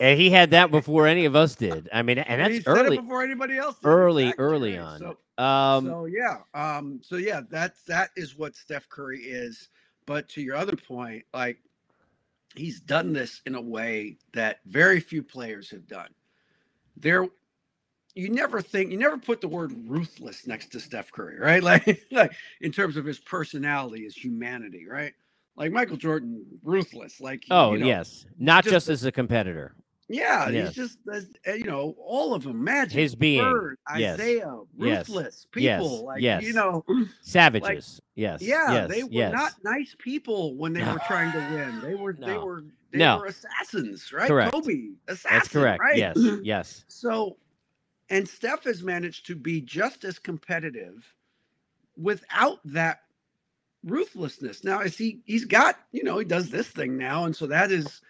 And 0.00 0.20
he 0.20 0.30
had 0.30 0.50
that 0.50 0.70
before 0.70 1.06
any 1.06 1.24
of 1.24 1.34
us 1.34 1.54
did. 1.54 1.88
I 1.92 2.02
mean, 2.02 2.18
and 2.18 2.52
he 2.52 2.58
that's 2.58 2.66
early, 2.66 2.98
before 2.98 3.22
anybody 3.22 3.56
else. 3.56 3.78
did. 3.78 3.86
early, 3.86 4.34
early 4.38 4.78
on. 4.78 4.98
So, 4.98 5.44
um, 5.44 5.86
so 5.86 6.04
yeah, 6.06 6.38
um, 6.54 7.00
so 7.02 7.16
yeah, 7.16 7.40
that's 7.50 7.82
that 7.84 8.10
is 8.16 8.36
what 8.36 8.56
Steph 8.56 8.88
Curry 8.88 9.20
is. 9.20 9.68
But 10.06 10.28
to 10.30 10.42
your 10.42 10.56
other 10.56 10.76
point, 10.76 11.24
like 11.34 11.58
he's 12.56 12.80
done 12.80 13.12
this 13.12 13.42
in 13.46 13.54
a 13.54 13.60
way 13.60 14.18
that 14.32 14.60
very 14.66 15.00
few 15.00 15.22
players 15.22 15.70
have 15.70 15.86
done. 15.86 16.08
There, 16.96 17.28
you 18.14 18.30
never 18.30 18.62
think, 18.62 18.90
you 18.90 18.96
never 18.96 19.18
put 19.18 19.40
the 19.40 19.48
word 19.48 19.74
ruthless 19.86 20.46
next 20.46 20.72
to 20.72 20.80
Steph 20.80 21.12
Curry, 21.12 21.38
right? 21.38 21.62
Like, 21.66 22.06
like 22.10 22.32
in 22.60 22.72
terms 22.72 22.96
of 22.96 23.04
his 23.04 23.18
personality, 23.18 24.04
his 24.04 24.16
humanity, 24.16 24.86
right? 24.88 25.12
Like 25.56 25.72
Michael 25.72 25.96
Jordan, 25.96 26.44
ruthless. 26.62 27.20
Like, 27.20 27.44
oh 27.50 27.72
you 27.72 27.78
know, 27.78 27.86
yes, 27.86 28.26
not 28.38 28.64
just 28.64 28.72
just, 28.74 28.88
as 28.90 29.04
a 29.04 29.12
competitor. 29.12 29.74
yeah, 30.08 30.48
Yes. 30.50 30.74
he's 30.74 30.76
just 30.76 30.98
uh, 31.48 31.52
you 31.52 31.64
know 31.64 31.94
all 31.98 32.34
of 32.34 32.42
them. 32.44 32.62
Magic, 32.62 32.92
His 32.92 33.14
being, 33.14 33.42
Bird, 33.42 33.78
yes, 33.96 34.18
Isiah, 34.20 34.58
ruthless 34.76 35.46
yes, 35.56 35.80
people. 35.80 36.04
Like 36.04 36.20
yes. 36.20 36.42
you 36.42 36.52
know, 36.52 36.84
Savages. 37.22 38.00
yes. 38.14 38.42
yeah, 38.42 38.86
they 38.86 39.02
were 39.02 39.30
not 39.30 39.52
nice 39.64 39.96
people 39.98 40.56
when 40.56 40.72
they 40.74 40.80
No. 40.82 40.92
were 40.92 41.00
trying 41.06 41.32
to 41.32 41.38
win. 41.38 41.80
They 41.80 41.94
were 41.94 42.12
they 42.12 42.36
were 42.38 42.62
they 42.92 42.98
No. 42.98 43.18
were 43.18 43.26
assassins, 43.26 44.12
right? 44.12 44.28
Correct. 44.28 44.52
Kobe, 44.52 44.90
assassin. 45.08 45.30
That's 45.38 45.48
correct. 45.48 45.80
Right? 45.80 45.96
Yes. 45.96 46.18
Yes. 46.42 46.84
So, 46.88 47.38
and 48.10 48.28
Steph 48.28 48.64
has 48.64 48.82
managed 48.82 49.26
to 49.26 49.34
be 49.34 49.60
just 49.62 50.04
as 50.04 50.18
competitive 50.18 51.14
without 51.96 52.58
that 52.66 53.00
ruthlessness. 53.86 54.64
Now, 54.64 54.80
is 54.80 54.98
he? 54.98 55.20
He's 55.24 55.44
got 55.46 55.78
you 55.92 56.04
know 56.04 56.18
he 56.18 56.24
does 56.24 56.50
this 56.50 56.68
thing 56.68 56.98
now, 56.98 57.24
and 57.24 57.34
so 57.34 57.46
that 57.46 57.70
is 57.72 58.02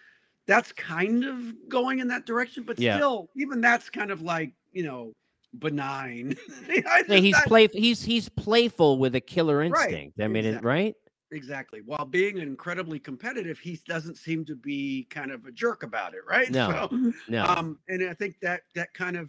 that's 0.46 0.72
kind 0.72 1.24
of 1.24 1.38
going 1.68 2.00
in 2.00 2.08
that 2.08 2.26
direction. 2.26 2.64
But 2.64 2.78
Yeah. 2.78 2.96
still, 2.96 3.30
even 3.36 3.60
that's 3.60 3.88
kind 3.90 4.10
of 4.10 4.22
like 4.22 4.52
you 4.72 4.82
know 4.84 5.12
benign. 5.58 6.36
He's 7.08 7.34
I- 7.36 7.44
play. 7.46 7.68
He's 7.72 8.02
he's 8.02 8.28
playful 8.28 8.98
with 8.98 9.14
a 9.14 9.20
killer 9.20 9.62
instinct. 9.62 10.20
I 10.20 10.26
mean, 10.28 10.44
it, 10.44 10.48
exactly. 10.48 10.66
right? 10.68 10.94
Exactly. 11.32 11.80
While 11.84 12.04
being 12.04 12.38
incredibly 12.38 13.00
competitive, 13.00 13.58
he 13.58 13.80
doesn't 13.88 14.16
seem 14.16 14.44
to 14.44 14.54
be 14.54 15.08
kind 15.10 15.32
of 15.32 15.44
a 15.46 15.50
jerk 15.52 15.82
about 15.82 16.14
it, 16.14 16.20
right? 16.28 16.48
No, 16.52 16.88
So, 16.90 17.12
No. 17.28 17.44
um, 17.44 17.78
and 17.88 18.08
I 18.08 18.14
think 18.14 18.36
that 18.42 18.62
that 18.76 18.94
kind 18.94 19.16
of 19.16 19.28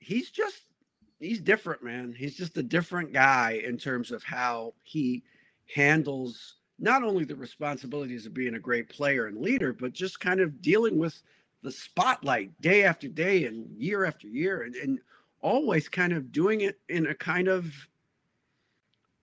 he's 0.00 0.30
just 0.32 0.62
he's 1.22 1.40
different, 1.40 1.82
man. 1.82 2.14
He's 2.16 2.36
just 2.36 2.56
a 2.56 2.62
different 2.62 3.12
guy 3.12 3.62
in 3.64 3.78
terms 3.78 4.10
of 4.10 4.22
how 4.22 4.74
he 4.82 5.22
handles 5.74 6.56
not 6.78 7.04
only 7.04 7.24
the 7.24 7.36
responsibilities 7.36 8.26
of 8.26 8.34
being 8.34 8.54
a 8.54 8.60
great 8.60 8.88
player 8.88 9.26
and 9.26 9.40
leader, 9.40 9.72
but 9.72 9.92
just 9.92 10.20
kind 10.20 10.40
of 10.40 10.60
dealing 10.60 10.98
with 10.98 11.22
the 11.62 11.70
spotlight 11.70 12.60
day 12.60 12.82
after 12.84 13.06
day 13.06 13.44
and 13.44 13.70
year 13.78 14.04
after 14.04 14.26
year 14.26 14.62
and, 14.62 14.74
and 14.74 14.98
always 15.40 15.88
kind 15.88 16.12
of 16.12 16.32
doing 16.32 16.62
it 16.62 16.80
in 16.88 17.06
a 17.06 17.14
kind 17.14 17.48
of 17.48 17.72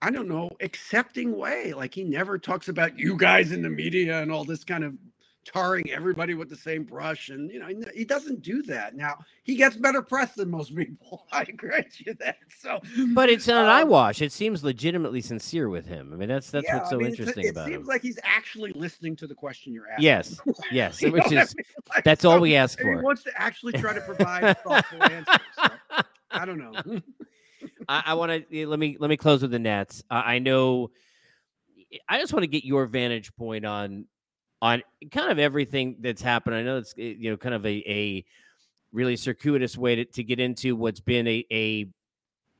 I 0.02 0.10
don't 0.10 0.28
know, 0.28 0.48
accepting 0.62 1.36
way. 1.36 1.74
Like 1.74 1.92
he 1.92 2.04
never 2.04 2.38
talks 2.38 2.68
about 2.68 2.98
you 2.98 3.18
guys 3.18 3.52
in 3.52 3.60
the 3.60 3.68
media 3.68 4.22
and 4.22 4.32
all 4.32 4.44
this 4.44 4.64
kind 4.64 4.82
of 4.82 4.96
tarring 5.44 5.90
everybody 5.90 6.34
with 6.34 6.48
the 6.50 6.56
same 6.56 6.84
brush. 6.84 7.28
And, 7.30 7.50
you 7.50 7.58
know, 7.60 7.66
he- 7.94 8.04
doesn't 8.04 8.42
do 8.42 8.62
that. 8.64 8.94
Now, 8.94 9.18
he 9.42 9.54
gets 9.54 9.76
better 9.76 10.02
press 10.02 10.34
than 10.34 10.50
most 10.50 10.74
people. 10.76 11.26
I 11.32 11.44
grant 11.44 12.00
you 12.00 12.14
that. 12.20 12.38
So, 12.58 12.80
but 13.14 13.30
it's 13.30 13.46
not 13.46 13.64
an 13.64 13.70
um, 13.70 13.76
eyewash. 13.76 14.20
It 14.20 14.32
seems 14.32 14.62
legitimately 14.64 15.20
sincere 15.22 15.68
with 15.68 15.86
him. 15.86 16.12
I 16.12 16.16
mean, 16.16 16.28
that's 16.28 16.50
that's 16.50 16.66
yeah, 16.66 16.76
what's 16.76 16.88
I 16.88 16.90
so 16.90 16.96
mean, 16.98 17.06
it's- 17.08 17.20
interesting 17.20 17.46
it 17.46 17.50
about 17.50 17.66
seems 17.68 17.76
him. 17.82 17.86
like 17.86 18.02
he's 18.02 18.18
actually 18.22 18.72
listening 18.74 19.16
to 19.16 19.26
the 19.26 19.34
question 19.34 19.72
you're 19.72 19.88
asking. 19.88 20.04
yes. 20.04 20.40
Yes. 20.72 21.02
Which 21.02 21.12
what 21.12 21.32
I 21.32 21.42
is 21.42 21.54
mean? 21.56 21.64
Like, 21.94 22.04
that's 22.04 22.24
all 22.24 22.38
we 22.40 22.54
ask 22.54 22.78
and 22.80 22.88
He 22.90 22.94
for. 22.96 23.02
wants 23.02 23.22
to 23.24 23.30
actually 23.34 23.72
try 23.74 23.92
to 23.94 24.00
provide 24.02 24.58
thoughtful 24.62 25.02
answers. 25.02 25.36
So, 25.56 25.68
I 26.30 26.44
don't 26.44 26.58
know. 26.58 27.00
I, 27.88 28.02
I 28.06 28.14
want 28.14 28.48
to 28.50 28.66
let 28.68 28.78
me 28.78 28.96
let 29.00 29.10
me 29.10 29.16
close 29.16 29.42
with 29.42 29.50
the 29.50 29.58
Nets. 29.58 30.02
I 30.10 30.34
I 30.34 30.38
know. 30.38 30.90
I 32.08 32.20
just 32.20 32.32
want 32.32 32.44
to 32.44 32.46
get 32.46 32.64
your 32.64 32.86
vantage 32.86 33.34
point 33.34 33.64
on 33.64 34.06
on 34.62 34.82
kind 35.10 35.30
of 35.30 35.38
everything 35.38 35.96
that's 36.00 36.22
happened. 36.22 36.56
I 36.56 36.62
know 36.62 36.78
it's 36.78 36.94
eh, 36.98 37.14
you 37.18 37.30
know 37.30 37.36
kind 37.36 37.54
of 37.54 37.64
a 37.64 37.82
a 37.86 38.24
really 38.92 39.16
circuitous 39.16 39.76
way 39.76 39.96
to, 39.96 40.04
to 40.04 40.24
get 40.24 40.40
into 40.40 40.76
what's 40.76 41.00
been 41.00 41.26
a 41.26 41.44
a 41.50 41.86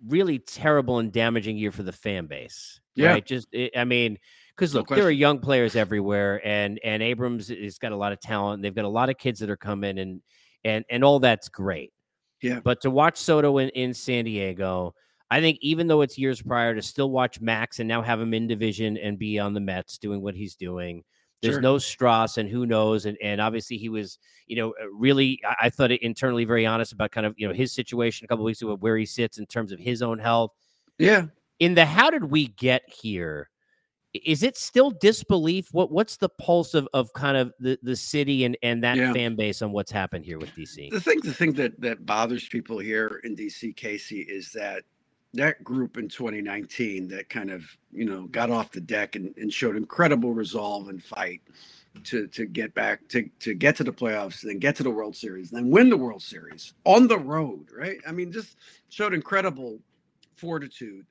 really 0.07 0.39
terrible 0.39 0.99
and 0.99 1.13
damaging 1.13 1.57
year 1.57 1.73
for 1.73 1.83
the 1.83 1.93
fan 1.93 2.27
base. 2.27 2.81
Yeah. 2.95 3.09
Right. 3.09 3.25
Just 3.25 3.49
it, 3.53 3.77
I 3.77 3.85
mean. 3.85 4.19
Because 4.57 4.75
No 4.75 4.81
look, 4.81 4.89
there 4.91 5.07
are 5.07 5.11
young 5.11 5.39
players 5.39 5.75
everywhere, 5.75 6.47
and 6.47 6.79
and 6.85 7.03
Abrams 7.03 7.49
has 7.49 7.79
got 7.79 7.93
a 7.93 7.97
lot 7.97 8.13
of 8.13 8.21
talent. 8.21 8.63
They've 8.63 8.75
got 8.75 8.85
a 8.85 8.89
lot 8.89 9.09
of 9.09 9.17
kids 9.17 9.41
that 9.41 9.49
are 9.49 9.57
coming, 9.57 9.99
and 9.99 10.21
and 10.65 10.85
and 10.91 11.03
all 11.03 11.19
that's 11.19 11.49
great. 11.49 11.95
Yeah. 12.43 12.61
But 12.63 12.83
to 12.83 12.91
watch 12.91 13.17
Soto 13.17 13.57
in, 13.59 13.71
in 13.71 13.95
San 13.95 14.25
Diego, 14.25 14.95
I 15.31 15.41
think 15.41 15.59
even 15.61 15.87
though 15.87 16.03
it's 16.03 16.19
years 16.19 16.43
prior, 16.43 16.75
to 16.75 16.83
still 16.83 17.11
watch 17.11 17.41
Max 17.41 17.79
and 17.79 17.89
now 17.89 18.03
have 18.03 18.21
him 18.21 18.35
in 18.35 18.47
division 18.47 18.97
and 18.97 19.19
be 19.19 19.39
on 19.39 19.55
the 19.55 19.61
Mets 19.61 19.99
doing 19.99 20.21
what 20.21 20.35
he's 20.35 20.57
doing. 20.57 21.05
There's 21.43 21.55
Sure. 21.55 21.63
no 21.63 21.79
Strauss, 21.79 22.37
and 22.39 22.49
who 22.49 22.67
knows? 22.67 23.07
And 23.07 23.17
and 23.23 23.41
obviously 23.41 23.77
he 23.79 23.89
was, 23.89 24.19
you 24.47 24.57
know, 24.57 24.75
uh, 24.81 24.91
really. 24.93 25.41
I, 25.49 25.67
I 25.67 25.71
thought 25.71 25.91
it 25.91 26.03
internally 26.03 26.45
very 26.45 26.67
honest 26.67 26.93
about 26.93 27.11
kind 27.13 27.27
of 27.27 27.35
you 27.39 27.49
know 27.49 27.55
his 27.55 27.73
situation 27.73 28.25
a 28.25 28.29
couple 28.29 28.45
weeks 28.45 28.61
ago, 28.63 28.77
where 28.77 28.97
he 28.97 29.07
sits 29.07 29.39
in 29.39 29.47
terms 29.47 29.73
of 29.73 29.79
his 29.79 30.03
own 30.03 30.19
health. 30.19 30.53
Yeah. 30.99 31.27
In 31.59 31.75
the 31.75 31.87
how 31.87 32.11
did 32.11 32.25
we 32.25 32.49
get 32.49 32.83
here? 32.87 33.49
Is 34.13 34.43
it 34.43 34.57
still 34.59 34.91
disbelief? 34.91 35.69
What 35.73 35.93
what's 35.93 36.17
the 36.17 36.29
pulse 36.29 36.75
of, 36.75 36.89
of 36.93 37.13
kind 37.13 37.37
of 37.37 37.53
the, 37.61 37.79
the 37.83 37.95
city 37.95 38.45
and, 38.45 38.57
and 38.63 38.83
that 38.83 38.97
Yeah. 38.97 39.13
fan 39.13 39.37
base 39.37 39.63
on 39.63 39.71
what's 39.73 39.93
happened 39.93 40.25
here 40.27 40.39
with 40.39 40.51
DC? 40.57 40.91
The 40.91 41.01
thing, 41.01 41.21
the 41.23 41.33
thing 41.33 41.53
that 41.55 41.81
that 41.81 42.05
bothers 42.05 42.49
people 42.49 42.79
here 42.79 43.21
in 43.25 43.37
DC, 43.37 43.77
Casey, 43.77 44.21
is 44.21 44.51
that 44.53 44.83
that 45.35 45.63
group 45.63 45.97
in 45.97 46.09
2019 46.09 47.07
that 47.09 47.29
kind 47.29 47.51
of 47.51 47.65
you 47.93 48.05
know 48.05 48.23
mm-hmm. 48.23 48.31
got 48.31 48.51
off 48.51 48.73
the 48.73 48.81
deck 48.81 49.17
and, 49.17 49.35
and 49.37 49.53
showed 49.53 49.77
incredible 49.77 50.33
resolve 50.33 50.89
and 50.89 51.03
fight 51.03 51.41
to 52.05 52.27
to 52.29 52.47
get 52.47 52.75
back 52.75 53.07
to 53.09 53.29
to 53.41 53.55
get 53.55 53.77
to 53.77 53.85
the 53.85 53.93
playoffs, 53.93 54.43
then 54.43 54.59
get 54.59 54.77
to 54.77 54.83
the 54.83 54.91
World 54.91 55.17
Series, 55.17 55.51
then 55.51 55.71
win 55.71 55.91
the 55.91 55.97
World 55.97 56.23
Series 56.23 56.75
on 56.85 57.09
the 57.09 57.19
road, 57.19 57.69
right? 57.77 57.99
I 58.07 58.13
mean, 58.13 58.33
just 58.33 58.57
showed 58.91 59.15
incredible 59.15 59.79
fortitude. 60.35 61.07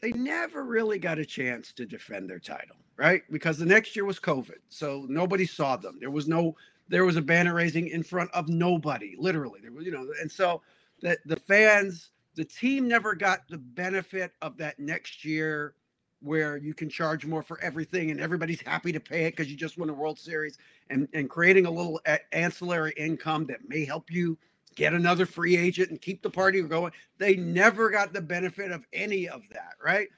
They 0.00 0.12
never 0.12 0.64
really 0.64 0.98
got 0.98 1.18
a 1.18 1.24
chance 1.24 1.72
to 1.74 1.86
defend 1.86 2.28
their 2.28 2.38
title, 2.38 2.76
right? 2.96 3.22
Because 3.30 3.58
the 3.58 3.66
next 3.66 3.96
year 3.96 4.04
was 4.04 4.20
COVID, 4.20 4.58
so 4.68 5.06
nobody 5.08 5.46
saw 5.46 5.76
them. 5.76 5.98
There 6.00 6.10
was 6.10 6.28
no 6.28 6.56
there 6.88 7.04
was 7.04 7.16
a 7.16 7.22
banner 7.22 7.54
raising 7.54 7.88
in 7.88 8.02
front 8.02 8.30
of 8.32 8.48
nobody, 8.48 9.16
literally. 9.18 9.60
There 9.60 9.72
was, 9.72 9.84
you 9.84 9.90
know, 9.90 10.06
and 10.20 10.30
so 10.30 10.62
that 11.02 11.18
the 11.26 11.36
fans, 11.36 12.10
the 12.36 12.44
team 12.44 12.86
never 12.86 13.14
got 13.14 13.48
the 13.48 13.58
benefit 13.58 14.32
of 14.42 14.58
that 14.58 14.78
next 14.78 15.24
year 15.24 15.74
where 16.20 16.56
you 16.56 16.74
can 16.74 16.88
charge 16.88 17.26
more 17.26 17.42
for 17.42 17.60
everything 17.62 18.10
and 18.10 18.20
everybody's 18.20 18.60
happy 18.60 18.92
to 18.92 19.00
pay 19.00 19.26
it 19.26 19.32
because 19.36 19.50
you 19.50 19.56
just 19.56 19.78
won 19.78 19.90
a 19.90 19.94
World 19.94 20.18
Series 20.18 20.58
and, 20.90 21.08
and 21.12 21.28
creating 21.28 21.66
a 21.66 21.70
little 21.70 22.00
a- 22.06 22.34
ancillary 22.34 22.92
income 22.96 23.46
that 23.46 23.68
may 23.68 23.84
help 23.84 24.10
you 24.10 24.38
get 24.74 24.92
another 24.92 25.24
free 25.24 25.56
agent 25.56 25.90
and 25.90 26.00
keep 26.00 26.22
the 26.22 26.30
party 26.30 26.62
going. 26.62 26.92
They 27.18 27.36
never 27.36 27.90
got 27.90 28.12
the 28.12 28.20
benefit 28.20 28.70
of 28.70 28.84
any 28.92 29.28
of 29.28 29.42
that, 29.52 29.74
right? 29.82 30.08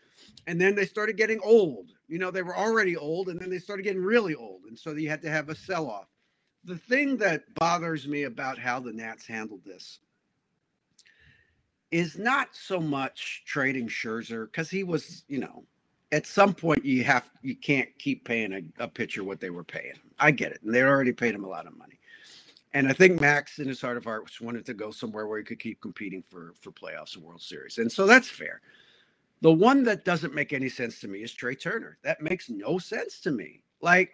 And 0.46 0.60
then 0.60 0.74
they 0.74 0.86
started 0.86 1.16
getting 1.16 1.40
old. 1.44 1.92
You 2.08 2.18
know, 2.18 2.30
they 2.30 2.42
were 2.42 2.56
already 2.56 2.96
old 2.96 3.28
and 3.28 3.38
then 3.38 3.50
they 3.50 3.58
started 3.58 3.84
getting 3.84 4.02
really 4.02 4.34
old. 4.34 4.62
And 4.68 4.78
so 4.78 4.92
you 4.92 5.08
had 5.08 5.22
to 5.22 5.30
have 5.30 5.48
a 5.48 5.54
sell 5.54 5.88
off. 5.88 6.06
The 6.64 6.78
thing 6.78 7.16
that 7.18 7.54
bothers 7.54 8.08
me 8.08 8.24
about 8.24 8.58
how 8.58 8.80
the 8.80 8.92
Nats 8.92 9.26
handled 9.26 9.64
this 9.64 10.00
is 11.90 12.18
not 12.18 12.48
so 12.52 12.80
much 12.80 13.42
trading 13.46 13.88
Scherzer 13.88 14.46
because 14.46 14.70
he 14.70 14.84
was, 14.84 15.24
you 15.28 15.38
know, 15.38 15.64
at 16.12 16.26
some 16.26 16.54
point 16.54 16.84
you 16.84 17.04
have 17.04 17.30
you 17.42 17.56
can't 17.56 17.88
keep 17.98 18.24
paying 18.24 18.52
a, 18.52 18.84
a 18.84 18.88
pitcher 18.88 19.24
what 19.24 19.40
they 19.40 19.50
were 19.50 19.64
paying. 19.64 19.94
I 20.18 20.30
get 20.30 20.52
it, 20.52 20.62
and 20.62 20.74
they 20.74 20.82
already 20.82 21.12
paid 21.12 21.34
him 21.34 21.44
a 21.44 21.48
lot 21.48 21.66
of 21.66 21.76
money. 21.76 21.98
And 22.74 22.88
I 22.88 22.92
think 22.92 23.20
Max, 23.20 23.58
in 23.58 23.68
his 23.68 23.80
heart 23.80 23.96
of 23.96 24.04
hearts, 24.04 24.40
wanted 24.40 24.66
to 24.66 24.74
go 24.74 24.90
somewhere 24.90 25.26
where 25.26 25.38
he 25.38 25.44
could 25.44 25.58
keep 25.58 25.80
competing 25.80 26.22
for 26.22 26.54
for 26.60 26.70
playoffs 26.70 27.16
and 27.16 27.24
World 27.24 27.42
Series, 27.42 27.78
and 27.78 27.90
so 27.90 28.06
that's 28.06 28.28
fair. 28.28 28.60
The 29.40 29.52
one 29.52 29.84
that 29.84 30.04
doesn't 30.04 30.34
make 30.34 30.52
any 30.52 30.68
sense 30.68 31.00
to 31.00 31.08
me 31.08 31.22
is 31.22 31.32
Trea 31.32 31.54
Turner. 31.54 31.98
That 32.02 32.20
makes 32.20 32.50
no 32.50 32.78
sense 32.78 33.20
to 33.20 33.30
me. 33.30 33.62
Like 33.80 34.12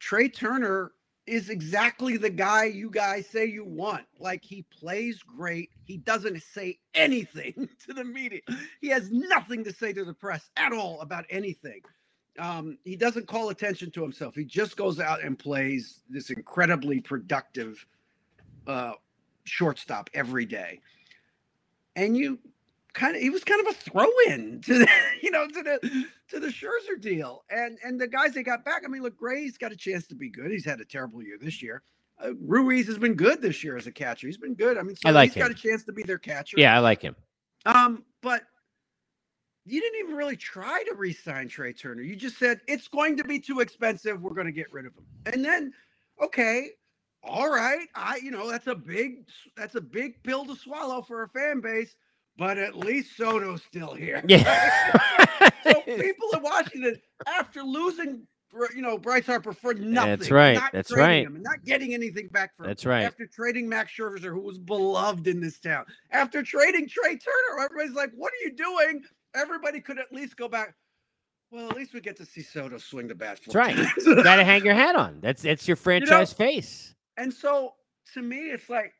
Trea 0.00 0.28
Turner 0.28 0.92
is 1.26 1.50
exactly 1.50 2.16
the 2.16 2.30
guy 2.30 2.64
you 2.64 2.90
guys 2.90 3.28
say 3.28 3.46
you 3.46 3.64
want. 3.64 4.04
Like 4.18 4.44
he 4.44 4.64
plays 4.76 5.22
great. 5.22 5.70
He 5.84 5.96
doesn't 5.98 6.42
say 6.42 6.78
anything 6.94 7.68
to 7.86 7.92
the 7.92 8.04
media. 8.04 8.40
He 8.80 8.88
has 8.88 9.10
nothing 9.10 9.64
to 9.64 9.72
say 9.72 9.92
to 9.92 10.04
the 10.04 10.14
press 10.14 10.50
at 10.56 10.72
all 10.72 11.00
about 11.00 11.24
anything. 11.30 11.80
Um, 12.38 12.78
he 12.84 12.96
doesn't 12.96 13.26
call 13.26 13.50
attention 13.50 13.90
to 13.92 14.02
himself. 14.02 14.34
He 14.34 14.44
just 14.44 14.76
goes 14.76 14.98
out 14.98 15.22
and 15.22 15.38
plays 15.38 16.00
this 16.08 16.30
incredibly 16.30 17.00
productive 17.00 17.86
uh, 18.66 18.92
shortstop 19.44 20.08
every 20.14 20.46
day. 20.46 20.80
And 21.94 22.16
you 22.16 22.38
kind 22.94 23.16
of 23.16 23.22
he 23.22 23.30
was 23.30 23.44
kind 23.44 23.66
of 23.66 23.74
a 23.74 23.78
throw 23.78 24.08
in 24.28 24.60
to 24.64 24.78
the, 24.80 24.88
you 25.22 25.30
know 25.30 25.46
to 25.46 25.62
the 25.62 26.06
to 26.28 26.40
the 26.40 26.48
Scherzer 26.48 27.00
deal. 27.00 27.44
And 27.50 27.78
and 27.84 28.00
the 28.00 28.08
guys 28.08 28.32
they 28.34 28.42
got 28.42 28.64
back, 28.64 28.82
I 28.84 28.88
mean, 28.88 29.02
look, 29.02 29.16
Gray's 29.16 29.58
got 29.58 29.72
a 29.72 29.76
chance 29.76 30.06
to 30.08 30.14
be 30.14 30.30
good. 30.30 30.50
He's 30.50 30.64
had 30.64 30.80
a 30.80 30.84
terrible 30.84 31.22
year 31.22 31.38
this 31.40 31.62
year. 31.62 31.82
Uh, 32.22 32.34
Ruiz 32.40 32.86
has 32.86 32.98
been 32.98 33.14
good 33.14 33.40
this 33.42 33.64
year 33.64 33.76
as 33.76 33.86
a 33.86 33.92
catcher. 33.92 34.26
He's 34.26 34.38
been 34.38 34.54
good. 34.54 34.78
I 34.78 34.82
mean, 34.82 34.96
so 34.96 35.08
I 35.08 35.12
like 35.12 35.30
he's 35.30 35.36
him. 35.36 35.48
got 35.48 35.50
a 35.50 35.60
chance 35.60 35.84
to 35.84 35.92
be 35.92 36.02
their 36.02 36.18
catcher. 36.18 36.56
Yeah, 36.58 36.76
I 36.76 36.78
like 36.78 37.02
him. 37.02 37.16
Um, 37.64 38.04
but 38.22 38.42
you 39.64 39.80
didn't 39.80 40.00
even 40.00 40.16
really 40.16 40.36
try 40.36 40.82
to 40.88 40.94
re-sign 40.94 41.48
Trea 41.48 41.72
Turner. 41.72 42.02
You 42.02 42.16
just 42.16 42.38
said 42.38 42.60
it's 42.66 42.88
going 42.88 43.16
to 43.16 43.24
be 43.24 43.38
too 43.38 43.60
expensive. 43.60 44.22
We're 44.22 44.34
going 44.34 44.46
to 44.46 44.52
get 44.52 44.72
rid 44.72 44.86
of 44.86 44.92
him. 44.94 45.04
And 45.26 45.44
then, 45.44 45.72
okay, 46.20 46.70
all 47.24 47.48
right, 47.48 47.86
I 47.94 48.16
you 48.16 48.30
know 48.30 48.50
that's 48.50 48.66
a 48.66 48.74
big 48.74 49.28
that's 49.56 49.76
a 49.76 49.80
big 49.80 50.22
pill 50.22 50.44
to 50.46 50.56
swallow 50.56 51.02
for 51.02 51.22
a 51.22 51.28
fan 51.28 51.60
base. 51.60 51.94
But 52.36 52.58
at 52.58 52.76
least 52.76 53.16
Soto's 53.16 53.62
still 53.62 53.94
here. 53.94 54.22
Yeah. 54.26 55.50
so 55.64 55.74
people 55.82 56.28
in 56.34 56.42
Washington, 56.42 56.96
after 57.26 57.62
losing, 57.62 58.26
you 58.74 58.82
know, 58.82 58.98
Bryce 58.98 59.26
Harper 59.26 59.52
for 59.52 59.74
nothing, 59.74 60.10
That's 60.10 60.30
right, 60.30 60.60
that's 60.72 60.92
right. 60.92 61.26
him 61.26 61.36
and 61.36 61.44
not 61.44 61.64
getting 61.64 61.94
anything 61.94 62.28
back 62.28 62.56
for 62.56 62.64
him, 62.64 62.68
That's 62.68 62.86
right. 62.86 63.02
after 63.04 63.26
trading 63.26 63.68
Max 63.68 63.92
Scherzer, 63.98 64.30
who 64.30 64.40
was 64.40 64.58
beloved 64.58 65.26
in 65.26 65.40
this 65.40 65.58
town, 65.60 65.84
after 66.10 66.42
trading 66.42 66.88
Trea 66.88 67.18
Turner, 67.18 67.64
everybody's 67.64 67.94
like, 67.94 68.10
"What 68.14 68.32
are 68.32 68.44
you 68.44 68.54
doing?" 68.54 69.02
Everybody 69.34 69.80
could 69.80 69.98
at 69.98 70.12
least 70.12 70.36
go 70.36 70.48
back. 70.48 70.74
Well, 71.50 71.68
at 71.70 71.76
least 71.76 71.94
we 71.94 72.00
get 72.00 72.16
to 72.16 72.26
see 72.26 72.42
Soto 72.42 72.78
swing 72.78 73.08
the 73.08 73.14
bat. 73.14 73.38
That's 73.44 73.54
right. 73.54 73.76
You 74.04 74.22
got 74.22 74.36
to 74.36 74.44
hang 74.44 74.64
your 74.64 74.74
hat 74.84 74.96
on. 74.96 75.18
That's 75.20 75.42
that's 75.42 75.66
your 75.66 75.76
franchise 75.76 76.32
face. 76.32 76.94
And 77.16 77.32
so 77.32 77.74
to 78.14 78.22
me, 78.22 78.50
it's 78.50 78.68
like, 78.68 78.92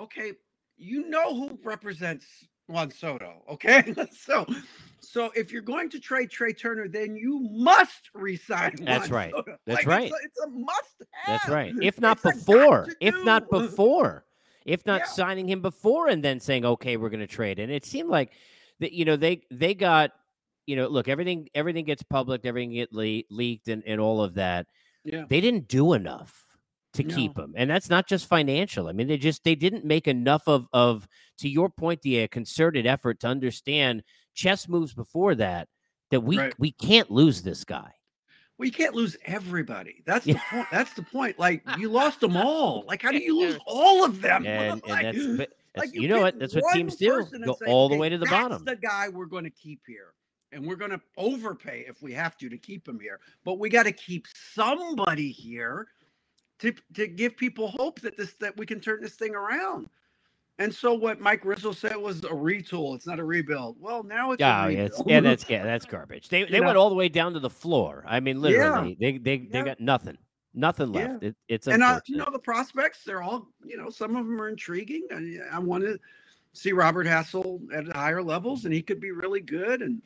okay, 0.00 0.32
you 0.76 1.08
know 1.08 1.34
who 1.34 1.58
represents 1.62 2.26
Juan 2.68 2.90
Soto, 2.90 3.42
okay? 3.50 3.94
so 4.12 4.46
so 5.00 5.30
if 5.34 5.52
you're 5.52 5.62
going 5.62 5.90
to 5.90 6.00
trade 6.00 6.30
Trea 6.30 6.52
Turner, 6.54 6.88
then 6.88 7.16
you 7.16 7.40
must 7.40 8.10
resign. 8.14 8.76
That's 8.80 9.10
Juan 9.10 9.16
right. 9.18 9.30
Soto. 9.32 9.56
That's 9.66 9.78
Like, 9.78 9.86
right. 9.86 10.04
It's 10.04 10.12
a, 10.12 10.24
it's 10.24 10.40
a 10.40 10.46
must 10.48 10.94
have. 10.98 11.40
That's 11.40 11.48
right. 11.48 11.74
If 11.82 12.00
not 12.00 12.18
It's 12.24 12.38
before, 12.38 12.88
if 13.00 13.14
not 13.24 13.50
before, 13.50 14.24
if 14.64 14.86
not 14.86 15.00
Yeah. 15.00 15.06
signing 15.06 15.48
him 15.48 15.60
before 15.60 16.08
and 16.08 16.24
then 16.24 16.40
saying, 16.40 16.64
okay, 16.64 16.96
we're 16.96 17.10
going 17.10 17.20
to 17.20 17.26
trade. 17.26 17.58
And 17.58 17.70
it 17.70 17.84
seemed 17.84 18.08
like 18.08 18.32
that, 18.80 18.92
you 18.92 19.04
know, 19.04 19.16
they, 19.16 19.42
they 19.50 19.74
got, 19.74 20.12
you 20.66 20.76
know, 20.76 20.86
look, 20.88 21.08
everything, 21.08 21.48
everything 21.54 21.84
gets 21.84 22.02
public, 22.04 22.46
everything 22.46 22.72
get 22.72 22.92
le- 22.92 23.24
leaked 23.28 23.68
and, 23.68 23.82
and 23.86 24.00
all 24.00 24.22
of 24.22 24.34
that. 24.34 24.66
Yeah. 25.04 25.24
They 25.28 25.40
didn't 25.40 25.66
do 25.66 25.94
enough 25.94 26.51
to 26.94 27.02
keep 27.04 27.38
him. 27.38 27.54
And 27.56 27.70
that's 27.70 27.88
not 27.88 28.06
just 28.06 28.26
financial. 28.28 28.88
I 28.88 28.92
mean, 28.92 29.06
they 29.08 29.16
just, 29.16 29.44
they 29.44 29.54
didn't 29.54 29.84
make 29.84 30.06
enough 30.08 30.42
of, 30.46 30.66
of, 30.72 31.08
to 31.38 31.48
your 31.48 31.70
point, 31.70 32.02
the 32.02 32.28
concerted 32.28 32.86
effort 32.86 33.20
to 33.20 33.26
understand 33.28 34.02
chess 34.34 34.68
moves 34.68 34.92
before 34.94 35.34
that, 35.36 35.68
that 36.10 36.20
we, 36.20 36.38
Right. 36.38 36.54
we 36.58 36.72
can't 36.72 37.10
lose 37.10 37.42
this 37.42 37.64
guy. 37.64 37.90
Well, 38.58 38.66
you 38.66 38.72
can't 38.72 38.94
lose 38.94 39.16
everybody. 39.24 40.02
That's 40.06 40.26
Yeah. 40.26 40.34
the 40.34 40.40
point. 40.50 40.66
That's 40.70 40.92
the 40.92 41.02
point. 41.02 41.38
Like 41.38 41.62
you 41.78 41.88
lost 41.88 42.20
them 42.20 42.36
all. 42.36 42.84
Like 42.86 43.02
how 43.02 43.10
do 43.10 43.18
you 43.18 43.38
lose 43.40 43.58
all 43.66 44.04
of 44.04 44.20
them? 44.20 44.44
And, 44.46 44.82
and 44.86 44.88
Like- 44.88 45.38
but 45.38 45.48
that's 45.74 45.86
like 45.86 45.94
you, 45.94 46.06
know 46.08 46.16
pick 46.16 46.22
what? 46.24 46.38
That's 46.38 46.54
what 46.54 46.74
teams 46.74 46.96
do. 46.96 47.26
Go 47.44 47.54
say, 47.54 47.64
all 47.66 47.88
the 47.88 47.94
"Okay, 47.94 48.00
way 48.00 48.08
to 48.10 48.18
the 48.18 48.26
that's 48.26 48.42
bottom. 48.48 48.64
the 48.64 48.76
guy 48.76 49.08
we're 49.08 49.24
going 49.24 49.44
to 49.44 49.50
keep 49.50 49.80
here, 49.86 50.12
and 50.52 50.66
we're 50.66 50.76
going 50.76 50.90
to 50.90 51.00
overpay 51.16 51.86
if 51.88 52.02
we 52.02 52.12
have 52.12 52.36
to 52.36 52.50
to 52.50 52.58
keep 52.58 52.86
him 52.86 53.00
here. 53.00 53.18
But 53.42 53.58
we 53.58 53.70
got 53.70 53.84
to 53.84 53.92
keep 53.92 54.26
somebody 54.52 55.30
here 55.32 55.88
to 56.62 56.72
to 56.94 57.06
give 57.08 57.36
people 57.36 57.68
hope 57.68 58.00
that 58.00 58.16
this 58.16 58.34
that 58.34 58.56
we 58.56 58.64
can 58.64 58.80
turn 58.80 59.02
this 59.02 59.14
thing 59.14 59.34
around. 59.34 59.88
And 60.58 60.72
so 60.72 60.94
what 60.94 61.18
Mike 61.18 61.44
Rizzo 61.44 61.72
said 61.72 61.96
was 61.96 62.20
a 62.20 62.28
retool. 62.28 62.94
It's 62.94 63.06
not 63.06 63.18
a 63.18 63.24
rebuild. 63.24 63.76
Well, 63.80 64.04
now 64.04 64.32
it's 64.32 64.40
Yeah, 64.40 64.68
yeah, 64.68 64.84
it's, 64.84 65.02
yeah, 65.06 65.20
that's 65.20 65.48
yeah, 65.48 65.64
that's 65.64 65.86
garbage. 65.90 66.28
They 66.28 66.44
they 66.44 66.58
You 66.58 66.64
went 66.64 66.74
know? 66.74 66.80
all 66.80 66.88
the 66.88 66.94
way 66.94 67.08
down 67.08 67.32
to 67.34 67.40
the 67.40 67.50
floor. 67.50 68.04
I 68.06 68.20
mean, 68.20 68.40
literally, 68.40 68.96
they 69.00 69.18
they 69.18 69.38
they 69.38 69.58
Yeah. 69.58 69.64
got 69.64 69.80
nothing, 69.80 70.18
nothing 70.54 70.94
Yeah. 70.94 71.08
left. 71.08 71.22
It, 71.24 71.36
it's 71.48 71.66
and 71.66 71.82
uh, 71.82 72.00
you 72.06 72.16
know 72.16 72.28
the 72.30 72.38
prospects 72.38 73.02
they're 73.04 73.22
all 73.22 73.48
you 73.64 73.76
know 73.76 73.88
some 73.88 74.14
of 74.16 74.26
them 74.26 74.40
are 74.40 74.48
intriguing 74.48 75.06
i, 75.12 75.56
I 75.56 75.58
want 75.58 75.84
to 75.84 75.98
see 76.54 76.72
robert 76.72 77.06
Hassell 77.06 77.60
at 77.72 77.86
higher 77.94 78.22
levels 78.22 78.64
and 78.64 78.74
he 78.74 78.82
could 78.82 79.00
be 79.00 79.12
really 79.12 79.40
good 79.40 79.80
and 79.80 80.02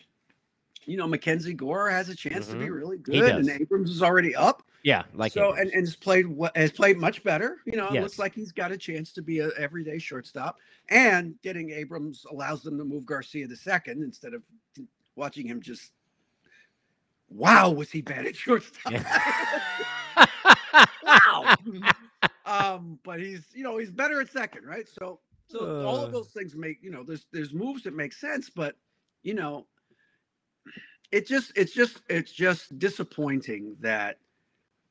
you 0.87 0.97
know 0.97 1.07
mackenzie 1.07 1.55
gore 1.55 1.91
has 1.91 2.09
a 2.09 2.15
chance 2.17 2.49
to 2.49 2.57
be 2.57 2.71
really 2.71 2.97
Mm-hmm. 2.99 3.13
Good 3.13 3.35
and 3.37 3.49
abrams 3.51 3.91
is 3.91 4.03
already 4.03 4.35
up 4.35 4.63
yeah, 4.83 5.03
like 5.15 5.33
so 5.33 5.51
Abrams. 5.51 5.61
and, 5.61 5.71
and 5.73 5.87
has 5.87 5.97
played 5.97 6.27
what 6.27 6.57
has 6.57 6.71
played 6.73 6.97
much 6.99 7.23
better 7.25 7.59
you 7.67 7.77
know 7.77 7.89
it 7.89 7.93
Yes. 7.95 8.03
looks 8.03 8.19
like 8.19 8.35
he's 8.35 8.53
got 8.53 8.73
a 8.73 8.77
chance 8.77 9.13
to 9.13 9.23
be 9.23 9.41
a 9.41 9.51
everyday 9.59 9.99
shortstop 9.99 10.57
and 10.91 11.35
getting 11.43 11.71
abrams 11.71 12.25
allows 12.31 12.63
them 12.63 12.79
to 12.79 12.85
move 12.85 13.05
garcia 13.05 13.47
to 13.49 13.57
second 13.57 14.03
instead 14.03 14.33
of 14.35 14.43
watching 15.17 15.47
him 15.47 15.61
just 15.61 15.93
wow 17.29 17.71
was 17.71 17.91
he 17.91 18.01
bad 18.01 18.27
at 18.27 18.37
shortstop 18.37 18.93
wow. 21.03 21.55
um, 22.47 22.99
but 23.05 23.21
he's 23.21 23.47
you 23.55 23.63
know 23.65 23.79
he's 23.79 23.91
better 23.91 24.21
at 24.21 24.31
second, 24.31 24.65
right? 24.65 24.87
So 24.89 25.21
so 25.49 25.73
all 25.83 26.03
Uh. 26.03 26.07
of 26.07 26.13
those 26.13 26.29
things 26.29 26.55
make 26.55 26.79
you 26.83 26.91
know 26.91 27.03
there's 27.03 27.27
there's 27.33 27.53
moves 27.53 27.83
that 27.85 27.95
make 27.95 28.13
sense, 28.13 28.51
but 28.51 28.77
you 29.23 29.35
know 29.35 29.67
it 31.13 31.27
just 31.27 31.53
it's 31.57 31.73
just 31.73 32.03
it's 32.09 32.33
just 32.33 32.79
disappointing 32.79 33.77
that 33.81 34.19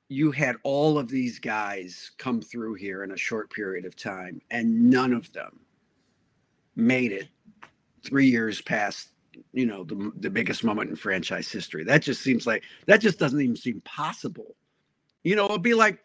you 0.08 0.32
had 0.32 0.56
all 0.64 0.98
of 0.98 1.10
these 1.10 1.40
guys 1.40 2.12
come 2.18 2.42
through 2.42 2.76
here 2.76 3.04
in 3.04 3.12
a 3.12 3.18
short 3.18 3.52
period 3.52 3.86
of 3.86 3.96
time 3.96 4.40
and 4.52 4.90
none 4.90 5.14
of 5.14 5.32
them 5.34 5.60
made 6.76 7.12
it 7.12 7.28
three 8.04 8.28
years 8.28 8.62
past 8.62 9.10
you 9.54 9.66
know 9.66 9.84
the, 9.84 10.12
the 10.20 10.30
biggest 10.30 10.64
moment 10.64 10.90
in 10.90 10.96
franchise 10.96 11.52
history. 11.52 11.84
That 11.84 12.02
just 12.02 12.22
seems 12.22 12.48
like 12.48 12.64
that 12.88 13.02
just 13.02 13.20
doesn't 13.20 13.42
even 13.42 13.56
seem 13.56 13.82
possible. 13.82 14.56
You 15.24 15.36
know 15.36 15.46
it'd 15.46 15.62
be 15.62 15.74
like 15.74 16.00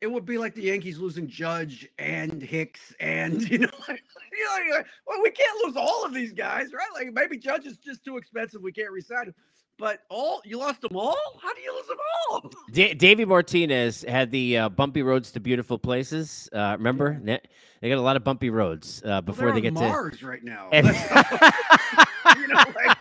it 0.00 0.06
would 0.06 0.24
be 0.24 0.38
like 0.38 0.54
the 0.54 0.62
yankees 0.62 0.98
losing 0.98 1.26
judge 1.28 1.88
and 1.98 2.42
hicks 2.42 2.94
and 3.00 3.42
you 3.50 3.58
know 3.58 3.68
like, 3.88 4.02
you 4.32 4.68
know, 4.70 4.82
well 5.06 5.22
we 5.22 5.30
can't 5.30 5.64
lose 5.64 5.76
all 5.76 6.04
of 6.04 6.14
these 6.14 6.32
guys 6.32 6.72
right 6.72 6.88
like 6.94 7.12
maybe 7.12 7.36
judge 7.36 7.66
is 7.66 7.76
just 7.78 8.04
too 8.04 8.16
expensive 8.16 8.62
we 8.62 8.72
can't 8.72 8.92
resign 8.92 9.26
him 9.26 9.34
but 9.78 10.00
all 10.10 10.42
you 10.44 10.58
lost 10.58 10.80
them 10.80 10.96
all. 10.96 11.16
How 11.40 11.54
do 11.54 11.60
you 11.60 11.72
lose 11.72 11.86
them 11.86 11.96
all? 12.30 12.50
Da- 12.72 12.94
Davey 12.94 13.24
Martinez 13.24 14.02
had 14.02 14.32
the 14.32 14.58
uh, 14.58 14.68
bumpy 14.68 15.02
roads 15.02 15.30
to 15.32 15.40
beautiful 15.40 15.78
places. 15.78 16.48
Uh, 16.52 16.74
remember, 16.76 17.18
Ne- 17.22 17.40
they 17.80 17.88
got 17.88 17.98
a 17.98 18.00
lot 18.02 18.16
of 18.16 18.24
bumpy 18.24 18.50
roads 18.50 19.00
uh, 19.04 19.06
Well, 19.08 19.22
before 19.22 19.46
they're 19.46 19.54
they 19.54 19.60
get 19.60 19.74
Mars 19.74 20.22
right 20.24 20.42
now. 20.42 20.68
to. 20.72 20.78
you 22.36 22.48
know, 22.48 22.56
like 22.56 22.98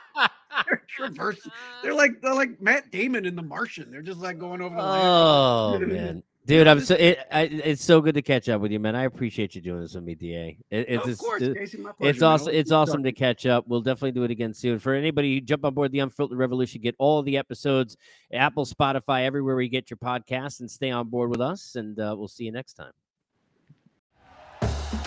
they're 0.67 0.83
traversing. 0.87 1.51
They're 1.81 1.95
like 1.95 2.21
they're 2.21 2.35
like 2.35 2.61
Matt 2.61 2.91
Damon 2.91 3.25
in 3.25 3.35
The 3.35 3.41
Martian. 3.41 3.89
They're 3.89 4.03
just 4.03 4.19
like 4.19 4.37
going 4.37 4.61
over 4.61 4.75
the 4.75 4.81
land. 4.83 5.03
oh 5.03 5.79
man, 5.79 6.23
dude, 6.47 6.67
I'm 6.67 6.79
so 6.79 6.95
it, 6.95 7.19
I, 7.31 7.41
it's 7.43 7.83
so 7.83 8.01
good 8.01 8.15
to 8.15 8.21
catch 8.21 8.49
up 8.49 8.61
with 8.61 8.71
you, 8.71 8.79
man. 8.79 8.95
I 8.95 9.03
appreciate 9.03 9.53
you 9.53 9.61
doing 9.61 9.81
this 9.81 9.93
with 9.93 10.03
me, 10.03 10.15
Da. 10.15 10.57
It, 10.71 10.85
it's 10.89 11.07
of 11.07 11.17
course, 11.19 11.41
it- 11.43 11.55
Casey, 11.55 11.77
my 11.77 11.91
pleasure, 11.91 12.09
it's 12.09 12.21
man. 12.21 12.29
awesome. 12.31 12.53
It's 12.53 12.71
awesome 12.71 13.03
to 13.03 13.11
catch 13.11 13.45
up. 13.45 13.67
We'll 13.67 13.81
definitely 13.81 14.13
do 14.13 14.23
it 14.23 14.31
again 14.31 14.53
soon. 14.53 14.79
For 14.79 14.93
anybody 14.93 15.35
who 15.35 15.41
jump 15.41 15.65
on 15.65 15.73
board 15.73 15.91
the 15.91 15.99
Unfiltered 15.99 16.37
Revolution, 16.37 16.81
get 16.81 16.95
all 16.97 17.21
the 17.21 17.37
episodes, 17.37 17.97
Apple, 18.33 18.65
Spotify, 18.65 19.25
everywhere 19.25 19.55
where 19.55 19.61
you 19.61 19.69
get 19.69 19.89
your 19.91 19.97
podcasts, 19.97 20.59
and 20.59 20.71
stay 20.71 20.89
on 20.89 21.09
board 21.09 21.29
with 21.29 21.41
us. 21.41 21.75
And 21.75 21.99
uh, 21.99 22.15
we'll 22.17 22.27
see 22.27 22.45
you 22.45 22.51
next 22.51 22.73
time. 22.73 22.91